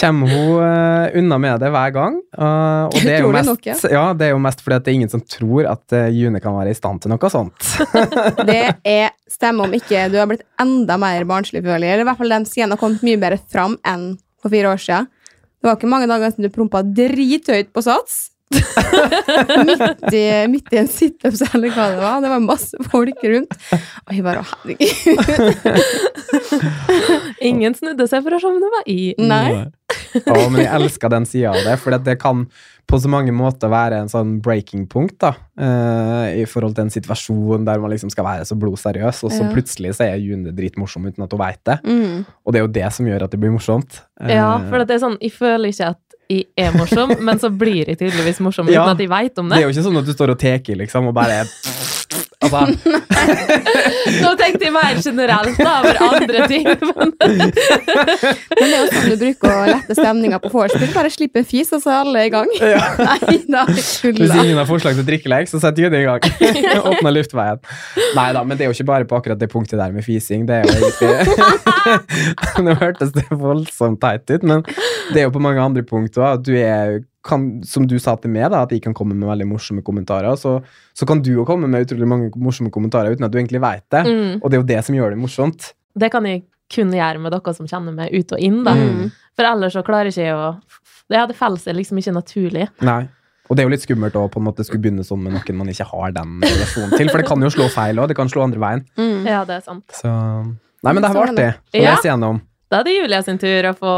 kommer 0.01 0.31
hun 0.31 0.63
eh, 0.65 1.19
unna 1.19 1.39
med 1.39 1.61
det 1.61 1.71
hver 1.73 1.91
gang. 1.93 2.15
eh, 2.39 2.85
og 2.89 2.97
det 2.97 3.17
er, 3.19 3.27
mest, 3.33 3.51
nok, 3.51 3.67
ja. 3.69 3.75
ja, 3.93 4.05
det 4.17 4.29
er 4.29 4.33
jo 4.33 4.41
mest 4.43 4.63
fordi 4.65 4.79
det 4.81 4.93
er 4.93 4.97
ingen 4.97 5.13
som 5.13 5.23
tror 5.29 5.69
at 5.69 5.97
eh, 5.97 6.09
June 6.17 6.41
kan 6.41 6.57
være 6.57 6.73
i 6.73 6.79
stand 6.79 7.03
til 7.05 7.13
noe 7.13 7.33
sånt. 7.33 7.69
Det 8.49 8.63
er 8.89 9.13
stemme 9.29 9.67
om 9.67 9.77
ikke 9.77 10.07
du 10.13 10.17
har 10.21 10.31
blitt 10.31 10.47
enda 10.61 10.97
mer 11.01 11.27
barnslig, 11.29 11.63
føler 11.67 11.85
jeg. 11.85 11.99
Eller 11.99 12.07
i 12.07 12.09
hvert 12.09 12.23
fall 12.23 12.35
de 12.35 12.41
sidene 12.49 12.77
har 12.77 12.81
kommet 12.81 13.05
mye 13.07 13.21
bedre 13.21 13.41
fram 13.53 13.77
enn 13.87 14.11
for 14.41 14.55
fire 14.55 14.73
år 14.73 14.83
siden. 14.83 15.13
Det 15.59 15.67
var 15.69 15.79
ikke 15.79 15.91
mange 15.91 16.09
dager 16.11 16.33
siden 16.33 16.47
du 16.47 16.55
prompa 16.55 16.85
drithøyt 16.87 17.73
på 17.75 17.85
sats. 17.85 18.19
midt, 19.69 20.05
i, 20.15 20.23
midt 20.49 20.73
i 20.73 20.79
en 20.81 20.89
situps 20.89 21.43
eller 21.53 21.73
hva 21.75 21.89
det 21.93 21.99
var. 22.01 22.23
Det 22.25 22.31
var 22.33 22.41
masse 22.45 22.81
folk 22.89 23.21
rundt. 23.29 23.55
Og 24.07 24.15
jeg 24.17 24.25
bare 24.25 24.41
å, 24.43 24.49
herregud. 24.53 26.09
Ingen 27.51 27.77
snudde 27.79 28.09
seg 28.11 28.25
for 28.25 28.35
å 28.37 28.41
se 28.43 28.49
om 28.51 28.59
det 28.63 28.73
var 28.73 28.89
i. 28.91 28.99
Nei. 29.21 29.69
Å, 30.25 30.41
men 30.51 30.63
jeg 30.65 30.73
elsker 30.81 31.13
den 31.13 31.27
sida 31.29 31.53
av 31.53 31.63
det, 31.67 31.77
for 31.83 31.97
det 32.05 32.17
kan 32.21 32.47
på 32.89 32.97
så 32.97 33.11
mange 33.13 33.35
måter 33.37 33.69
være 33.69 33.99
en 34.01 34.09
sånn 34.09 34.39
breaking 34.41 34.87
punkt 34.89 35.19
da, 35.21 35.35
eh, 35.61 36.39
i 36.41 36.45
forhold 36.49 36.73
til 36.79 36.87
en 36.87 36.93
situasjon 36.95 37.67
der 37.69 37.83
man 37.83 37.93
liksom 37.93 38.09
skal 38.13 38.25
være 38.25 38.47
så 38.49 38.57
blodseriøs, 38.57 39.19
og 39.29 39.35
så 39.35 39.43
Ja. 39.45 39.51
plutselig 39.53 39.93
så 39.99 40.07
er 40.07 40.17
June 40.25 40.55
dritmorsom 40.57 41.05
uten 41.05 41.23
at 41.27 41.31
hun 41.37 41.43
veit 41.43 41.61
det. 41.69 41.77
Mm. 41.85 42.25
Og 42.47 42.53
det 42.53 42.59
er 42.63 42.65
jo 42.65 42.73
det 42.79 42.89
som 42.97 43.05
gjør 43.07 43.25
at 43.25 43.31
det 43.31 43.41
blir 43.41 43.53
morsomt. 43.53 44.01
Eh, 44.23 44.33
Ja, 44.39 44.57
for 44.71 44.79
det 44.89 44.97
er 44.97 45.05
sånn, 45.05 45.19
jeg 45.21 45.33
føler 45.37 45.69
ikke 45.69 45.91
at 45.93 46.01
jeg 46.29 46.45
er 46.61 46.75
morsom, 46.77 47.15
men 47.25 47.41
så 47.41 47.49
blir 47.49 47.89
jeg 47.89 47.97
tydeligvis 47.99 48.41
morsom 48.45 48.69
uten 48.69 48.91
at 48.93 49.01
jeg 49.01 49.09
veit 49.09 49.39
om 49.41 49.49
det 49.49 49.57
det. 49.57 49.63
er 49.63 49.69
jo 49.69 49.73
ikke 49.73 49.85
sånn 49.87 50.01
at 50.03 50.09
du 50.09 50.13
står 50.13 50.35
og 50.35 50.41
teker 50.43 50.77
liksom, 50.83 51.09
og 51.09 51.15
bare 51.17 51.41
Altså, 52.39 52.61
Nå 54.23 54.29
tenkte 54.39 54.69
jeg 54.69 54.71
mer 54.71 54.99
generelt 55.03 55.57
da, 55.59 55.73
over 55.83 55.97
andre 56.07 56.45
ting. 56.51 56.69
Men 56.69 57.11
Men 58.59 58.63
det 58.63 58.69
er 58.69 58.77
jo 58.77 58.91
sånn 58.93 59.09
du 59.11 59.17
bruker 59.25 59.51
å 59.51 59.65
lette 59.67 59.97
stemninga 59.99 60.39
på 60.45 60.53
vorspiel. 60.53 60.93
Bare 60.95 61.11
slipp 61.11 61.39
en 61.41 61.49
fis, 61.49 61.73
og 61.75 61.83
så 61.83 61.91
er 61.91 61.99
alle 62.05 62.23
i 62.29 62.31
gang. 62.33 62.53
Nei 63.09 63.41
da, 63.51 63.65
hvis 63.67 64.05
ingen 64.05 64.55
har 64.55 64.69
forslag 64.71 64.99
til 65.01 65.09
drikkelek, 65.09 65.51
så 65.51 65.61
setter 65.63 65.89
Juni 65.89 66.05
i 66.05 66.07
gang. 66.07 66.23
Åpner 66.93 67.17
luftveien. 67.17 67.63
Nei 68.15 68.29
da, 68.37 68.45
men 68.47 68.55
det 68.55 68.67
er 68.67 68.71
jo 68.71 68.79
ikke 68.79 68.91
bare 68.93 69.11
på 69.11 69.19
akkurat 69.19 69.43
det 69.43 69.51
punktet 69.51 69.81
der 69.83 69.95
med 69.95 70.07
fising. 70.07 70.47
Det 70.47 70.61
er 70.61 70.67
jo 70.67 70.79
egentlig 70.79 72.65
Nå 72.65 72.75
hørtes 72.79 73.15
det 73.17 73.27
voldsomt 73.31 74.01
teit 74.03 74.31
ut, 74.31 74.47
men 74.47 74.63
det 75.11 75.25
er 75.25 75.29
jo 75.29 75.35
på 75.35 75.43
mange 75.43 75.63
andre 75.63 75.83
punkter. 75.87 76.23
At 76.37 76.47
du 76.47 76.55
er 76.55 77.01
kan, 77.29 77.47
som 77.69 77.87
du 77.89 77.97
sa 78.03 78.17
til 78.21 78.33
meg, 78.35 78.49
da, 78.53 78.65
at 78.65 78.73
jeg 78.75 78.83
kan 78.85 78.97
komme 78.97 79.17
med 79.17 79.29
veldig 79.29 79.47
morsomme 79.51 79.85
kommentarer. 79.87 80.35
Så, 80.41 80.59
så 80.97 81.09
kan 81.09 81.23
du 81.25 81.33
jo 81.35 81.47
komme 81.49 81.71
med 81.71 81.87
utrolig 81.87 82.09
mange 82.09 82.31
morsomme 82.37 82.73
kommentarer 82.75 83.15
uten 83.15 83.29
at 83.29 83.35
du 83.35 83.39
egentlig 83.41 83.63
vet 83.65 83.85
det. 83.95 84.05
Mm. 84.09 84.39
Og 84.41 84.49
det 84.49 84.59
er 84.59 84.63
jo 84.63 84.71
det 84.73 84.81
som 84.87 84.97
gjør 84.97 85.15
det 85.15 85.21
morsomt. 85.21 85.73
det 85.99 86.13
kan 86.15 86.27
jeg 86.29 86.45
kun 86.73 86.91
gjøre 86.93 87.21
med 87.23 87.33
dere 87.33 87.55
som 87.57 87.69
kjenner 87.69 87.95
meg 87.97 88.13
ut 88.13 88.33
og 88.37 88.43
inn, 88.45 88.61
da. 88.67 88.75
Mm. 88.77 89.07
For 89.39 89.49
ellers 89.49 89.77
så 89.77 89.85
klarer 89.87 90.13
ikke 90.13 90.27
jeg 90.27 90.37
å 90.37 90.51
Ja, 91.09 91.23
det 91.25 91.39
faller 91.39 91.57
seg 91.57 91.79
liksom 91.79 91.97
ikke 92.03 92.13
naturlig. 92.13 92.67
Nei. 92.85 93.07
Og 93.49 93.57
det 93.57 93.63
er 93.63 93.69
jo 93.69 93.73
litt 93.73 93.85
skummelt 93.87 94.17
å 94.21 94.27
på 94.29 94.43
en 94.43 94.45
måte 94.45 94.65
skulle 94.67 94.83
begynne 94.85 95.07
sånn 95.07 95.23
med 95.25 95.33
noen 95.33 95.57
man 95.57 95.71
ikke 95.73 95.87
har 95.89 96.13
den 96.13 96.35
relasjonen 96.45 96.93
til. 96.93 97.09
For 97.09 97.23
det 97.23 97.29
kan 97.31 97.45
jo 97.47 97.49
slå 97.55 97.71
feil 97.73 98.01
òg. 98.03 98.11
Det 98.11 98.17
kan 98.19 98.29
slå 98.29 98.45
andre 98.45 98.61
veien. 98.61 98.85
Mm. 99.01 99.25
Ja, 99.25 99.41
det 99.49 99.57
er 99.57 99.65
sant. 99.65 99.87
Så 99.97 100.13
Nei, 100.13 100.93
men 100.93 101.01
det 101.01 101.09
her 101.09 101.17
var 101.17 101.33
artig 101.33 101.49
å 101.49 101.87
lese 101.87 102.11
gjennom. 102.11 102.43
Da 102.69 102.83
er 102.83 102.87
det 102.87 102.99
Julia 102.99 103.23
sin 103.25 103.41
tur 103.41 103.71
å 103.71 103.75
få 103.79 103.95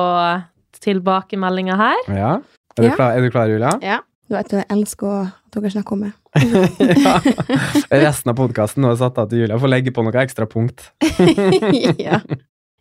tilbakemeldinger 0.80 1.80
her. 1.80 2.04
Ja. 2.14 2.30
Er, 2.78 2.86
du 2.86 2.94
klar, 2.94 3.16
er 3.16 3.24
du 3.24 3.32
klar, 3.32 3.50
Julia? 3.50 3.74
Ja. 3.82 4.00
Du 4.30 4.36
vet, 4.36 4.52
jeg 4.54 4.66
elsker 4.70 5.24
at 5.26 5.56
dere 5.56 5.70
snakker 5.74 5.96
om 5.96 6.04
meg. 6.04 6.12
ja. 7.04 7.16
Resten 7.90 8.30
av 8.30 8.36
podkasten 8.38 8.86
er 8.86 8.94
satt 9.00 9.18
av 9.18 9.26
til 9.30 9.42
Julia 9.42 9.58
for 9.58 9.66
å 9.66 9.72
legge 9.72 9.90
på 9.94 10.04
noe 10.06 10.22
ekstra 10.22 10.46
punkt. 10.46 10.92
ja. 12.06 12.20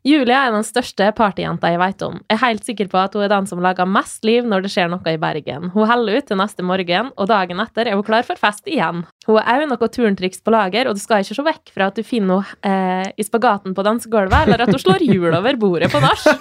Julia 0.08 0.46
er 0.48 0.54
den 0.56 0.64
største 0.64 1.10
partyjenta 1.12 1.68
jeg 1.74 1.80
vet 1.82 2.04
om. 2.06 2.20
Jeg 2.30 2.38
er 2.38 2.42
helt 2.46 2.68
sikker 2.68 2.88
på 2.92 3.00
at 3.02 3.16
hun 3.18 3.26
er 3.26 3.32
den 3.34 3.50
som 3.50 3.60
lager 3.64 3.88
mest 3.90 4.24
liv 4.24 4.46
når 4.48 4.64
det 4.64 4.72
skjer 4.72 4.88
noe 4.92 5.12
i 5.12 5.20
Bergen. 5.20 5.68
Hun 5.74 5.90
holder 5.90 6.22
ut 6.22 6.30
til 6.30 6.40
neste 6.40 6.64
morgen, 6.64 7.10
og 7.20 7.28
dagen 7.28 7.60
etter 7.60 7.90
er 7.90 7.98
hun 8.00 8.06
klar 8.08 8.24
for 8.28 8.40
fest 8.40 8.70
igjen. 8.72 9.04
Hun 9.28 9.40
har 9.42 9.66
òg 9.66 9.68
noe 9.68 9.92
turntriks 9.92 10.40
på 10.46 10.54
lager, 10.56 10.88
og 10.88 10.96
du 10.96 11.04
skal 11.04 11.26
ikke 11.26 11.36
se 11.36 11.46
vekk 11.50 11.74
fra 11.76 11.90
at 11.92 12.00
du 12.00 12.08
finner 12.08 12.48
henne 12.64 13.04
eh, 13.10 13.12
i 13.20 13.28
spagaten 13.28 13.76
på 13.76 13.84
dansegulvet, 13.86 14.48
eller 14.48 14.64
at 14.64 14.72
hun 14.72 14.82
slår 14.82 15.04
hjul 15.04 15.34
over 15.34 15.60
bordet 15.60 15.92
på 15.92 16.02
nach. 16.04 16.26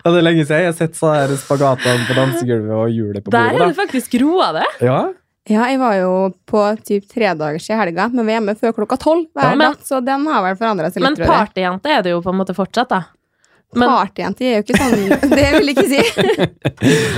Det 0.00 0.10
er 0.10 0.24
lenge 0.24 0.44
siden 0.44 0.64
jeg 0.64 0.70
har 0.70 0.76
sett 0.76 0.98
sånne 0.98 1.38
spagater 1.38 2.04
på 2.08 2.16
dansegulvet 2.18 2.74
og 2.74 2.90
hjulet 2.90 3.22
på 3.22 3.30
bordet. 3.30 3.54
Der 3.54 3.62
er 3.62 3.70
det 3.70 3.78
faktisk 3.78 4.18
roa 4.22 4.50
det. 4.58 4.66
Ja, 4.82 5.00
ja, 5.48 5.64
jeg 5.70 5.78
var 5.80 5.94
jo 5.96 6.10
på 6.46 6.62
typ 6.84 7.06
tre 7.08 7.32
dager 7.34 7.56
i 7.62 7.78
helga, 7.80 8.08
men 8.12 8.26
vi 8.26 8.32
er 8.32 8.40
hjemme 8.40 8.56
før 8.60 8.74
klokka 8.76 8.98
tolv 9.00 9.26
hver 9.34 9.50
Ja, 9.50 9.54
men- 9.56 9.70
natt, 9.72 9.86
så 9.86 10.04
den 10.04 10.26
har 10.26 10.42
vel 10.42 10.56
forandra 10.56 10.90
seg 10.92 11.02
litt. 11.02 11.18
Men 11.18 11.26
partyjente 11.28 11.86
er 11.86 12.02
det 12.02 12.10
jo 12.12 12.20
på 12.20 12.30
en 12.34 12.38
måte 12.42 12.54
fortsatt, 12.54 12.88
da. 12.88 13.02
Men 13.78 13.86
Partyjente 13.86 14.42
er 14.46 14.54
jo 14.56 14.62
ikke 14.64 14.78
sånn 14.80 14.94
Det 15.38 15.48
vil 15.54 15.66
jeg 15.70 15.76
ikke 15.76 15.90
si. 15.90 16.00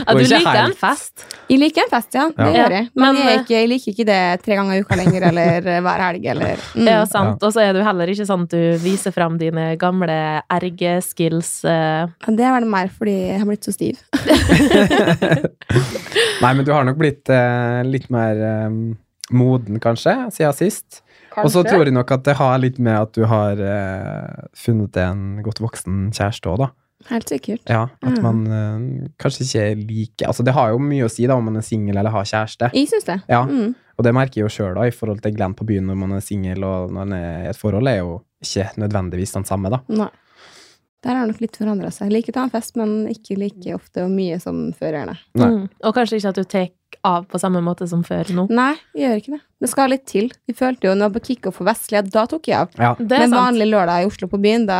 ja, 0.04 0.10
du 0.16 0.24
liker 0.34 0.58
en 0.62 0.74
fest. 0.76 1.14
Jeg 1.48 1.58
liker 1.62 1.80
en 1.86 1.92
fest, 1.92 2.10
ja. 2.16 2.24
Det 2.28 2.34
Ja. 2.42 2.46
gjør 2.58 2.72
jeg. 2.76 2.84
Men, 2.92 3.00
Men, 3.02 3.12
jeg, 3.22 3.28
eh, 3.28 3.32
ikke, 3.40 3.54
jeg 3.56 3.66
liker 3.70 3.88
ikke 3.94 4.06
det 4.08 4.20
tre 4.44 4.52
ganger 4.58 4.72
i 4.74 4.80
uka 4.84 4.94
lenger, 5.00 5.20
eller 5.30 5.58
eh, 5.72 5.80
hver 5.86 6.00
helg, 6.06 6.22
eller 6.34 6.56
mm. 6.74 6.88
Er 6.92 6.96
sant. 7.08 7.40
Og 7.42 7.50
så 7.54 7.60
er 7.64 7.72
du 7.76 7.80
heller 7.84 8.06
ikke 8.12 8.26
sånn 8.28 8.44
at 8.48 8.52
du 8.56 8.62
viser 8.82 9.12
fram 9.14 9.34
dine 9.40 9.64
gamle 9.80 10.18
ergeskills. 10.52 11.50
Uh... 11.64 12.04
Det 12.28 12.44
er 12.44 12.52
vel 12.58 12.66
mer 12.68 12.88
fordi 12.92 13.16
jeg 13.32 13.38
har 13.40 13.48
blitt 13.48 13.64
så 13.68 13.72
stiv. 13.74 13.96
Nei, 16.42 16.52
men 16.52 16.64
du 16.66 16.72
har 16.74 16.84
nok 16.88 16.98
blitt 17.00 17.26
uh, 17.32 17.80
litt 17.86 18.08
mer 18.12 18.34
um, 18.68 18.78
moden, 19.32 19.80
kanskje, 19.82 20.14
siden 20.34 20.56
sist. 20.58 21.01
Og 21.38 21.50
så 21.50 21.62
tror 21.64 21.84
jeg 21.86 21.94
nok 21.94 22.10
at 22.12 22.24
det 22.24 22.36
har 22.36 22.58
litt 22.58 22.78
med 22.78 22.96
at 23.00 23.12
du 23.16 23.24
har 23.26 23.52
eh, 23.56 24.46
funnet 24.58 24.96
en 24.96 25.42
godt 25.42 25.60
voksen 25.64 26.10
kjæreste 26.12 26.50
òg, 26.52 26.58
da. 26.66 26.70
Helt 27.08 27.28
sikkert. 27.28 27.62
Ja, 27.66 27.88
At 28.02 28.18
Mm. 28.18 28.22
man 28.22 28.46
eh, 28.46 29.08
kanskje 29.18 29.42
ikke 29.48 29.86
liker 29.88 30.26
Altså, 30.28 30.44
det 30.44 30.52
har 30.54 30.70
jo 30.70 30.78
mye 30.78 31.04
å 31.04 31.10
si 31.10 31.26
da 31.26 31.34
om 31.34 31.44
man 31.44 31.56
er 31.56 31.64
singel 31.66 31.96
eller 31.96 32.10
har 32.14 32.22
kjæreste. 32.24 32.70
Jeg 32.72 32.88
syns 32.92 33.04
det. 33.08 33.20
Ja. 33.28 33.42
Mm. 33.44 33.74
Og 33.98 34.04
det 34.04 34.14
merker 34.14 34.40
jeg 34.40 34.44
jo 34.46 34.52
sjøl, 34.54 34.78
i 34.86 34.90
forhold 34.94 35.20
til 35.22 35.34
Glenn 35.34 35.54
på 35.54 35.66
byen 35.66 35.86
når 35.86 35.96
man 35.98 36.12
er 36.12 36.20
singel 36.20 36.62
og 36.64 36.90
når 36.90 36.94
man 36.94 37.12
er 37.12 37.44
i 37.44 37.48
et 37.50 37.56
forhold, 37.58 37.88
er 37.88 37.98
jo 37.98 38.22
ikke 38.42 38.70
nødvendigvis 38.78 39.32
den 39.34 39.44
samme, 39.44 39.70
da. 39.70 39.80
Nei. 39.88 40.08
Der 41.02 41.16
har 41.18 41.26
nok 41.26 41.40
litt 41.42 41.56
forandra 41.58 41.90
seg. 41.90 42.08
Jeg 42.08 42.14
liker 42.14 42.34
å 42.34 42.36
ta 42.36 42.44
en 42.46 42.52
fest, 42.52 42.76
men 42.78 43.08
ikke 43.10 43.34
like 43.40 43.74
ofte 43.74 44.04
og 44.04 44.12
mye 44.14 44.38
som 44.42 44.68
før. 44.76 45.00
gjerne. 45.00 45.16
Mm. 45.38 45.64
Og 45.82 45.94
kanskje 45.96 46.20
ikke 46.20 46.30
at 46.30 46.38
du 46.38 46.44
tar 46.44 46.68
av 47.08 47.24
på 47.26 47.38
samme 47.40 47.62
måte 47.64 47.88
som 47.90 48.04
før 48.06 48.28
nå. 48.36 48.44
Nei, 48.52 48.74
jeg 48.94 49.08
gjør 49.08 49.20
ikke 49.22 49.32
det. 49.34 49.40
Det 49.64 49.70
skal 49.72 49.90
litt 49.90 50.04
til. 50.06 50.28
Vi 50.46 50.54
følte 50.54 50.86
jo 50.86 50.92
når 50.98 51.14
på 51.16 51.22
kickoff 51.30 51.56
for 51.58 51.66
Vestlia, 51.66 52.02
da 52.06 52.26
tok 52.30 52.46
jeg 52.50 52.58
av. 52.60 52.76
Ja. 52.78 52.92
Det 52.98 53.16
er 53.16 53.24
Men 53.24 53.32
sant. 53.32 53.40
vanlig 53.40 53.66
lørdag 53.72 54.04
i 54.04 54.10
Oslo 54.10 54.28
på 54.30 54.38
byen, 54.42 54.66
da 54.68 54.78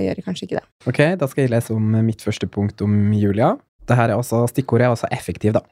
gjør 0.00 0.22
jeg 0.22 0.24
kanskje 0.28 0.46
ikke 0.48 0.60
det. 0.60 0.64
Ok, 0.88 1.00
da 1.20 1.28
skal 1.28 1.44
jeg 1.44 1.52
lese 1.52 1.74
om 1.76 1.90
mitt 2.06 2.24
første 2.24 2.48
punkt 2.48 2.80
om 2.86 3.12
Julia. 3.12 3.56
Dette 3.84 4.06
er 4.06 4.14
også, 4.16 4.46
Stikkordet 4.48 4.86
er 4.88 4.94
også 4.94 5.10
effektiv, 5.12 5.52
da. 5.58 5.64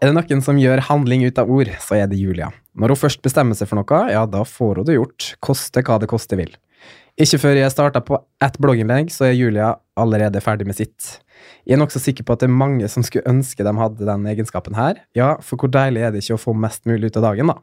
Er 0.00 0.10
det 0.10 0.14
noen 0.16 0.42
som 0.44 0.58
gjør 0.60 0.82
handling 0.88 1.24
ut 1.26 1.38
av 1.38 1.50
ord, 1.50 1.70
så 1.82 1.98
er 2.00 2.06
det 2.10 2.18
Julia. 2.18 2.50
Når 2.76 2.94
hun 2.94 3.00
først 3.06 3.22
bestemmer 3.24 3.56
seg 3.58 3.68
for 3.70 3.78
noe, 3.80 4.00
ja, 4.12 4.24
da 4.26 4.42
får 4.46 4.82
hun 4.82 4.88
det 4.88 4.96
gjort, 4.98 5.34
koste 5.44 5.82
hva 5.86 5.98
det 6.02 6.08
koste 6.10 6.38
vil. 6.38 6.52
Ikke 7.16 7.38
før 7.40 7.56
jeg 7.56 7.72
starta 7.72 8.02
på 8.04 8.18
ett 8.44 8.58
blogginnlegg, 8.60 9.08
så 9.14 9.30
er 9.30 9.36
Julia 9.38 9.70
allerede 9.96 10.42
ferdig 10.44 10.66
med 10.68 10.76
sitt. 10.76 11.14
Jeg 11.64 11.76
er 11.76 11.80
nokså 11.80 12.00
sikker 12.02 12.26
på 12.26 12.34
at 12.36 12.42
det 12.42 12.50
er 12.50 12.58
mange 12.58 12.88
som 12.92 13.04
skulle 13.06 13.24
ønske 13.30 13.64
de 13.64 13.72
hadde 13.78 14.04
den 14.08 14.26
egenskapen 14.28 14.76
her. 14.76 15.00
Ja, 15.16 15.34
for 15.44 15.56
hvor 15.60 15.72
deilig 15.72 16.04
er 16.04 16.12
det 16.12 16.20
ikke 16.24 16.36
å 16.36 16.42
få 16.42 16.52
mest 16.56 16.84
mulig 16.88 17.08
ut 17.10 17.16
av 17.20 17.30
dagen, 17.30 17.52
da? 17.54 17.56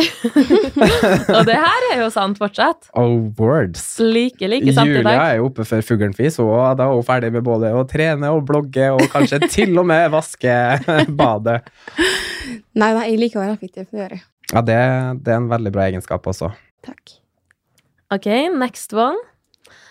Og 1.36 1.42
det 1.48 1.56
her 1.56 1.86
er 1.90 2.02
jo 2.02 2.08
sant 2.12 2.38
fortsatt. 2.40 2.90
Oh, 2.96 3.16
words. 3.40 3.82
Like, 4.00 4.44
like 4.48 4.72
sant 4.76 4.88
i 4.88 4.94
Julia 4.94 5.04
dag. 5.08 5.22
er 5.24 5.40
jo 5.40 5.48
oppe 5.48 5.66
før 5.68 5.82
fuglen 5.84 6.14
fis, 6.16 6.38
og 6.40 6.52
da 6.78 6.86
er 6.86 6.94
hun 6.94 7.06
ferdig 7.08 7.32
med 7.34 7.44
både 7.46 7.72
å 7.76 7.82
trene 7.88 8.30
og 8.36 8.44
blogge, 8.48 8.90
og 8.96 9.04
kanskje 9.12 9.40
til 9.56 9.72
og 9.80 9.88
med 9.90 10.10
vaske 10.14 10.54
badet. 11.20 11.62
Nei, 12.76 12.92
nei, 12.92 13.08
jeg 13.10 13.18
liker 13.24 13.40
å 13.40 13.46
være 13.46 13.56
effektiv. 13.58 13.88
Det 13.90 14.04
gjør 14.04 14.14
jeg. 14.18 14.24
Ja, 14.52 14.64
det, 14.66 14.78
det 15.24 15.34
er 15.34 15.40
en 15.40 15.50
veldig 15.52 15.72
bra 15.74 15.88
egenskap 15.88 16.28
også. 16.32 16.52
Takk. 16.86 17.19
Ok, 18.10 18.26
next 18.58 18.92
one. 18.96 19.18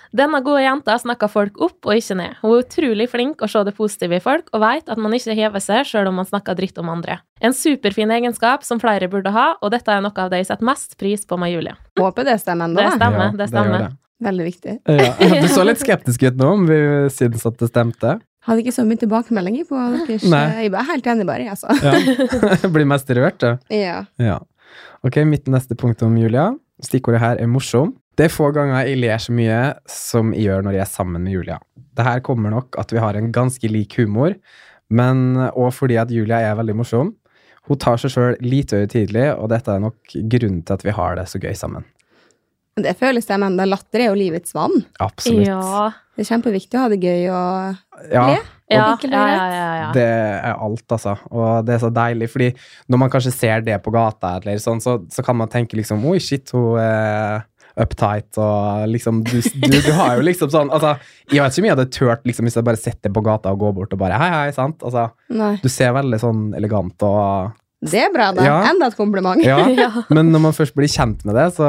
Denne 0.09 0.39
gode 0.41 0.63
jenta 0.63 0.95
snakker 0.97 1.29
folk 1.29 1.59
opp 1.61 1.85
og 1.85 1.93
ikke 1.99 2.15
ned. 2.17 2.37
Hun 2.41 2.55
er 2.55 2.63
utrolig 2.63 3.05
flink 3.11 3.43
å 3.45 3.49
se 3.51 3.61
det 3.67 3.75
positive 3.77 4.17
i 4.17 4.23
folk, 4.23 4.47
og 4.57 4.63
vet 4.63 4.89
at 4.89 4.97
man 4.97 5.13
ikke 5.13 5.35
hever 5.37 5.61
seg 5.61 5.85
selv 5.85 6.09
om 6.09 6.17
man 6.17 6.25
snakker 6.25 6.57
dritt 6.57 6.79
om 6.81 6.89
andre. 6.89 7.19
En 7.45 7.53
superfin 7.53 8.09
egenskap 8.15 8.65
som 8.65 8.81
flere 8.81 9.07
burde 9.11 9.29
ha, 9.35 9.51
og 9.61 9.71
dette 9.75 9.93
er 9.93 10.01
noe 10.01 10.23
av 10.25 10.31
det 10.33 10.41
jeg 10.41 10.49
setter 10.49 10.65
mest 10.71 10.97
pris 10.99 11.27
på 11.29 11.37
med 11.39 11.53
Julie. 11.53 11.75
Håper 12.01 12.25
det 12.25 12.39
stemmer 12.41 12.67
ennå. 12.71 12.81
Det 12.81 12.95
stemmer, 12.97 13.27
Ja, 13.27 13.37
det 13.37 13.49
stemmer. 13.53 13.85
det. 13.85 13.91
Veldig 14.19 14.45
viktig. 14.49 14.73
Ja, 14.89 15.13
du 15.45 15.47
så 15.47 15.63
litt 15.63 15.79
skeptisk 15.79 16.25
ut 16.27 16.35
nå, 16.41 16.49
om 16.57 16.65
vi 16.67 16.79
syns 17.13 17.45
at 17.47 17.61
det 17.61 17.69
stemte. 17.69 18.17
Hadde 18.49 18.63
ikke 18.65 18.73
så 18.75 18.83
mye 18.87 18.99
tilbakemeldinger 18.99 19.67
på 19.69 19.77
deres 20.09 20.25
Nei. 20.31 20.41
Jeg 20.65 20.73
er 20.73 20.89
helt 20.89 21.07
enig, 21.13 21.27
bare, 21.29 21.45
jeg, 21.45 21.53
altså. 21.53 21.69
Ja. 21.85 22.69
Blir 22.73 22.89
mest 22.89 23.13
rørt, 23.15 23.39
du. 23.45 23.75
Ja. 23.77 24.01
Ja. 24.19 24.39
Ok, 25.05 25.21
mitt 25.29 25.47
neste 25.47 25.77
punkt 25.79 26.01
om 26.03 26.17
Julia. 26.19 26.49
Stikkordet 26.83 27.21
her 27.21 27.39
er 27.39 27.47
morsom. 27.51 27.93
Det 28.19 28.25
er 28.27 28.33
få 28.33 28.49
ganger 28.51 28.83
jeg 28.83 28.99
ler 28.99 29.21
så 29.23 29.31
mye 29.31 29.59
som 29.87 30.33
jeg 30.35 30.49
gjør 30.49 30.65
når 30.65 30.75
jeg 30.75 30.83
er 30.83 30.89
sammen 30.91 31.23
med 31.23 31.31
Julia. 31.37 31.55
Det 31.95 32.03
her 32.03 32.19
kommer 32.25 32.51
nok 32.51 32.75
at 32.81 32.91
vi 32.91 32.99
har 32.99 33.15
en 33.15 33.29
ganske 33.31 33.69
lik 33.71 33.95
humor, 33.95 34.33
men 34.91 35.37
òg 35.53 35.69
fordi 35.77 35.95
at 36.01 36.11
Julia 36.11 36.41
er 36.49 36.57
veldig 36.59 36.75
morsom. 36.81 37.13
Hun 37.69 37.79
tar 37.79 37.99
seg 38.01 38.11
sjøl 38.11 38.35
lite 38.43 38.81
høytidelig, 38.81 39.29
og 39.37 39.47
dette 39.53 39.71
er 39.71 39.79
nok 39.83 40.15
grunnen 40.33 40.59
til 40.67 40.75
at 40.75 40.83
vi 40.83 40.95
har 40.97 41.15
det 41.19 41.27
så 41.31 41.39
gøy 41.39 41.53
sammen. 41.55 41.85
Det 42.79 42.91
føles 42.99 43.27
jeg 43.27 43.39
mener. 43.39 43.59
det 43.59 43.67
latter 43.69 44.03
er 44.03 44.09
jo 44.09 44.17
livets 44.19 44.55
vann. 44.55 44.81
Absolutt. 45.03 45.47
Ja, 45.47 45.89
Det 46.15 46.25
er 46.25 46.29
kjempeviktig 46.33 46.75
å 46.79 46.83
ha 46.83 46.89
det 46.91 46.99
gøy 46.99 47.25
og 47.31 48.09
Ja, 48.11 48.25
le. 48.27 48.37
ja, 48.71 48.85
ja, 49.03 49.09
ja, 49.11 49.45
ja, 49.53 49.69
ja. 49.79 49.89
Det 49.95 50.03
er 50.07 50.55
alt, 50.55 50.85
altså. 50.91 51.15
Og 51.31 51.65
det 51.67 51.75
er 51.75 51.83
så 51.83 51.91
deilig, 51.95 52.29
fordi 52.31 52.49
når 52.87 53.01
man 53.03 53.11
kanskje 53.15 53.31
ser 53.35 53.63
det 53.63 53.79
på 53.83 53.91
gata, 53.95 54.35
eller 54.39 54.59
sånn, 54.59 54.83
så, 54.83 54.97
så 55.11 55.23
kan 55.23 55.39
man 55.39 55.51
tenke 55.51 55.79
liksom 55.79 56.03
Oi, 56.07 56.17
shit, 56.23 56.51
hun 56.55 56.79
er 56.83 57.45
uptight, 57.79 58.29
og 58.41 58.89
liksom 58.91 59.23
Du, 59.27 59.37
du, 59.39 59.77
du 59.79 59.91
har 59.95 60.17
jo 60.19 60.25
liksom 60.27 60.51
sånn 60.53 60.69
Altså, 60.75 60.95
jeg 61.31 61.41
vet 61.43 61.55
ikke 61.55 61.63
om 61.63 61.69
jeg 61.69 61.75
hadde 61.77 61.89
turt 61.95 62.27
liksom, 62.27 62.47
hvis 62.49 62.59
jeg 62.59 62.67
bare 62.67 62.79
setter 62.81 63.13
på 63.15 63.23
gata 63.25 63.53
og 63.55 63.63
går 63.63 63.73
bort 63.79 63.95
og 63.95 64.01
bare 64.01 64.19
Hei, 64.19 64.29
hei, 64.35 64.51
sant? 64.55 64.83
Altså, 64.83 65.09
du 65.63 65.69
ser 65.71 65.95
veldig 65.97 66.19
sånn 66.21 66.45
elegant 66.59 67.07
og 67.07 67.55
Det 67.79 68.01
er 68.03 68.09
bra, 68.11 68.25
da. 68.35 68.43
Ja. 68.43 68.55
Enda 68.73 68.89
et 68.91 68.97
kompliment. 68.99 69.39
Ja. 69.45 69.61
Ja. 69.79 70.03
Men 70.11 70.33
når 70.33 70.41
man 70.43 70.55
først 70.57 70.75
blir 70.75 70.89
kjent 70.91 71.21
med 71.23 71.37
det, 71.39 71.45
så, 71.55 71.67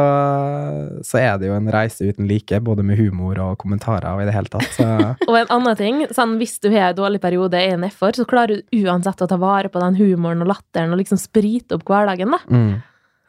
så 1.07 1.20
er 1.20 1.37
det 1.38 1.46
jo 1.46 1.55
en 1.55 1.68
reise 1.70 2.09
uten 2.09 2.27
like, 2.27 2.59
både 2.66 2.83
med 2.83 2.99
humor 2.99 3.38
og 3.44 3.53
kommentarer 3.62 4.09
og 4.11 4.25
i 4.25 4.27
det 4.27 4.35
hele 4.35 4.51
tatt. 4.51 4.66
Så 4.75 4.87
Og 5.31 5.37
en 5.38 5.53
annen 5.55 5.79
ting, 5.79 6.01
sånn, 6.11 6.35
hvis 6.40 6.57
du 6.59 6.66
har 6.73 6.90
en 6.90 6.99
dårlig 6.99 7.20
periode 7.23 7.61
i 7.62 7.77
nedfor, 7.79 8.18
så 8.18 8.27
klarer 8.27 8.59
du 8.59 8.81
uansett 8.83 9.23
å 9.23 9.29
ta 9.31 9.38
vare 9.38 9.70
på 9.70 9.83
den 9.85 10.01
humoren 10.01 10.42
og 10.42 10.51
latteren 10.51 10.90
og 10.90 10.99
liksom 10.99 11.20
sprite 11.23 11.79
opp 11.79 11.87
hverdagen, 11.87 12.35
da. 12.35 12.42
mm. 12.51 12.73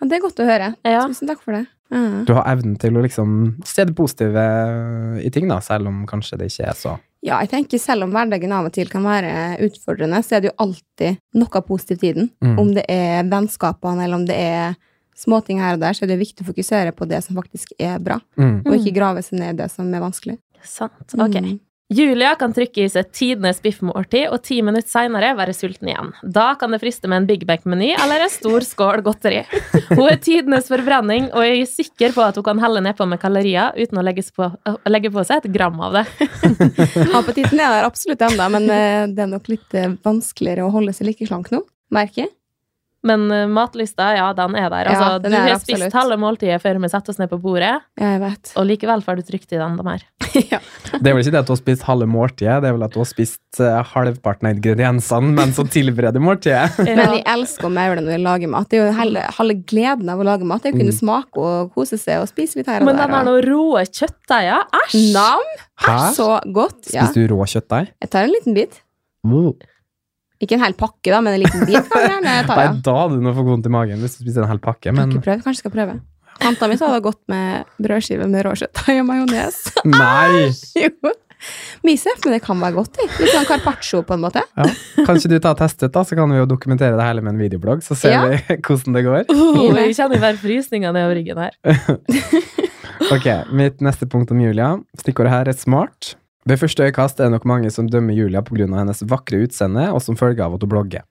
Det 0.02 0.18
er 0.18 0.24
godt 0.24 0.40
å 0.42 0.46
høre. 0.48 0.72
Ja. 0.82 1.04
Tusen 1.06 1.30
takk 1.30 1.44
for 1.46 1.54
det. 1.54 1.68
Ja. 1.92 2.24
Du 2.28 2.34
har 2.38 2.46
evnen 2.48 2.78
til 2.80 2.96
å 2.96 3.02
liksom 3.04 3.32
se 3.68 3.84
det 3.86 3.96
positive 3.98 4.44
i 5.20 5.30
ting, 5.34 5.50
da, 5.52 5.60
selv 5.60 5.90
om 5.92 6.06
kanskje 6.08 6.38
det 6.40 6.52
ikke 6.52 6.70
er 6.72 6.78
så 6.78 6.98
ja, 7.22 7.38
jeg 7.44 7.52
tenker 7.52 7.78
selv 7.78 8.08
om 8.08 8.14
hverdagen 8.16 8.54
av 8.56 8.66
og 8.66 8.74
til 8.74 8.90
kan 8.90 9.04
være 9.06 9.60
utfordrende, 9.68 10.24
så 10.26 10.38
er 10.38 10.42
det 10.42 10.50
jo 10.50 10.56
alltid 10.64 11.20
noe 11.38 11.62
positivt 11.68 12.06
i 12.08 12.14
den. 12.18 12.32
Mm. 12.42 12.56
Om 12.58 12.72
det 12.74 12.86
er 12.90 13.28
vennskapene, 13.30 14.08
eller 14.08 14.18
om 14.18 14.26
det 14.26 14.38
er 14.42 14.74
småting 15.22 15.62
her 15.62 15.76
og 15.78 15.84
der, 15.84 15.94
så 15.94 16.08
er 16.08 16.10
det 16.16 16.18
viktig 16.18 16.42
å 16.42 16.50
fokusere 16.50 16.96
på 16.98 17.06
det 17.12 17.20
som 17.22 17.38
faktisk 17.38 17.76
er 17.78 18.00
bra, 18.02 18.18
Mm. 18.42 18.64
og 18.66 18.74
ikke 18.74 18.96
grave 18.96 19.22
seg 19.22 19.38
ned 19.38 19.54
i 19.54 19.60
det 19.62 19.70
som 19.70 19.94
er 19.94 20.02
vanskelig. 20.02 20.40
Sant. 20.66 21.14
Ok. 21.14 21.38
Julia 21.92 22.36
kan 22.40 22.54
trykke 22.56 22.86
i 22.86 22.90
seg 22.92 23.10
tidenes 23.12 23.58
biffmåltid, 23.64 24.30
og 24.32 24.40
ti 24.48 24.62
minutter 24.64 24.88
seinere 24.88 25.34
være 25.36 25.56
sulten 25.56 25.90
igjen. 25.92 26.14
Da 26.24 26.54
kan 26.60 26.72
det 26.72 26.80
friste 26.80 27.10
med 27.12 27.22
en 27.22 27.28
Big 27.28 27.44
bank-meny 27.50 27.90
eller 27.98 28.24
en 28.24 28.32
stor 28.32 28.64
skål 28.64 29.04
godteri. 29.04 29.42
Hun 29.90 30.06
er 30.08 30.22
tidenes 30.24 30.72
forbrenning, 30.72 31.28
og 31.36 31.44
jeg 31.44 31.66
er 31.66 31.72
sikker 31.74 32.16
på 32.16 32.24
at 32.24 32.40
hun 32.40 32.48
kan 32.48 32.64
helle 32.64 32.84
nedpå 32.86 33.08
med 33.12 33.20
kalorier 33.20 33.76
uten 33.76 34.00
å 34.00 34.06
legge 34.08 34.24
på, 34.32 34.48
legge 34.88 35.12
på 35.12 35.26
seg 35.28 35.44
et 35.44 35.52
gram 35.52 35.84
av 35.84 36.00
det. 36.00 36.06
Appetitten 37.20 37.60
er 37.60 37.76
der 37.76 37.90
absolutt 37.90 38.24
ennå, 38.30 38.48
men 38.56 38.72
eh, 38.72 39.08
det 39.12 39.26
er 39.26 39.34
nok 39.34 39.52
litt 39.52 39.76
eh, 39.76 39.92
vanskeligere 40.06 40.70
å 40.70 40.72
holde 40.72 40.96
seg 40.96 41.12
like 41.12 41.28
slank 41.28 41.52
nå, 41.52 41.66
merker 41.92 42.26
jeg. 42.26 42.36
Men 43.04 43.32
eh, 43.34 43.48
matlysta, 43.50 44.12
ja, 44.14 44.28
den 44.38 44.54
er 44.56 44.70
der. 44.70 44.86
Ja, 44.86 44.92
Altså, 44.94 45.22
den 45.24 45.32
du 45.34 45.38
har 45.38 45.50
absolutt. 45.56 45.80
spist 45.82 45.96
halve 45.98 46.18
måltidet 46.22 46.60
før 46.62 46.78
vi 46.84 46.90
setter 46.92 47.10
oss 47.10 47.18
ned 47.18 47.30
på 47.32 47.40
bordet, 47.42 47.82
Ja, 47.98 48.12
jeg 48.14 48.20
vet. 48.22 48.52
og 48.56 48.68
likevel 48.70 49.02
får 49.02 49.16
du 49.18 49.22
trykt 49.32 49.52
i 49.56 49.58
den 49.58 49.78
de 49.80 49.86
her. 49.90 50.04
Det 51.02 51.08
er 51.10 51.16
vel 51.16 51.24
ikke 51.24 51.32
det 51.34 51.40
at 51.42 51.48
du 51.50 51.52
har 51.52 51.58
spist 51.60 51.82
halve 51.88 52.06
måltidet, 52.08 52.62
det 52.62 52.70
er 52.70 52.76
vel 52.78 52.84
at 52.86 52.94
du 52.94 53.00
har 53.02 53.08
spist 53.10 53.42
uh, 53.60 53.82
halvparten 53.84 54.48
av 54.48 54.54
ingrediensene 54.56 55.34
mens 55.34 55.58
du 55.58 55.64
tilbereder 55.74 56.22
måltidet. 56.24 56.78
Men 56.86 57.02
jeg 57.18 57.24
elsker 57.34 57.68
å 57.68 57.72
maule 57.74 58.04
når 58.06 58.14
jeg 58.16 58.22
lager 58.24 58.48
mat. 58.54 58.70
Det 58.70 58.80
er 58.80 58.86
jo 58.86 58.94
hele, 59.00 59.26
halve 59.40 59.58
gleden 59.74 60.14
av 60.14 60.22
å 60.22 60.28
lage 60.30 60.46
mat. 60.48 60.62
Det 60.64 60.70
er 60.72 60.78
å 60.78 60.80
kunne 60.84 60.94
Mm. 60.94 61.00
smake 61.02 61.42
og 61.42 61.74
kose 61.74 61.98
seg 61.98 62.22
og 62.22 62.30
spise 62.30 62.60
litt 62.62 62.68
her 62.70 62.80
og 62.82 62.86
Men 62.92 62.96
der. 63.02 63.08
den 63.08 63.16
har 63.18 63.26
noe 63.28 63.42
rå 63.42 63.82
kjøttdeiger. 63.90 64.64
Æsj! 64.86 65.12
Nam! 65.18 65.44
Æsj, 65.82 66.16
Så 66.22 66.30
godt. 66.54 66.94
Ja. 66.94 67.08
Spiser 67.10 67.28
du 67.28 67.34
rå 67.36 67.44
kjøttdeig? 67.50 67.90
Jeg 68.02 68.10
tar 68.14 68.24
en 68.30 68.34
liten 68.38 68.54
bit. 68.54 68.82
Ikke 70.42 70.58
en 70.58 70.64
hel 70.66 70.74
pakke, 70.78 71.12
da, 71.14 71.20
men 71.22 71.36
en 71.38 71.44
liten 71.44 71.66
bit 71.70 71.90
kan 71.92 72.02
jeg 72.06 72.14
gjerne 72.16 72.36
ta. 72.50 72.56
Nei, 72.58 72.68
da 72.88 72.96
hadde 72.98 73.20
du 73.20 73.26
nå 73.28 73.34
for 73.38 73.46
vondt 73.52 73.68
i 73.70 73.74
magen 73.74 74.02
hvis 74.02 74.18
du 74.18 74.24
spiser 74.26 74.46
en 74.46 74.50
hel 74.52 74.62
pakke, 74.64 74.90
Kan 74.90 74.98
men 74.98 75.14
ikke 75.14 75.26
prøve. 75.28 75.44
Kanskje 75.46 75.64
skal 75.66 75.76
prøve. 75.76 75.98
Tanta 76.42 76.68
mi 76.68 76.78
sa 76.80 76.88
det 76.90 76.96
var 76.98 77.04
godt 77.12 77.22
med 77.30 77.74
brødskive 77.86 78.26
med 78.32 78.48
råkjøttdeig 78.48 79.02
og 79.04 79.10
majones. 79.12 79.60
Nei! 79.86 80.48
jo. 80.88 81.12
Mi 81.86 81.96
men 81.98 82.34
det 82.36 82.40
kan 82.46 82.60
være 82.62 82.76
godt. 82.78 82.98
jeg. 83.02 83.10
Litt 83.18 83.34
sånn 83.34 83.48
carpaccio, 83.50 84.02
på 84.06 84.14
en 84.14 84.22
måte. 84.22 84.44
Ja. 84.58 84.66
Kanskje 85.08 85.32
du 85.32 85.40
tar 85.42 85.56
testet, 85.58 85.94
da, 85.94 86.04
så 86.06 86.18
kan 86.18 86.30
vi 86.30 86.38
jo 86.38 86.46
dokumentere 86.50 86.98
det 86.98 87.06
hele 87.08 87.22
med 87.26 87.34
en 87.34 87.42
videoblogg, 87.42 87.82
så 87.86 87.98
ser 87.98 88.14
Ja. 88.14 88.26
vi 88.30 88.58
hvordan 88.66 88.98
det 88.98 89.06
går. 89.06 89.24
Oh, 89.34 89.74
jeg 89.78 89.96
kjenner 89.98 90.22
hver 90.22 90.38
frysning 90.42 90.86
nedover 90.86 91.18
ryggen 91.18 91.42
her. 91.42 91.58
Ok, 93.12 93.26
Mitt 93.52 93.82
neste 93.82 94.06
punkt 94.08 94.30
om 94.32 94.40
Julia. 94.40 94.76
Stikkordet 94.96 95.32
her 95.34 95.50
er 95.50 95.58
smart. 95.58 96.14
Ved 96.50 96.58
første 96.58 96.88
øyekast 96.88 97.20
er 97.20 97.30
det 97.30 97.36
nok 97.36 97.46
mange 97.46 97.70
som 97.74 97.90
dømmer 97.90 98.18
Julia 98.18 98.42
pga. 98.42 98.66
hennes 98.66 99.04
vakre 99.06 99.44
utseende 99.46 99.92
og 99.94 100.02
som 100.02 100.18
følge 100.18 100.42
av 100.44 100.56
at 100.56 100.64
hun 100.64 100.72
blogger. 100.72 101.04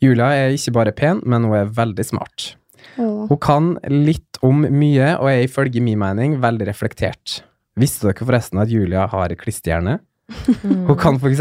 Julia 0.00 0.32
er 0.32 0.54
ikke 0.56 0.72
bare 0.72 0.92
pen, 0.92 1.20
men 1.24 1.44
hun 1.44 1.56
er 1.56 1.68
veldig 1.72 2.04
smart. 2.04 2.54
Åh. 2.96 3.28
Hun 3.28 3.40
kan 3.40 3.74
litt 3.88 4.40
om 4.42 4.64
mye 4.64 5.14
og 5.18 5.28
er 5.30 5.44
ifølge 5.44 5.82
min 5.84 5.98
mening 6.00 6.38
veldig 6.42 6.68
reflektert. 6.68 7.42
Visste 7.76 8.08
dere 8.08 8.26
forresten 8.26 8.60
at 8.62 8.70
Julia 8.70 9.06
har 9.10 9.34
klisterhjerne? 9.36 9.98
Mm. 10.62 10.84
Hun 10.88 10.96
kan 10.96 11.18
f.eks. 11.18 11.40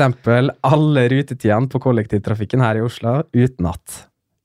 alle 0.68 1.04
rutetidene 1.14 1.70
på 1.72 1.80
kollektivtrafikken 1.84 2.64
her 2.64 2.80
i 2.80 2.84
Oslo 2.84 3.22
utenat. 3.32 4.02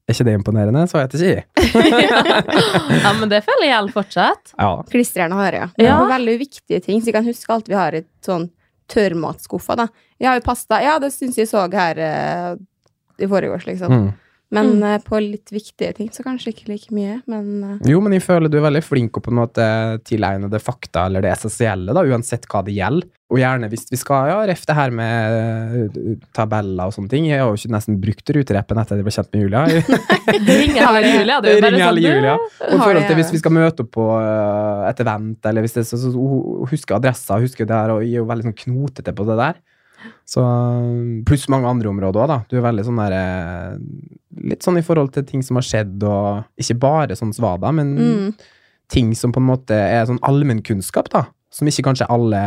Er 0.08 0.14
ikke 0.14 0.26
det 0.28 0.34
imponerende? 0.38 0.84
Så 0.88 1.00
jeg 1.02 1.10
ikke 1.18 1.64
ja, 3.04 3.10
men 3.18 3.28
det 3.28 3.42
føler 3.44 3.66
jeg 3.66 3.72
gjelder 3.74 3.96
fortsatt. 3.96 4.54
Ja. 4.54 4.70
Klistrende 4.88 5.36
har 5.36 5.56
jeg, 5.56 5.66
ja. 5.66 5.68
Ja. 5.84 5.96
Det 5.98 6.04
er 6.04 6.12
veldig 6.14 6.36
viktige 6.44 6.80
ting, 6.84 7.02
så 7.02 7.10
jeg 7.10 7.16
kan 7.18 7.26
huske 7.28 7.52
alt 7.52 7.68
vi 7.68 7.76
har 7.76 7.96
i 7.98 8.04
sånn 8.24 8.46
tørrmatskuffa, 8.92 9.76
da. 9.78 9.88
Jeg 10.18 10.30
har 10.30 10.40
jo 10.40 10.46
pasta. 10.46 10.80
Ja, 10.82 10.96
det 11.02 11.12
syns 11.14 11.38
jeg 11.38 11.50
så 11.50 11.66
her 11.72 12.00
eh, 12.02 12.54
i 13.18 13.28
forgårs, 13.30 13.66
liksom. 13.68 13.92
Mm. 13.92 14.08
Men 14.50 14.78
Mm. 14.78 14.82
eh, 14.94 14.98
på 15.04 15.18
litt 15.20 15.50
viktige 15.52 15.92
ting 15.94 16.08
så 16.08 16.22
kanskje 16.24 16.54
ikke 16.54 16.68
like 16.70 16.88
mye, 16.96 17.18
men 17.28 17.48
uh. 17.64 17.78
Jo, 17.84 17.98
men 18.00 18.14
jeg 18.16 18.22
føler 18.24 18.48
du 18.48 18.56
er 18.56 18.64
veldig 18.64 18.80
flink 18.82 19.12
å 19.12 19.20
på 19.20 19.28
en 19.28 19.36
måte 19.42 19.66
tilegne 20.08 20.48
det 20.48 20.62
fakta 20.64 21.02
eller 21.04 21.20
det 21.20 21.34
essensielle, 21.34 21.92
da, 21.92 22.00
uansett 22.08 22.46
hva 22.48 22.62
det 22.64 22.72
gjelder. 22.78 23.10
Og 23.28 23.36
gjerne 23.42 23.68
hvis 23.68 23.84
vi 23.92 23.98
skal, 24.00 24.30
ja, 24.30 24.38
ref 24.48 24.62
det 24.64 24.74
her 24.78 24.90
med 24.96 25.34
eh, 25.36 26.14
tabeller 26.32 26.88
og 26.88 26.94
sånne 26.96 27.10
ting. 27.12 27.26
Jeg 27.28 27.42
har 27.42 27.50
jo 27.52 27.58
ikke 27.60 27.74
nesten 27.76 28.00
brukt 28.00 28.32
rutereppen 28.38 28.80
etter 28.80 28.96
at 28.96 29.02
jeg 29.02 29.04
ble 29.04 29.16
kjent 29.18 29.34
med 29.36 29.42
Julia. 29.44 29.66
Det 29.68 30.56
ringer 30.62 30.80
hele 30.86 31.02
Julia. 31.12 31.40
Det 31.44 31.52
er 31.52 31.60
bare 31.60 31.68
ringer 31.68 31.84
sånn, 31.84 31.84
hele 31.84 32.00
du- 32.00 32.08
Julia. 32.08 32.36
Og 32.72 32.80
forhold 32.80 33.06
til 33.10 33.16
hvis 33.20 33.32
vi 33.36 33.42
skal 33.44 33.52
møte 33.52 33.84
opp 33.84 33.92
på 34.00 34.06
eh, 34.16 34.88
et 34.94 35.04
event, 35.04 35.38
eller 35.52 35.60
hvis 35.66 35.76
det 35.76 35.84
så, 35.84 36.00
så, 36.00 36.08
så, 36.08 36.16
hun 36.16 36.72
husker 36.72 36.96
adressa, 36.96 37.36
husker 37.44 37.68
det 37.68 37.76
her, 37.76 37.92
og 37.98 38.00
jeg 38.00 38.16
er 38.16 38.22
jo 38.22 38.30
veldig 38.32 38.48
sånn 38.48 38.56
knotete 38.64 39.12
på 39.12 39.28
det 39.28 39.36
der. 39.44 39.60
Så, 40.28 40.42
pluss 41.26 41.48
mange 41.50 41.68
andre 41.70 41.90
områder 41.90 42.20
òg, 42.22 42.28
da. 42.30 42.38
Du 42.50 42.58
er 42.58 42.64
veldig 42.68 42.84
sånn 42.86 43.00
der 43.00 43.16
eh, 43.16 43.80
Litt 44.48 44.62
sånn 44.62 44.78
i 44.78 44.84
forhold 44.86 45.10
til 45.16 45.24
ting 45.26 45.42
som 45.42 45.58
har 45.58 45.66
skjedd, 45.66 46.04
og 46.06 46.44
ikke 46.62 46.76
bare 46.78 47.16
sånn 47.18 47.32
svada, 47.34 47.72
men 47.74 47.88
mm. 47.98 48.26
ting 48.92 49.10
som 49.18 49.32
på 49.34 49.40
en 49.42 49.48
måte 49.48 49.74
er 49.74 50.04
sånn 50.06 50.20
allmennkunnskap, 50.22 51.10
da. 51.10 51.24
Som 51.50 51.66
ikke 51.66 51.88
kanskje 51.88 52.06
alle 52.12 52.42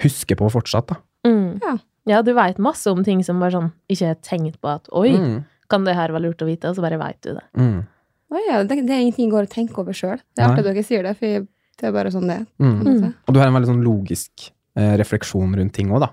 husker 0.00 0.38
på 0.40 0.48
fortsatt, 0.54 0.94
da. 0.94 1.00
Mm. 1.28 1.58
Ja. 1.60 1.74
Ja, 2.08 2.22
du 2.24 2.32
veit 2.34 2.58
masse 2.58 2.90
om 2.90 3.04
ting 3.06 3.20
som 3.22 3.38
bare 3.42 3.54
sånn 3.54 3.68
ikke 3.92 4.08
er 4.14 4.16
tenkt 4.24 4.56
på 4.62 4.72
at 4.72 4.88
oi, 4.90 5.12
Mm. 5.18 5.44
kan 5.70 5.84
det 5.84 5.94
her 5.94 6.10
være 6.10 6.24
lurt 6.24 6.42
å 6.42 6.48
vite, 6.48 6.70
og 6.70 6.76
så 6.76 6.82
bare 6.82 6.98
veit 6.98 7.20
du 7.22 7.34
det. 7.36 7.44
Mm. 7.56 7.84
Å 8.32 8.40
ja, 8.48 8.62
det, 8.64 8.80
det 8.88 8.94
er 8.94 9.04
ingenting 9.04 9.28
jeg 9.28 9.34
går 9.34 9.46
og 9.46 9.52
tenker 9.52 9.84
over 9.84 9.92
sjøl. 9.92 10.18
Det 10.32 10.42
er 10.42 10.48
artig 10.48 10.64
at 10.64 10.70
dere 10.70 10.82
sier 10.88 11.04
det, 11.04 11.12
for 11.20 11.46
det 11.82 11.88
er 11.88 11.94
bare 11.94 12.10
sånn 12.14 12.28
det 12.30 12.40
er. 12.40 12.46
Mm. 12.62 13.12
Og 13.28 13.34
du 13.34 13.40
har 13.40 13.50
en 13.50 13.56
veldig 13.58 13.70
sånn 13.70 13.84
logisk 13.84 14.48
eh, 14.78 14.94
refleksjon 15.00 15.54
rundt 15.58 15.74
ting 15.76 15.92
òg, 15.92 16.06
da. 16.06 16.10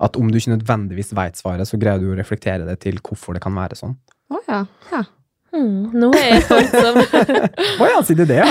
At 0.00 0.16
om 0.16 0.30
du 0.32 0.38
ikke 0.40 0.54
nødvendigvis 0.54 1.12
veit 1.16 1.36
svaret, 1.40 1.68
så 1.68 1.78
greier 1.80 2.00
du 2.00 2.12
å 2.12 2.18
reflektere 2.18 2.66
det 2.68 2.78
til 2.84 2.96
hvorfor 3.04 3.36
det 3.36 3.42
kan 3.44 3.54
være 3.56 3.76
sånn. 3.78 3.94
Å 4.30 4.38
ja. 4.48 4.60
ja. 4.92 5.02
Mm. 5.50 5.90
Nå 5.98 6.12
er 6.14 6.26
jeg 6.28 6.36
et 6.38 6.46
punkt 6.46 6.74
som 6.78 6.94
Å 7.82 7.84
ja, 7.90 7.98
sier 8.06 8.18
du 8.20 8.26
det, 8.28 8.36
ja? 8.38 8.46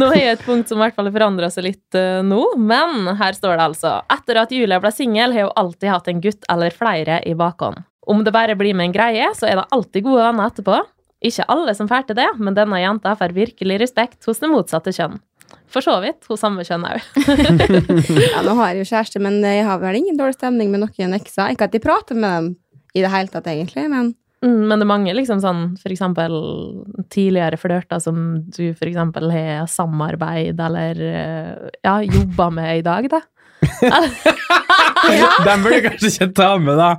Nå 0.00 0.06
er 0.08 0.18
jeg 0.18 0.32
et 0.34 0.42
punkt 0.42 0.66
som 0.70 0.78
i 0.80 0.82
hvert 0.82 0.96
fall 0.96 1.06
har 1.06 1.14
forandra 1.14 1.50
seg 1.54 1.62
litt 1.68 1.94
uh, 1.98 2.22
nå, 2.26 2.40
men 2.58 3.06
her 3.20 3.32
står 3.36 3.54
det 3.60 3.66
altså 3.68 3.90
Etter 4.10 4.36
at 4.42 4.52
Julia 4.54 4.80
ble 4.82 4.90
singel, 4.94 5.32
har 5.36 5.42
hun 5.46 5.58
alltid 5.62 5.88
hatt 5.92 6.08
en 6.10 6.22
gutt 6.24 6.42
eller 6.50 6.70
flere 6.74 7.14
i 7.28 7.34
bakhånd. 7.38 7.78
Om 8.10 8.18
det 8.26 8.34
bare 8.34 8.58
blir 8.58 8.74
med 8.74 8.86
en 8.90 8.96
greie, 8.96 9.26
så 9.38 9.44
er 9.46 9.54
det 9.60 9.70
alltid 9.70 10.02
gode 10.08 10.24
venner 10.26 10.46
etterpå. 10.50 10.76
Ikke 11.22 11.46
alle 11.54 11.70
som 11.78 11.86
får 11.86 12.02
til 12.08 12.18
det, 12.18 12.26
men 12.42 12.56
denne 12.56 12.80
jenta 12.82 13.14
får 13.18 13.30
virkelig 13.36 13.76
respekt 13.84 14.26
hos 14.26 14.42
det 14.42 14.50
motsatte 14.50 14.90
kjønn. 14.96 15.20
For 15.72 15.84
så 15.84 15.98
vidt 16.04 16.26
hos 16.28 16.42
samme 16.42 16.64
kjønn 16.66 16.84
òg. 16.88 17.04
ja. 18.26 18.42
Nå 18.44 18.56
har 18.58 18.72
jeg 18.72 18.82
jo 18.82 18.88
kjæreste, 18.90 19.22
men 19.24 19.38
jeg 19.44 19.64
har 19.68 19.80
vel 19.80 20.00
ingen 20.00 20.18
dårlig 20.18 20.36
stemning 20.36 20.72
med 20.72 20.84
noen 20.84 21.16
ekser. 21.16 21.54
Ikke 21.54 21.68
at 21.70 21.76
jeg 21.76 21.84
prater 21.84 22.18
med 22.18 22.34
dem 22.36 22.50
i 22.92 23.04
det 23.04 23.12
hele 23.12 23.32
tatt, 23.32 23.48
egentlig, 23.48 23.86
men 23.88 24.12
Mm, 24.42 24.66
men 24.66 24.80
det 24.80 24.82
er 24.82 24.90
mange 24.90 25.12
liksom 25.14 25.38
sånn, 25.38 25.76
for 25.78 25.92
eksempel 25.94 26.32
tidligere 27.14 27.58
flørter 27.62 28.00
som 28.02 28.16
du 28.50 28.74
for 28.74 28.88
eksempel 28.90 29.30
har 29.30 29.68
samarbeid 29.70 30.58
eller 30.66 30.98
eh, 30.98 31.68
ja, 31.84 32.00
jobba 32.02 32.48
med 32.50 32.80
i 32.80 32.82
dag, 32.82 33.06
da. 33.12 33.20
Den 35.46 35.62
burde 35.62 35.78
du 35.78 35.86
kanskje 35.86 36.10
ikke 36.10 36.32
ta 36.40 36.50
med, 36.58 36.74
da. 36.74 36.98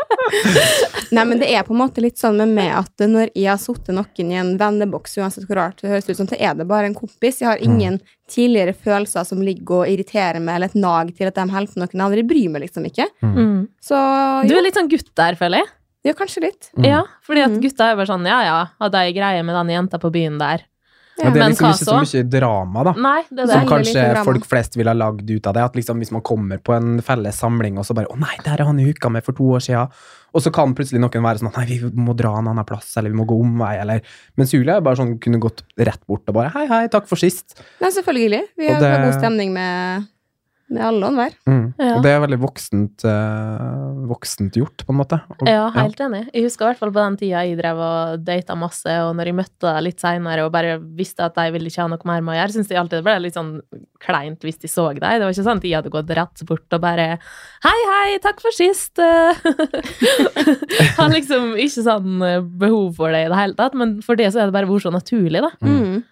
Nei, 1.16 1.24
men 1.24 1.38
det 1.40 1.48
er 1.54 1.62
på 1.66 1.72
en 1.74 1.80
måte 1.80 2.02
litt 2.02 2.18
sånn 2.18 2.36
med 2.40 2.48
meg 2.56 2.72
at 2.74 3.04
når 3.08 3.30
jeg 3.34 3.46
har 3.50 3.60
sittet 3.62 3.94
noen 3.94 4.32
i 4.32 4.38
en 4.40 4.52
venneboks, 4.58 5.16
uansett 5.22 5.46
hvor 5.46 5.60
rart 5.60 5.80
det 5.82 5.90
høres 5.92 6.08
ut 6.10 6.16
som, 6.18 6.26
så 6.30 6.36
er 6.38 6.54
det 6.58 6.66
bare 6.68 6.88
en 6.90 6.96
kompis. 6.98 7.40
Jeg 7.40 7.48
har 7.48 7.58
Mm. 7.62 7.66
ingen 7.70 8.00
tidligere 8.28 8.74
følelser 8.74 9.24
som 9.24 9.40
ligger 9.42 9.84
og 9.84 9.88
irriterer 9.88 10.40
meg, 10.42 10.56
eller 10.56 10.66
et 10.72 10.74
nag 10.74 11.14
til 11.16 11.26
at 11.30 11.34
de 11.38 11.46
holder 11.48 11.72
på 11.72 11.78
noen 11.80 12.04
andre. 12.06 12.16
Jeg 12.22 12.28
bryr 12.28 12.50
meg 12.50 12.62
liksom 12.66 12.84
ikke. 12.90 13.06
Mm. 13.22 13.68
Så 13.80 13.96
Du 14.48 14.56
er 14.56 14.62
litt 14.62 14.74
sånn 14.74 14.90
gutt 14.90 15.14
der, 15.14 15.34
føler 15.38 15.62
jeg. 15.62 15.66
ja, 16.06 16.12
kanskje 16.12 16.40
litt. 16.42 16.70
Mm. 16.76 16.84
Ja, 16.86 17.02
fordi 17.26 17.42
at 17.44 17.50
Mm. 17.50 17.60
gutta 17.62 17.90
er 17.92 17.96
bare 17.96 18.06
sånn 18.06 18.26
ja 18.26 18.40
ja, 18.42 18.66
hadde 18.80 18.98
jeg 19.06 19.14
greie 19.16 19.44
med 19.44 19.54
den 19.54 19.68
jenta 19.76 19.98
på 19.98 20.10
byen 20.12 20.38
der. 20.38 20.62
Ja, 21.16 21.30
det 21.32 21.40
er 21.40 21.48
liksom 21.48 21.70
ikke 21.72 21.86
så 21.86 21.98
mye 22.02 22.24
drama, 22.28 22.82
da. 22.84 22.92
Nei, 22.92 23.22
det 23.32 23.48
Som 23.48 23.68
kanskje 23.70 24.24
folk 24.26 24.44
flest 24.48 24.76
ville 24.76 24.92
ha 24.92 24.98
lagd 24.98 25.30
ut 25.30 25.46
av 25.48 25.54
det. 25.56 25.64
At 25.64 25.78
liksom 25.78 26.02
hvis 26.02 26.12
man 26.12 26.24
kommer 26.26 26.58
på 26.60 26.74
en 26.76 27.00
felles 27.04 27.38
samling, 27.40 27.78
og 27.78 27.86
så 27.88 27.96
bare 27.96 28.06
'Å 28.12 28.18
nei, 28.20 28.36
der 28.44 28.60
er 28.60 28.66
han 28.66 28.78
jeg 28.78 28.92
hooka 28.94 29.10
med 29.10 29.24
for 29.24 29.32
to 29.32 29.44
år 29.56 29.64
siden'. 29.64 29.90
Og 30.34 30.42
så 30.42 30.52
kan 30.52 30.74
plutselig 30.74 31.00
noen 31.00 31.24
være 31.24 31.40
sånn 31.40 31.56
'Nei, 31.56 31.64
vi 31.66 31.78
må 31.96 32.14
dra 32.14 32.36
en 32.38 32.48
annen 32.48 32.64
plass', 32.64 32.96
eller 32.96 33.10
'vi 33.10 33.16
må 33.16 33.26
gå 33.26 33.40
omvei', 33.40 33.80
eller 33.80 34.00
Mens 34.36 34.52
Julia 34.52 34.80
bare 34.80 34.96
sånn 34.96 35.18
kunne 35.18 35.40
gått 35.40 35.62
rett 35.78 36.06
bort 36.06 36.28
og 36.28 36.34
bare 36.34 36.50
'Hei, 36.50 36.66
hei, 36.66 36.88
takk 36.88 37.06
for 37.06 37.16
sist'. 37.16 37.56
Nei, 37.80 37.88
selvfølgelig. 37.90 38.42
Vi 38.58 38.68
har 38.68 38.80
det- 38.80 39.04
god 39.04 39.22
stemning 39.22 39.52
med, 39.52 40.06
med 40.72 40.82
alle 40.82 41.06
og 41.06 41.12
enhver. 41.12 41.34
Mm. 41.46 41.66
Ja. 41.78 41.92
Og 41.94 42.00
det 42.02 42.10
er 42.10 42.22
veldig 42.24 42.38
voksent, 42.42 43.04
eh, 43.06 44.00
voksent 44.10 44.56
gjort, 44.58 44.82
på 44.82 44.94
en 44.94 44.98
måte. 44.98 45.18
Og, 45.36 45.44
Ja, 45.46 45.68
helt 45.76 46.00
enig. 46.02 46.24
Jeg 46.34 46.42
husker 46.48 46.64
i 46.64 46.68
hvert 46.72 46.80
fall 46.80 46.90
på 46.90 47.04
den 47.04 47.18
tida 47.20 47.44
jeg 47.46 47.58
drev 47.60 47.82
og 47.86 48.24
data 48.26 48.56
masse, 48.58 48.96
og 49.06 49.12
når 49.14 49.30
jeg 49.30 49.36
møtte 49.38 49.62
deg 49.68 49.84
litt 49.86 50.02
seinere 50.02 50.46
og 50.46 50.50
bare 50.56 50.74
visste 50.80 51.28
at 51.28 51.38
de 51.38 51.44
ville 51.54 51.70
ikke 51.70 51.84
ha 51.84 51.86
noe 51.92 52.10
mer 52.10 52.24
med 52.26 52.34
å 52.34 52.38
gjøre, 52.40 52.56
syntes 52.56 52.74
jeg 52.74 52.80
alltid 52.82 52.98
det 52.98 53.06
ble 53.06 53.14
litt 53.22 53.38
sånn 53.38 53.52
kleint 54.02 54.42
hvis 54.42 54.58
de 54.58 54.72
så 54.72 54.88
deg. 54.90 55.06
Det 55.06 55.22
var 55.22 55.36
ikke 55.36 55.46
sånn 55.46 55.62
at 55.62 55.68
jeg 55.68 55.78
hadde 55.78 55.94
gått 55.94 56.10
rett 56.18 56.44
bort 56.50 56.78
og 56.78 56.82
bare 56.82 57.06
Hei, 57.66 57.78
hei, 57.92 58.18
takk 58.22 58.42
for 58.42 58.54
sist! 58.54 58.98
Har 60.98 61.10
liksom 61.12 61.54
ikke 61.60 61.84
sånn 61.86 62.22
eh, 62.26 62.42
behov 62.42 62.96
for 62.98 63.14
det 63.14 63.24
i 63.26 63.30
det 63.30 63.38
hele 63.38 63.56
tatt, 63.58 63.76
men 63.78 63.98
for 64.04 64.18
det 64.18 64.30
så 64.32 64.42
er 64.42 64.50
det 64.50 64.56
bare 64.56 64.68
vært 64.70 64.86
så 64.86 64.92
naturlig, 64.94 65.42
da. 65.44 65.52
Mm. 65.62 65.76
Mm. 65.76 66.02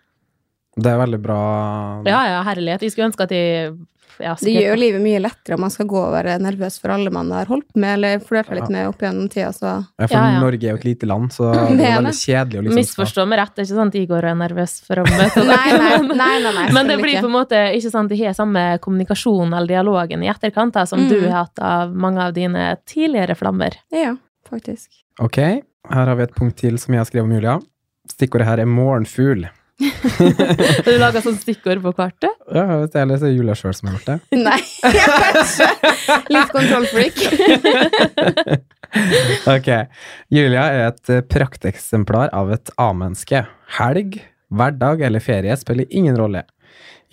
Det 0.75 0.91
er 0.91 0.99
veldig 0.99 1.21
bra 1.23 1.39
Ja, 2.03 2.21
ja, 2.27 2.39
herlighet. 2.49 2.83
Jeg 2.83 2.95
skulle 2.95 3.07
ønske 3.13 3.27
at 3.29 3.35
jeg 3.35 3.75
ja, 4.23 4.35
Det 4.41 4.53
gjør 4.55 4.69
jo 4.71 4.79
livet 4.81 5.03
mye 5.03 5.21
lettere 5.23 5.55
om 5.57 5.61
man 5.65 5.71
skal 5.75 5.87
gå 5.91 5.99
og 6.01 6.13
være 6.15 6.39
nervøs 6.43 6.79
for 6.81 6.93
alle 6.95 7.11
man 7.11 7.31
har 7.33 7.47
holdt 7.51 7.71
med, 7.75 7.95
eller 7.99 8.19
flørta 8.25 8.55
litt 8.59 8.69
med 8.71 8.89
opp 8.89 9.01
gjennom 9.03 9.29
tida, 9.33 9.53
så 9.53 9.67
Ja, 9.99 10.07
for 10.07 10.15
Ja, 10.17 10.25
ja. 10.35 10.41
Norge 10.41 10.69
er 10.69 10.71
jo 10.75 10.81
et 10.83 10.85
lite 10.85 11.07
land, 11.11 11.33
så 11.33 11.51
det 11.55 11.77
Det 11.79 11.89
er 11.89 11.97
veldig 12.01 12.15
kjedelig 12.21 12.59
å 12.59 12.65
liksom 12.69 12.81
Misforstå 12.81 13.27
meg 13.31 13.39
rett, 13.43 13.55
det 13.57 13.63
er 13.65 13.69
ikke 13.69 13.79
sånn 13.81 13.93
at 13.95 13.99
Igor 14.03 14.25
er 14.31 14.35
nervøs 14.43 14.77
for 14.87 15.03
å 15.03 15.07
møte 15.09 15.45
Nei, 15.55 15.71
nei, 15.79 15.99
nei, 16.15 16.35
nei, 16.45 16.53
nei 16.61 16.67
Men 16.75 16.87
det 16.93 16.99
blir 17.03 17.21
på 17.21 17.31
en 17.31 17.37
måte 17.39 17.63
ikke 17.79 17.91
sant, 17.95 18.11
de 18.13 18.21
har 18.25 18.35
samme 18.37 18.65
kommunikasjon 18.85 19.53
eller 19.53 19.67
dialogen 19.75 20.23
i 20.23 20.31
etterkant 20.33 20.75
da, 20.75 20.87
som 20.87 21.05
Mm. 21.05 21.09
du 21.11 21.21
har 21.29 21.45
hatt 21.45 21.59
av 21.61 21.91
mange 21.95 22.23
av 22.23 22.33
dine 22.33 22.77
tidligere 22.89 23.35
flammer. 23.37 23.75
Ja, 23.93 24.15
faktisk. 24.49 24.89
Ok, 25.21 25.37
her 25.39 26.07
har 26.07 26.15
vi 26.17 26.23
et 26.23 26.35
punkt 26.35 26.57
til 26.57 26.79
som 26.79 26.95
jeg 26.95 27.01
har 27.03 27.09
skrevet 27.11 27.27
om 27.29 27.33
Julia. 27.37 27.57
Stikkordet 28.09 28.47
her 28.47 28.63
er 28.63 28.67
morgenfugl. 28.71 29.45
Har 30.85 30.87
du 30.87 30.99
laga 31.01 31.21
sånn 31.25 31.39
stikkord 31.41 31.81
på 31.83 31.93
kartet? 31.97 32.31
Ja, 32.55 32.65
hvis 32.79 32.93
det 32.93 33.03
leser 33.11 33.33
jula 33.35 33.57
sjøl 33.59 33.75
som 33.75 33.91
har 33.91 33.97
gjort 33.99 34.11
det. 34.13 34.19
Nei, 34.47 34.61
kanskje. 34.85 35.69
Litt 36.35 36.53
kontrollfreak. 36.55 37.17
Ok, 39.51 39.71
Julia 40.31 40.69
er 40.71 40.87
et 40.93 41.15
prakteksemplar 41.33 42.31
av 42.37 42.53
et 42.55 42.71
A-menneske. 42.79 43.43
Helg, 43.81 44.21
hverdag 44.55 45.03
eller 45.09 45.25
ferie 45.25 45.57
spiller 45.59 45.91
ingen 45.91 46.19
rolle. 46.21 46.45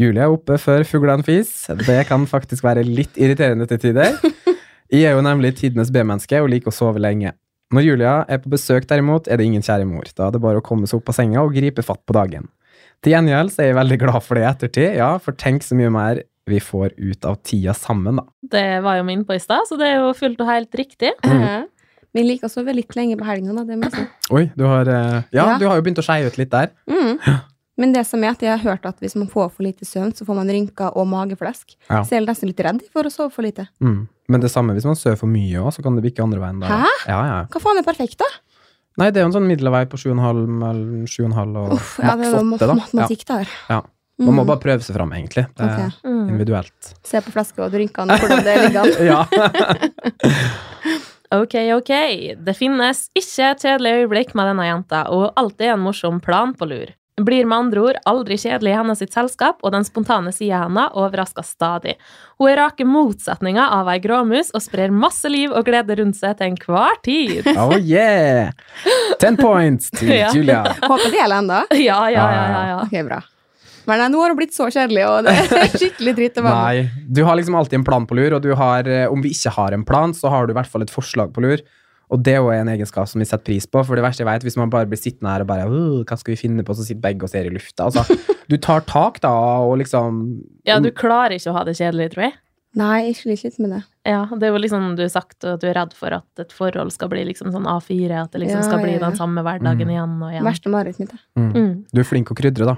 Julia 0.01 0.27
er 0.27 0.33
oppe 0.33 0.57
før 0.61 0.85
fuglene 0.87 1.25
fis. 1.25 1.49
Det 1.85 2.03
kan 2.09 2.29
faktisk 2.29 2.65
være 2.65 2.85
litt 2.85 3.17
irriterende 3.21 3.67
til 3.69 3.81
tider. 3.89 4.17
Jeg 4.91 5.07
er 5.07 5.15
jo 5.17 5.25
nemlig 5.25 5.55
tidenes 5.59 5.91
B-menneske 5.93 6.41
og 6.43 6.49
liker 6.51 6.69
å 6.69 6.75
sove 6.75 7.01
lenge. 7.01 7.33
Når 7.71 7.85
Julia 7.87 8.13
er 8.27 8.41
på 8.43 8.51
besøk 8.51 8.87
derimot, 8.89 9.27
er 9.31 9.37
det 9.39 9.45
ingen 9.47 9.63
kjære 9.63 9.85
mor. 9.87 10.03
Da 10.17 10.27
er 10.27 10.31
det 10.35 10.41
bare 10.43 10.59
å 10.59 10.65
komme 10.65 10.87
seg 10.89 10.99
opp 10.99 11.09
av 11.13 11.15
senga 11.17 11.43
og 11.45 11.53
gripe 11.55 11.83
fatt 11.85 12.01
på 12.05 12.15
dagen. 12.17 12.49
Til 13.01 13.15
gjengjeld 13.15 13.53
så 13.53 13.63
er 13.63 13.71
jeg 13.71 13.77
veldig 13.79 13.99
glad 14.03 14.21
for 14.25 14.37
det 14.37 14.43
i 14.43 14.49
ettertid, 14.51 14.95
ja, 14.99 15.11
for 15.23 15.33
tenk 15.39 15.63
så 15.65 15.77
mye 15.79 15.89
mer 15.93 16.23
vi 16.49 16.59
får 16.61 16.93
ut 16.99 17.25
av 17.29 17.37
tida 17.47 17.73
sammen, 17.77 18.19
da. 18.19 18.25
Det 18.51 18.65
var 18.83 18.97
jo 18.99 19.05
min 19.07 19.23
på 19.25 19.33
i 19.37 19.39
stad, 19.41 19.63
så 19.69 19.77
det 19.79 19.87
er 19.87 20.01
jo 20.03 20.11
fullt 20.17 20.41
og 20.43 20.49
helt 20.51 20.75
riktig. 20.77 21.13
Eh, 21.23 21.61
Vi 22.11 22.25
liker 22.27 22.49
å 22.49 22.51
sove 22.51 22.73
litt 22.75 22.91
lenge 22.97 23.15
på 23.15 23.23
helgene, 23.23 23.53
da. 23.55 23.63
Det 23.63 23.77
må 23.79 23.87
jeg 23.87 23.93
si. 23.95 24.33
Oi, 24.35 24.41
du 24.59 24.65
har 24.67 24.89
eh, 24.91 25.21
Ja, 25.31 25.45
Ja. 25.53 25.57
du 25.61 25.63
har 25.69 25.77
jo 25.79 25.83
begynt 25.85 26.01
å 26.01 26.03
skeie 26.03 26.27
ut 26.27 26.35
litt 26.41 26.51
der. 26.51 26.73
Mm. 26.91 27.21
Men 27.81 27.93
det 27.95 28.03
som 28.07 28.21
er 28.23 28.35
at 28.35 28.43
jeg 28.45 28.51
har 28.53 28.61
hørt 28.61 28.85
at 28.85 28.99
hvis 29.01 29.15
man 29.17 29.27
får 29.31 29.49
for 29.55 29.65
lite 29.65 29.87
søvn, 29.89 30.11
så 30.13 30.25
får 30.27 30.37
man 30.37 30.51
rynker 30.53 30.93
og 30.95 31.07
mageflesk. 31.09 31.73
Ja. 31.89 32.03
Så 32.05 32.13
jeg 32.13 32.21
er 32.21 32.27
nesten 32.29 32.51
litt 32.51 32.61
redd 32.67 32.83
for 32.93 33.07
å 33.09 33.11
sove 33.13 33.31
for 33.33 33.41
lite. 33.47 33.65
Mm. 33.81 34.03
Men 34.31 34.43
det 34.43 34.51
samme 34.53 34.75
hvis 34.77 34.85
man 34.87 34.95
sover 34.99 35.17
for 35.19 35.31
mye 35.31 35.59
òg, 35.63 35.71
så 35.73 35.81
kan 35.83 35.97
det 35.97 36.03
bikke 36.05 36.21
andre 36.23 36.39
veien. 36.43 36.61
Der. 36.61 36.69
Hæ? 36.83 36.91
Ja, 37.09 37.21
ja. 37.31 37.39
Hva 37.51 37.61
faen 37.63 37.81
er 37.81 37.87
perfekt, 37.87 38.19
da? 38.21 38.29
Nei, 38.99 39.07
det 39.09 39.21
er 39.21 39.25
jo 39.25 39.31
en 39.31 39.37
sånn 39.39 39.47
middelvei 39.49 39.85
på 39.89 39.97
7,5 39.97 40.45
mellom 40.61 41.07
7,5 41.07 41.57
og 41.63 41.73
Uff, 41.79 41.97
ja, 42.03 42.13
maks 42.19 42.35
8, 42.35 42.59
da. 42.59 42.67
Ja. 42.67 42.75
matematikk 42.83 43.25
der. 43.33 43.57
Ja. 43.71 43.81
Man 44.21 44.35
må 44.37 44.43
Mm. 44.43 44.47
bare 44.51 44.59
prøve 44.61 44.83
seg 44.85 44.93
fram, 44.99 45.13
egentlig. 45.17 45.47
Det 45.57 45.65
er 45.65 45.87
Ok. 45.87 45.93
Mm. 46.05 46.27
individuelt. 46.29 46.93
Se 47.03 47.17
på 47.25 47.31
fleska 47.33 47.63
og 47.65 47.71
rynkene, 47.73 48.19
hvordan 48.19 48.43
det 48.45 48.57
ligger 48.61 48.81
an. 48.83 48.91
Ok, 51.31 51.53
ok. 51.77 51.91
Det 52.43 52.53
finnes 52.59 53.05
ikke 53.15 53.45
et 53.53 53.61
kjedelig 53.63 53.91
øyeblikk 54.01 54.33
med 54.35 54.49
denne 54.51 54.65
jenta, 54.67 55.05
og 55.15 55.29
alltid 55.39 55.69
en 55.71 55.79
morsom 55.79 56.17
plan 56.19 56.51
på 56.53 56.67
lur. 56.67 56.91
Blir 57.25 57.45
med 57.45 57.57
andre 57.57 57.81
ord 57.83 57.97
aldri 58.09 58.37
kjedelig 58.41 58.71
i 58.71 58.77
hennes 58.79 59.01
sitt 59.03 59.13
selskap, 59.13 59.59
og 59.61 59.73
den 59.75 59.83
spontane 59.87 60.31
sida 60.33 60.61
av 60.61 60.69
henne 60.69 60.85
overrasker 60.97 61.45
stadig. 61.45 61.97
Hun 62.39 62.49
er 62.49 62.57
rake 62.61 62.85
motsetninga 62.87 63.67
av 63.77 63.89
ei 63.93 63.99
gråmus 64.01 64.49
og 64.55 64.63
sprer 64.63 64.93
masse 64.95 65.29
liv 65.29 65.51
og 65.51 65.65
glede 65.67 65.97
rundt 65.99 66.17
seg 66.17 66.37
til 66.39 66.53
enhver 66.53 66.97
tid. 67.05 67.49
Oh 67.61 67.75
yeah! 67.77 68.51
Ten 69.21 69.37
points 69.37 69.91
til 69.99 70.15
Ja. 70.15 70.31
Julia. 70.33 70.63
Håper 70.89 71.09
det 71.11 71.19
gjelder 71.19 71.37
ennå. 71.43 71.59
Ja, 71.81 71.99
ja, 72.09 72.25
ja, 72.31 72.47
ja, 72.55 72.63
ja. 72.71 72.79
Ok, 72.87 72.95
bra. 73.09 73.21
Men 73.89 73.97
nei, 73.97 74.07
nå 74.13 74.19
har 74.21 74.29
hun 74.29 74.37
blitt 74.37 74.53
så 74.53 74.67
kjedelig, 74.71 75.03
og 75.09 75.25
det 75.25 75.33
er 75.57 75.71
skikkelig 75.73 76.11
dritt 76.17 76.35
å 76.37 76.43
være 76.45 76.53
med. 76.53 76.81
Nei, 76.85 77.05
du 77.17 77.23
har 77.25 77.37
liksom 77.39 77.55
alltid 77.57 77.79
en 77.79 77.85
plan 77.87 78.03
på 78.07 78.17
lur, 78.17 78.35
og 78.37 78.43
du 78.45 78.51
har, 78.55 78.85
eh, 78.87 79.07
om 79.09 79.23
vi 79.25 79.31
ikke 79.33 79.53
har 79.57 79.73
en 79.73 79.85
plan, 79.87 80.13
så 80.13 80.29
har 80.29 80.45
du 80.45 80.53
i 80.53 80.57
hvert 80.59 80.69
fall 80.69 80.85
et 80.85 80.93
forslag 80.93 81.33
på 81.33 81.41
lur. 81.43 81.63
Og 82.11 82.19
det 82.25 82.33
er 82.35 82.41
jo 82.43 82.49
en 82.51 82.67
egenskap 82.73 83.07
som 83.07 83.21
vi 83.23 83.25
setter 83.29 83.45
pris 83.47 83.65
på, 83.71 83.81
for 83.87 83.95
det 83.95 84.03
verste 84.03 84.25
jeg 84.25 84.27
vet, 84.27 84.43
hvis 84.43 84.57
man 84.59 84.69
bare 84.73 84.89
blir 84.91 84.99
sittende 84.99 85.31
her 85.31 85.45
og 85.45 85.47
bare 85.47 85.67
hva 85.71 86.17
skal 86.19 86.33
vi 86.33 86.39
finne 86.41 86.65
på, 86.67 86.75
så 86.75 86.83
sitter 86.83 86.99
begge 87.05 87.23
og 87.23 87.31
ser 87.31 87.47
i 87.47 87.53
lufta. 87.53 87.87
Altså, 87.87 88.03
du 88.51 88.57
tar 88.59 88.83
tak 88.89 89.21
da, 89.23 89.31
og 89.63 89.77
liksom 89.79 90.21
Ja, 90.67 90.79
du 90.83 90.89
klarer 90.91 91.37
ikke 91.37 91.53
å 91.53 91.59
ha 91.61 91.63
det 91.67 91.77
kjedelig, 91.79 92.09
tror 92.15 92.27
jeg. 92.27 92.35
Nei, 92.79 92.97
jeg 93.09 93.15
sliter 93.19 93.49
litt 93.49 93.57
med 93.59 93.71
det. 93.75 93.79
Ja, 94.07 94.19
det 94.31 94.47
er 94.47 94.53
jo 94.53 94.59
liksom 94.63 94.93
du 94.95 95.01
har 95.03 95.09
sagt 95.11 95.43
at 95.43 95.59
du 95.59 95.65
er 95.67 95.75
redd 95.75 95.91
for 95.95 96.13
at 96.15 96.39
et 96.43 96.53
forhold 96.55 96.93
skal 96.95 97.09
bli 97.11 97.23
liksom 97.27 97.49
sånn 97.51 97.67
A4, 97.67 98.11
at 98.25 98.31
det 98.35 98.43
liksom 98.45 98.61
Ja, 98.61 98.67
skal 98.67 98.79
bli 98.83 98.93
ja, 98.93 98.99
ja. 98.99 99.05
den 99.09 99.17
samme 99.19 99.43
hverdagen 99.43 99.87
Mm. 99.87 99.91
igjen 99.95 100.13
og 100.23 100.31
igjen. 100.31 100.47
Verste 100.47 100.71
marerittet 100.71 100.99
mitt. 101.03 101.11
ja. 101.11 101.41
mm. 101.41 101.51
Mm. 101.55 101.73
Du 101.91 101.99
er 101.99 102.07
flink 102.07 102.31
å 102.31 102.37
krydre, 102.39 102.69
da. 102.71 102.77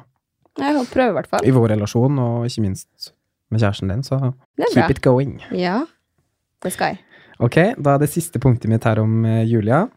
Jeg 0.58 0.74
prøver 0.74 0.90
prøve, 0.94 1.10
i 1.10 1.18
hvert 1.18 1.30
fall. 1.30 1.46
I 1.46 1.54
vår 1.54 1.70
relasjon, 1.76 2.20
og 2.22 2.46
ikke 2.50 2.62
minst 2.66 3.14
med 3.54 3.62
kjæresten 3.62 3.90
din, 3.94 4.02
så 4.06 4.20
keep 4.74 4.90
it 4.94 5.02
going. 5.06 5.40
Ja, 5.54 5.86
det 6.66 6.74
skal 6.74 6.94
jeg. 6.94 7.00
Ok, 7.42 7.58
da 7.82 7.96
er 7.96 8.04
det 8.04 8.12
siste 8.14 8.42
punktet 8.42 8.70
mitt 8.72 8.86
her 8.86 9.02
om 9.02 9.24
eh, 9.26 9.44
Julia, 9.50 9.88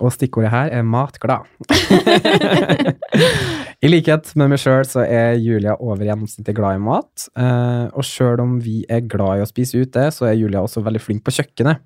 og 0.00 0.12
stikkordet 0.12 0.52
her 0.52 0.72
er 0.76 0.84
matglad. 0.84 1.48
I 3.84 3.90
likhet 3.90 4.32
med 4.36 4.52
meg 4.52 4.60
sjøl 4.60 4.84
så 4.88 5.04
er 5.04 5.36
Julia 5.40 5.76
over 5.80 6.04
gjennomsnittet 6.04 6.56
glad 6.56 6.78
i 6.78 6.84
mat. 6.84 7.28
eh, 7.36 7.86
og 7.92 8.04
sjøl 8.04 8.40
om 8.44 8.56
vi 8.64 8.82
er 8.88 9.04
glad 9.08 9.40
i 9.40 9.44
å 9.44 9.48
spise 9.48 9.80
ute, 9.80 10.08
så 10.12 10.30
er 10.30 10.38
Julia 10.38 10.64
også 10.64 10.84
veldig 10.84 11.04
flink 11.04 11.24
på 11.26 11.34
kjøkkenet. 11.36 11.84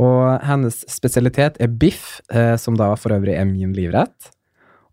Og 0.00 0.40
hennes 0.46 0.78
spesialitet 0.88 1.58
er 1.60 1.68
biff, 1.68 2.20
eh, 2.32 2.54
som 2.56 2.78
da 2.78 2.94
for 2.96 3.14
øvrig 3.14 3.36
er 3.36 3.48
min 3.48 3.74
livrett. 3.76 4.30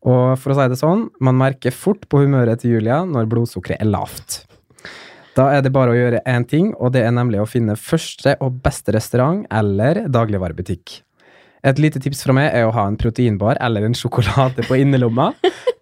Og 0.08 0.38
for 0.40 0.54
å 0.54 0.58
si 0.58 0.68
det 0.72 0.80
sånn, 0.80 1.08
man 1.24 1.38
merker 1.40 1.74
fort 1.74 2.06
på 2.10 2.22
humøret 2.24 2.62
til 2.62 2.78
Julia 2.78 3.02
når 3.06 3.30
blodsukkeret 3.32 3.82
er 3.82 3.90
lavt. 3.90 4.44
Da 5.38 5.52
er 5.54 5.62
det 5.62 5.70
bare 5.76 5.94
å 5.94 5.98
gjøre 5.98 6.24
én 6.26 6.46
ting, 6.50 6.72
og 6.82 6.94
det 6.96 7.04
er 7.06 7.12
nemlig 7.14 7.40
å 7.44 7.50
finne 7.50 7.76
første 7.78 8.34
og 8.42 8.56
beste 8.66 8.94
restaurant 8.96 9.44
eller 9.54 10.08
dagligvarebutikk. 10.10 11.02
Et 11.68 11.80
lite 11.82 12.00
tips 12.02 12.24
fra 12.26 12.34
meg 12.38 12.52
er 12.56 12.66
å 12.68 12.74
ha 12.74 12.86
en 12.88 12.98
proteinbar 12.98 13.58
eller 13.62 13.86
en 13.86 13.96
sjokolade 13.98 14.66
på 14.68 14.78
innerlomma, 14.82 15.32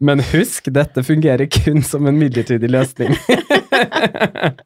men 0.03 0.19
husk, 0.33 0.67
dette 0.75 1.03
fungerer 1.07 1.47
kun 1.51 1.83
som 1.85 2.07
en 2.09 2.19
midlertidig 2.19 2.71
løsning. 2.71 3.15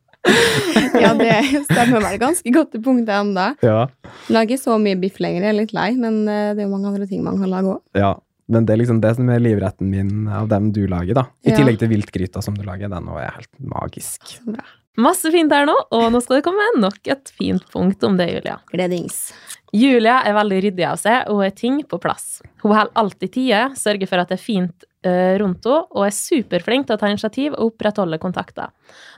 Ja, 1.00 1.14
det 1.16 1.32
stemmer 1.64 2.02
vel 2.04 2.18
ganske 2.20 2.52
godt 2.54 2.74
til 2.74 2.82
punktet 2.84 3.14
enda. 3.16 3.46
ja, 3.64 3.86
Lager 4.34 4.60
så 4.60 4.76
mye 4.82 4.98
biff 5.00 5.16
lenger, 5.24 5.46
jeg 5.46 5.54
er 5.54 5.58
litt 5.62 5.72
lei, 5.74 5.94
men 5.98 6.18
eh, 6.28 6.50
det 6.58 6.60
er 6.62 6.68
jo 6.68 6.74
mange 6.74 6.90
andre 6.92 7.08
ting 7.10 7.22
man 7.26 7.40
kan 7.40 7.50
lage 7.54 7.72
òg. 7.78 7.80
ja. 7.98 8.16
Men 8.50 8.66
det 8.66 8.74
er 8.74 8.80
liksom 8.82 8.98
det 8.98 9.12
som 9.14 9.28
er 9.30 9.42
livretten 9.46 9.92
min 9.94 10.26
av 10.34 10.48
dem 10.50 10.72
du 10.74 10.82
lager, 10.90 11.14
da. 11.20 11.24
I 11.46 11.52
Ja. 11.52 11.58
tillegg 11.60 11.76
til 11.84 11.92
viltgryta 11.92 12.42
som 12.42 12.56
du 12.58 12.64
lager. 12.66 12.90
Den 12.90 13.06
er 13.14 13.28
helt 13.36 13.52
magisk. 13.62 14.26
Så 14.26 14.56
bra. 14.56 14.64
Masse 14.98 15.30
fint 15.32 15.54
her 15.54 15.68
nå, 15.70 15.76
og 15.96 16.10
nå 16.12 16.20
skal 16.24 16.40
det 16.40 16.46
komme 16.48 16.66
nok 16.82 17.08
et 17.08 17.32
fint 17.38 17.64
punkt 17.72 18.04
om 18.04 18.18
det, 18.20 18.32
Julia. 18.34 18.58
Gledings. 18.74 19.30
Julia 19.76 20.24
er 20.26 20.34
veldig 20.34 20.60
ryddig 20.66 20.86
av 20.90 20.98
seg 20.98 21.30
og 21.30 21.44
har 21.44 21.54
ting 21.56 21.84
på 21.86 22.00
plass. 22.02 22.40
Hun 22.64 22.74
holder 22.74 22.96
alltid 22.98 23.34
tide, 23.36 23.62
sørger 23.78 24.10
for 24.10 24.24
at 24.24 24.32
det 24.32 24.40
er 24.40 24.44
fint 24.44 24.89
rundt 25.06 25.66
henne, 25.66 25.84
og 25.96 26.06
er 26.06 26.16
superflink 26.16 26.88
til 26.88 26.98
å 26.98 27.02
ta 27.02 27.12
initiativ 27.12 27.54
og 27.56 27.74
opprettholde 27.74 28.20
kontakter. 28.22 28.74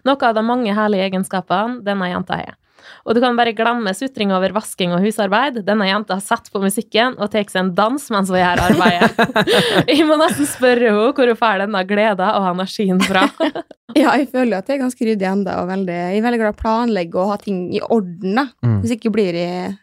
Noe 0.07 0.27
av 0.27 0.37
de 0.37 0.43
mange 0.45 0.75
herlige 0.77 1.07
egenskapene 1.09 1.81
denne 1.85 2.11
jenta 2.11 2.37
har. 2.41 2.57
Og 3.05 3.15
du 3.15 3.21
kan 3.23 3.37
bare 3.37 3.53
glemme 3.55 3.93
sutring 3.97 4.31
over 4.35 4.53
vasking 4.55 4.93
og 4.95 5.03
husarbeid. 5.05 5.61
Denne 5.67 5.87
jenta 5.89 6.17
har 6.17 6.23
satt 6.25 6.51
på 6.53 6.61
musikken 6.63 7.17
og 7.17 7.31
tar 7.33 7.45
seg 7.49 7.63
en 7.63 7.73
dans 7.77 8.07
mens 8.13 8.31
hun 8.31 8.39
gjør 8.39 8.63
arbeidet. 8.67 9.35
Jeg 9.91 10.07
må 10.09 10.17
nesten 10.21 10.49
spørre 10.49 10.89
henne 10.91 11.11
hvor 11.17 11.31
hun 11.31 11.39
får 11.39 11.65
denne 11.65 11.83
gleden 11.89 12.33
og 12.37 12.49
energien 12.55 13.01
fra. 13.05 13.27
Ja, 13.91 14.13
jeg 14.15 14.29
føler 14.31 14.61
at 14.61 14.69
jeg 14.69 14.77
er 14.77 14.85
ganske 14.85 15.03
ryddig 15.03 15.25
ennå, 15.27 15.51
og 15.51 15.65
veldig, 15.67 15.95
jeg 15.99 16.19
er 16.21 16.23
veldig 16.23 16.37
glad 16.39 16.53
i 16.53 16.55
å 16.55 16.59
planlegge 16.61 17.17
og 17.19 17.33
ha 17.33 17.35
ting 17.41 17.57
i 17.75 17.81
orden, 17.83 18.37
da. 18.37 18.45
Mm. 18.63 18.77
Hvis 18.79 18.93
ikke 18.95 19.11
blir 19.11 19.35
jeg 19.35 19.73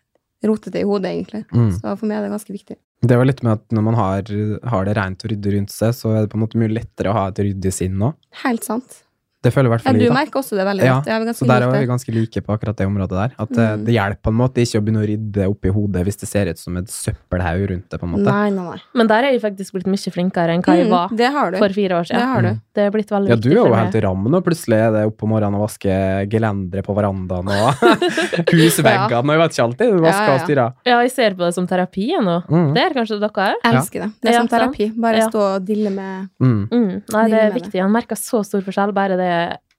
rotete 0.46 0.82
i 0.82 0.86
hodet, 0.86 1.10
egentlig. 1.10 1.42
Mm. 1.50 1.72
Så 1.74 1.96
for 1.96 2.06
meg 2.06 2.20
er 2.20 2.28
det 2.28 2.34
ganske 2.36 2.54
viktig. 2.54 2.78
Det 3.08 3.18
var 3.18 3.28
litt 3.28 3.42
med 3.46 3.60
at 3.60 3.74
når 3.74 3.84
man 3.86 3.98
har, 3.98 4.30
har 4.72 4.86
det 4.86 4.94
rent 4.98 5.22
og 5.22 5.32
ryddig 5.32 5.54
rundt 5.54 5.74
seg, 5.74 5.94
så 5.94 6.14
er 6.14 6.24
det 6.24 6.32
på 6.32 6.38
en 6.38 6.44
måte 6.44 6.58
mye 6.60 6.72
lettere 6.72 7.12
å 7.12 7.18
ha 7.18 7.28
et 7.30 7.42
ryddig 7.46 7.74
sinn 7.74 7.98
nå. 8.00 8.12
Helt 8.42 8.66
sant. 8.66 9.02
Det 9.40 9.52
føler 9.54 9.68
i 9.68 9.70
hvert 9.70 9.84
Ja, 9.86 9.92
du 9.92 9.98
jeg, 10.02 10.10
merker 10.12 10.40
også 10.40 10.56
det 10.58 10.64
veldig 10.66 10.82
Ja, 10.82 10.94
godt. 10.98 11.06
Ja, 11.06 11.32
Så 11.32 11.46
der 11.46 11.62
er 11.62 11.70
vi 11.78 11.86
ganske 11.86 12.10
like 12.12 12.40
på 12.42 12.50
akkurat 12.58 12.74
det 12.76 12.86
området 12.88 13.14
der. 13.14 13.30
At 13.38 13.48
det, 13.54 13.66
Mm. 13.78 13.84
det 13.86 13.94
hjelper 13.94 14.22
på 14.22 14.30
en 14.32 14.38
måte 14.40 14.58
ikke 14.58 14.80
å 14.80 14.82
begynne 14.82 15.02
å 15.04 15.06
rydde 15.06 15.46
oppi 15.48 15.68
hodet 15.70 16.02
hvis 16.04 16.16
det 16.18 16.28
ser 16.28 16.46
ut 16.50 16.58
som 16.58 16.76
et 16.76 16.86
søppelhaug 16.90 17.68
rundt 17.70 17.88
det. 17.88 18.00
på 18.00 18.02
en 18.02 18.10
måte. 18.16 18.24
Nei, 18.26 18.50
nei, 18.50 18.64
nei. 18.70 18.80
Men 18.94 19.06
der 19.06 19.22
er 19.24 19.30
jeg 19.32 19.42
faktisk 19.42 19.72
blitt 19.78 19.86
mye 19.86 20.10
flinkere 20.10 20.50
enn 20.54 20.62
hva 20.62 20.74
jeg 20.74 20.90
var 20.90 21.08
Mm, 21.08 21.16
det 21.16 21.30
har 21.32 21.50
du. 21.52 21.58
for 21.58 21.68
fire 21.68 21.92
år 21.94 22.02
Det 22.02 22.08
siden. 22.16 22.26
har 22.34 22.42
du. 22.42 22.48
Mm. 22.48 22.60
Det 22.74 22.82
er 22.82 22.90
blitt 22.90 23.08
veldig 23.10 23.28
Ja, 23.28 23.36
du 23.36 23.50
er 23.50 23.54
jo 23.54 23.74
helt 23.74 23.94
i 23.94 24.00
ram 24.00 24.24
nå. 24.24 24.40
Plutselig 24.42 24.74
er 24.78 24.90
det 24.92 25.06
opp 25.06 25.22
om 25.22 25.28
morgenen 25.30 25.54
og 25.54 25.68
vaske 25.68 26.28
gelendere 26.28 26.82
på 26.82 26.94
verandaen 26.98 27.48
og 27.48 27.74
husveggene 28.52 29.22
og 29.22 29.34
jeg 29.34 29.40
vet 29.42 29.54
ikke 29.54 29.64
alltid. 29.68 29.94
Vaske 30.02 30.18
Ja, 30.18 30.26
ja, 30.26 30.34
og 30.34 30.40
styre. 30.46 30.66
Ja, 30.88 30.98
jeg 31.04 31.12
ser 31.14 31.30
på 31.38 31.44
det 31.46 31.54
som 31.54 31.66
terapi 31.66 32.08
nå. 32.18 32.36
Mm. 32.48 32.74
Det 32.74 32.82
er 32.82 32.94
kanskje 32.96 33.20
dere 33.20 33.30
òg? 33.30 33.54
Elsker 33.70 34.00
det. 34.04 34.10
Det 34.20 34.30
er 34.30 34.32
Ja, 34.32 34.38
som 34.42 34.48
terapi. 34.48 34.90
Bare 35.00 35.16
Ja. 35.18 35.28
stå 35.30 35.40
og 35.56 35.64
dille 35.66 35.90
med 35.90 36.28
Mm. 36.40 36.68
Mm. 36.70 37.02
Nei, 37.12 37.28
det 37.28 37.38
er 37.38 37.50
viktig. 37.52 37.80
Han 37.80 37.92
merker 37.92 38.16
så 38.16 38.44
stor 38.44 38.60
forskjell. 38.62 38.92
Bare 38.94 39.16
det 39.16 39.27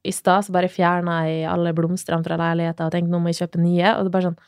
i 0.07 0.11
stad, 0.15 0.45
så 0.47 0.53
bare 0.55 0.69
fjerna 0.71 1.21
jeg 1.27 1.43
alle 1.51 1.73
blomstene 1.75 2.23
fra 2.23 2.37
leiligheten 2.39 2.85
og 2.87 2.93
tenkte 2.93 3.11
nå 3.11 3.19
må 3.19 3.33
jeg 3.33 3.41
kjøpe 3.43 3.59
nye. 3.63 3.95
Og 3.97 4.05
det 4.05 4.11
er 4.11 4.15
bare 4.17 4.29
sånn 4.31 4.39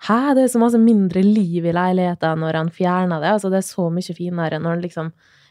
Hæ, 0.00 0.32
det 0.32 0.46
er 0.46 0.48
så 0.48 0.60
masse 0.62 0.78
mindre 0.80 1.20
liv 1.20 1.66
i 1.68 1.72
leiligheten 1.76 2.40
når 2.40 2.56
han 2.56 2.70
fjerner 2.72 3.20
det. 3.20 3.34
Altså, 3.34 3.50
det 3.52 3.58
er 3.60 3.66
så 3.68 3.90
mye 3.92 4.14
finere 4.16 4.56
når 4.58 4.78
han 4.78 4.82
liksom 4.86 5.10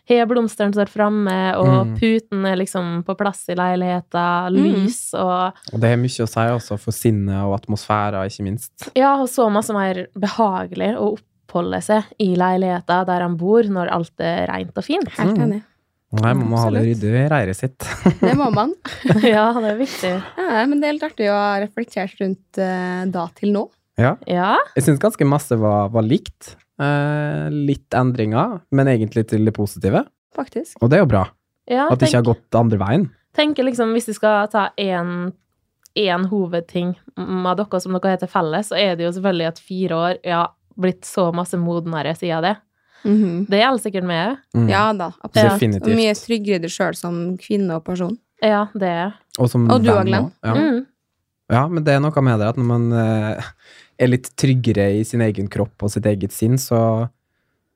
Har 0.09 0.25
blomstene 0.25 0.73
står 0.73 0.89
framme, 0.89 1.35
og 1.55 1.85
Mm. 1.85 1.91
puten 1.99 2.45
er 2.49 2.55
liksom 2.57 3.03
på 3.05 3.13
plass 3.15 3.43
i 3.49 3.53
leiligheten, 3.53 4.55
lys 4.55 5.13
og 5.13 5.53
Og 5.71 5.79
det 5.79 5.91
er 5.91 5.97
mye 6.01 6.25
å 6.25 6.27
si 6.27 6.39
også 6.49 6.79
for 6.79 6.91
sinnet 6.91 7.37
og 7.45 7.53
atmosfæra, 7.59 8.23
ikke 8.25 8.43
minst. 8.47 8.89
Ja, 8.95 9.21
og 9.21 9.27
så 9.29 9.45
masse 9.53 9.71
mer 9.71 10.07
behagelig 10.17 10.95
å 10.97 11.11
oppholde 11.19 11.81
seg 11.85 12.03
i 12.19 12.33
leiligheten 12.35 13.05
der 13.05 13.21
han 13.21 13.37
bor, 13.37 13.61
når 13.61 13.91
alt 13.93 14.19
er 14.19 14.47
rent 14.49 14.75
og 14.75 14.83
fint. 14.83 15.09
Helt 15.13 15.37
Mm. 15.37 15.61
Nei, 16.09 16.31
man 16.33 16.47
må 16.49 16.57
ha 16.57 16.69
det 16.73 16.81
ryddig 16.87 17.09
i 17.13 17.25
reiret 17.29 17.57
sitt. 17.57 17.85
Det 18.23 18.31
må 18.37 18.47
man. 18.53 18.71
ja, 19.21 19.51
det 19.53 19.73
er 19.75 19.77
viktig. 19.77 20.13
Ja, 20.41 20.63
men 20.65 20.79
det 20.81 20.89
er 20.89 20.95
litt 20.97 21.05
artig 21.05 21.27
å 21.29 21.35
ha 21.37 21.59
reflektert 21.61 22.15
rundt 22.23 22.61
uh, 22.61 23.03
da 23.13 23.27
til 23.37 23.53
nå. 23.53 23.67
Ja. 23.99 24.15
Ja, 24.25 24.55
Jeg 24.77 24.87
syns 24.87 25.01
ganske 25.03 25.27
masse 25.27 25.57
var, 25.59 25.91
var 25.93 26.07
likt. 26.07 26.55
Uh, 26.79 27.51
litt 27.51 27.93
endringer, 27.93 28.61
men 28.73 28.89
egentlig 28.89 29.27
til 29.29 29.45
det 29.45 29.53
positive. 29.53 30.05
Faktisk. 30.35 30.79
Og 30.81 30.89
det 30.89 30.97
er 30.97 31.03
jo 31.03 31.11
bra. 31.11 31.25
ja 31.69 31.89
At 31.91 31.99
det 31.99 32.09
ikke 32.09 32.21
har 32.23 32.29
gått 32.31 32.57
andre 32.57 32.79
veien. 32.81 33.09
tenker 33.37 33.67
liksom, 33.67 33.93
hvis 33.93 34.09
du 34.09 34.15
skal 34.17 34.49
ta 34.49 34.69
én 34.79 35.31
én 35.97 36.25
hovedting 36.29 36.93
med 37.17 37.57
dere 37.57 37.79
som 37.81 37.95
dere 37.97 38.13
heter 38.13 38.29
felles, 38.31 38.69
så 38.69 38.77
er 38.77 38.95
det 38.95 39.07
jo 39.07 39.13
selvfølgelig 39.15 39.47
at 39.49 39.61
fire 39.63 39.97
år 39.97 40.19
ja, 40.23 40.43
blitt 40.79 41.07
så 41.07 41.29
masse 41.35 41.57
modnere 41.59 42.13
siden 42.15 42.45
det. 42.45 42.55
Mhm. 43.03 43.45
Det 43.49 43.59
gjelder 43.61 43.83
sikkert 43.83 44.07
meg 44.09 44.21
òg. 44.25 44.39
Mm. 44.57 44.69
Ja 44.71 44.85
da, 44.93 45.11
absolutt. 45.23 45.77
Ja. 45.79 45.97
Mye 45.99 46.15
tryggere 46.19 46.59
i 46.59 46.63
deg 46.65 46.73
sjøl 46.73 46.97
som 46.97 47.19
kvinne 47.39 47.77
og 47.79 47.85
person. 47.87 48.17
Ja, 48.43 48.67
det 48.73 48.87
er 48.87 49.13
Og, 49.37 49.49
som 49.51 49.67
Og 49.67 49.83
du 49.83 49.91
også, 49.91 50.05
Glenn. 50.07 50.31
Ja. 50.43 50.53
mm. 50.55 50.81
ja, 51.51 51.67
men 51.67 51.83
det 51.83 51.95
er 51.95 52.03
noe 52.03 52.23
med 52.23 52.39
det 52.39 52.49
at 52.53 52.59
når 52.59 52.67
man 52.69 52.85
uh, 52.95 53.49
er 53.99 54.11
litt 54.11 54.31
tryggere 54.39 54.89
i 54.99 55.05
sin 55.07 55.23
egen 55.25 55.49
kropp 55.51 55.83
og 55.83 55.91
sitt 55.91 56.07
eget 56.07 56.35
sinn, 56.35 56.57
så, 56.61 57.09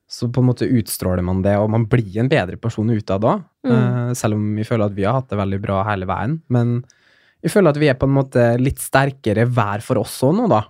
så 0.07 0.29
på 0.31 0.43
en 0.43 0.49
måte 0.51 0.69
utstråler 0.69 1.25
man 1.25 1.43
det, 1.43 1.57
og 1.59 1.69
man 1.73 1.87
blir 1.91 2.21
en 2.21 2.31
bedre 2.31 2.59
person 2.61 2.89
utad 2.89 3.23
da. 3.25 3.37
Mm. 3.67 3.73
Eh, 3.73 4.11
selv 4.19 4.37
om 4.37 4.45
vi 4.55 4.67
føler 4.67 4.87
at 4.87 4.95
vi 4.95 5.07
har 5.07 5.17
hatt 5.19 5.31
det 5.31 5.39
veldig 5.39 5.59
bra 5.63 5.81
hele 5.89 6.07
veien. 6.07 6.37
Men 6.53 6.77
vi 7.43 7.51
føler 7.51 7.73
at 7.73 7.79
vi 7.81 7.89
er 7.91 7.99
på 7.99 8.07
en 8.07 8.15
måte 8.15 8.45
litt 8.61 8.79
sterkere 8.79 9.45
hver 9.51 9.83
for 9.83 9.99
oss 9.99 10.15
òg 10.23 10.37
nå, 10.37 10.47
da. 10.51 10.63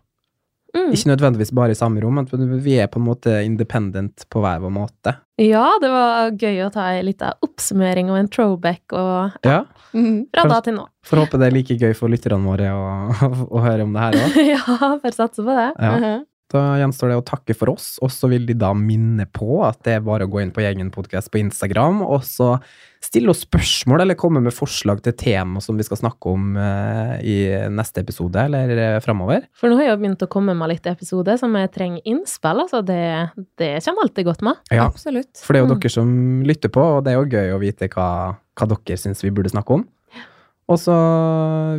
Mm. 0.73 0.89
Ikke 0.95 1.09
nødvendigvis 1.11 1.51
bare 1.53 1.71
i 1.71 1.77
samme 1.77 2.01
rom, 2.01 2.15
men 2.15 2.59
vi 2.65 2.79
er 2.81 2.87
på 2.89 2.97
en 2.97 3.05
måte 3.05 3.33
independent 3.45 4.25
på 4.33 4.41
hver 4.41 4.59
vår 4.63 4.71
måte. 4.73 5.13
Ja, 5.37 5.67
det 5.81 5.89
var 5.93 6.31
gøy 6.31 6.63
å 6.65 6.71
ta 6.73 6.87
ei 6.95 7.03
lita 7.05 7.33
oppsummering 7.45 8.09
og 8.09 8.17
en 8.17 8.27
throwback 8.27 8.93
og 8.97 9.31
Ja, 9.45 9.63
Mhm. 9.93 10.27
fra 10.33 10.47
da 10.49 10.59
til 10.61 10.73
nå. 10.73 10.87
Får 11.05 11.17
håpe 11.27 11.37
det 11.39 11.47
er 11.47 11.51
like 11.55 11.77
gøy 11.77 11.93
for 11.95 12.09
lytterne 12.09 12.41
våre 12.45 12.69
å, 12.73 13.45
å 13.53 13.61
høre 13.61 13.83
om 13.85 13.93
det 13.93 14.01
her 14.01 14.13
òg. 14.13 14.35
ja, 14.55 14.97
får 15.03 15.13
satse 15.13 15.45
på 15.45 15.53
det. 15.53 15.69
Ja. 15.79 15.91
Mhm. 15.99 16.25
Da 16.53 16.61
gjenstår 16.77 17.09
det 17.09 17.15
å 17.17 17.25
takke 17.25 17.55
for 17.57 17.71
oss, 17.73 17.95
og 18.05 18.11
så 18.13 18.27
vil 18.29 18.43
de 18.45 18.53
da 18.53 18.69
minne 18.77 19.25
på 19.33 19.63
at 19.65 19.79
det 19.87 19.95
er 19.97 20.03
bare 20.05 20.27
å 20.27 20.29
gå 20.29 20.43
inn 20.43 20.51
på 20.53 20.61
Gjengen 20.61 20.91
podcast 20.93 21.31
på 21.33 21.39
Instagram, 21.41 22.03
og 22.05 22.21
så 22.27 22.59
stille 23.03 23.33
oss 23.33 23.41
spørsmål 23.43 24.03
eller 24.05 24.15
komme 24.15 24.39
med 24.39 24.53
forslag 24.55 25.01
til 25.03 25.15
tema 25.19 25.59
som 25.65 25.75
vi 25.75 25.83
skal 25.83 25.99
snakke 25.99 26.29
om 26.31 26.53
eh, 26.55 27.15
i 27.25 27.35
neste 27.73 27.99
episode 28.05 28.37
eller 28.45 28.69
eh, 28.77 28.99
framover. 29.03 29.47
For 29.59 29.67
nå 29.73 29.79
har 29.81 29.89
jeg 29.89 29.99
begynt 30.03 30.23
å 30.23 30.29
komme 30.31 30.53
med 30.55 30.71
litt 30.75 30.85
episoder 30.87 31.41
som 31.41 31.57
jeg 31.59 31.73
trenger 31.73 32.05
innspill, 32.13 32.61
altså 32.63 32.83
det, 32.85 33.01
det 33.59 33.73
kommer 33.83 34.05
alltid 34.05 34.29
godt 34.29 34.45
med. 34.45 34.61
Ja, 34.71 34.85
Absolutt. 34.87 35.33
for 35.41 35.51
det 35.57 35.63
er 35.63 35.65
jo 35.65 35.73
Mm. 35.73 35.79
dere 35.81 35.89
som 35.97 36.13
lytter 36.45 36.69
på, 36.69 36.85
og 36.99 37.03
det 37.03 37.11
er 37.15 37.17
jo 37.19 37.27
gøy 37.33 37.51
å 37.57 37.59
vite 37.65 37.89
hva, 37.97 38.07
hva 38.59 38.69
dere 38.69 39.01
syns 39.01 39.25
vi 39.25 39.33
burde 39.33 39.49
snakke 39.51 39.79
om. 39.81 39.87
Og 40.73 40.79
så 40.81 40.95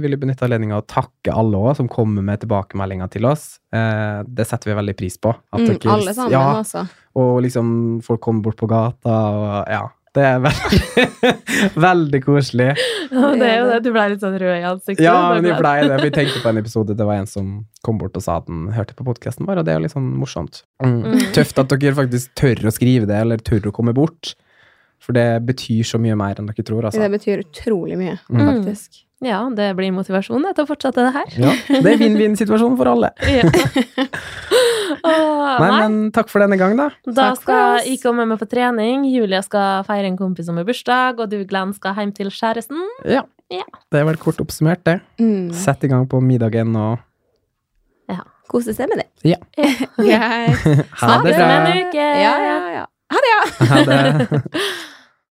vil 0.03 0.15
jeg 0.15 0.21
benytte 0.23 0.47
anledninga 0.47 0.79
å 0.79 0.87
takke 0.87 1.35
alle 1.35 1.59
også, 1.59 1.83
som 1.83 1.89
kommer 1.91 2.23
med 2.25 2.41
tilbakemeldinger 2.45 3.11
til 3.17 3.27
oss. 3.31 3.59
Eh, 3.75 4.23
det 4.27 4.47
setter 4.47 4.71
vi 4.71 4.79
veldig 4.79 4.97
pris 5.03 5.19
på. 5.19 5.35
At 5.35 5.61
Mm, 5.61 5.67
dere- 5.75 5.93
alle 5.99 6.15
sammen, 6.15 6.33
ja, 6.33 6.45
altså. 6.63 6.87
Og 7.19 7.43
liksom 7.43 7.75
folk 8.07 8.21
kommer 8.25 8.43
bort 8.47 8.57
på 8.63 8.71
gata, 8.71 9.19
og 9.35 9.69
ja. 9.69 9.85
Det 10.15 10.23
er 10.23 10.37
veldig, 10.45 11.09
veldig 11.89 12.21
koselig. 12.23 12.69
Ja, 13.11 13.31
det 13.35 13.47
er 13.49 13.57
jo 13.59 13.65
det. 13.73 13.79
Du 13.83 13.89
ble 13.95 14.05
litt 14.13 14.23
sånn 14.23 14.37
rød 14.39 14.53
i 14.61 14.67
ansiktet. 14.69 15.03
Ja, 15.03 15.15
men 15.35 15.43
jeg 15.49 15.57
ble- 15.59 15.73
ble 15.81 15.89
det. 15.91 15.97
Vi 16.05 16.11
tenkte 16.19 16.43
på 16.45 16.53
en 16.53 16.61
episode, 16.61 16.95
det 16.95 17.07
var 17.09 17.19
en 17.19 17.27
som 17.27 17.49
kom 17.83 17.99
bort 17.99 18.15
og 18.15 18.23
sa 18.23 18.37
at 18.39 18.47
han 18.47 18.69
hørte 18.77 18.95
på 18.95 19.07
podkasten 19.09 19.49
vår, 19.49 19.59
og 19.59 19.67
det 19.67 19.75
er 19.75 19.81
jo 19.81 19.85
litt 19.89 19.95
sånn 19.97 20.07
morsomt. 20.21 20.63
Mm. 20.85 21.01
Mm. 21.03 21.19
Tøft 21.35 21.59
at 21.65 21.75
dere 21.75 21.97
faktisk 21.99 22.31
tør 22.39 22.63
å 22.71 22.75
skrive 22.77 23.11
det, 23.11 23.19
eller 23.25 23.43
tør 23.43 23.67
å 23.71 23.75
komme 23.75 23.95
bort. 23.97 24.37
For 25.05 25.13
det 25.17 25.27
betyr 25.45 25.85
så 25.85 25.99
mye 26.01 26.17
mer 26.17 26.39
enn 26.41 26.47
dere 26.49 26.65
tror, 26.65 26.87
altså. 26.89 27.01
Det 27.03 27.11
betyr 27.13 27.43
utrolig 27.45 27.99
mye, 28.01 28.19
Mm. 28.33 28.47
faktisk. 28.49 29.03
Ja, 29.25 29.39
det 29.57 29.71
blir 29.77 29.93
motivasjon 29.95 30.43
til 30.55 30.65
å 30.65 30.69
fortsette 30.69 31.01
det 31.05 31.13
her. 31.15 31.29
Ja, 31.41 31.53
det 31.81 31.93
er 31.93 31.99
vinn-vinn-situasjon 32.03 32.75
for 32.81 32.91
alle. 32.91 33.11
Ja. 33.25 33.45
Åh, 35.05 35.59
Nei, 35.61 35.69
nei, 35.69 35.79
men 35.89 35.97
takk 36.15 36.29
for 36.33 36.41
denne 36.45 36.57
gang, 36.61 36.75
da. 36.79 36.89
da 37.07 37.31
Takk 37.35 37.41
skal 37.43 37.89
komme 38.03 38.25
med 38.29 38.41
på 38.41 38.49
trening. 38.51 39.05
Julia 39.11 39.41
skal 39.45 39.85
feire 39.89 40.09
en 40.11 40.17
kompis 40.19 40.47
som 40.49 40.57
har 40.61 40.67
bursdag, 40.69 41.21
og 41.21 41.31
du, 41.33 41.39
Glenn, 41.49 41.73
skal 41.77 41.97
hjem 41.99 42.13
til 42.17 42.31
kjæresten. 42.33 42.81
Ja. 43.09 43.25
Ja. 43.53 43.65
Det 43.93 44.01
er 44.01 44.07
vel 44.09 44.17
kort 44.21 44.41
oppsummert, 44.41 44.83
det. 44.89 44.99
Mm. 45.21 45.51
Sett 45.57 45.85
i 45.85 45.91
gang 45.93 46.07
på 46.11 46.21
middagen 46.25 46.73
og 46.81 46.99
Ja. 48.11 48.23
Kose 48.51 48.75
seg 48.77 48.89
med 48.93 49.01
det. 49.05 49.09
Ja. 49.25 49.39
Greit. 49.97 50.65
Snakkes 51.01 51.39
om 51.41 51.53
en 51.53 51.85
uke! 51.85 52.09
Ja, 52.25 52.35
ja, 52.45 52.57
ja. 52.81 52.85
Ha 53.15 53.23
det, 53.25 53.31
ja. 53.33 53.69
Ha 53.71 53.85
det. 53.89 54.43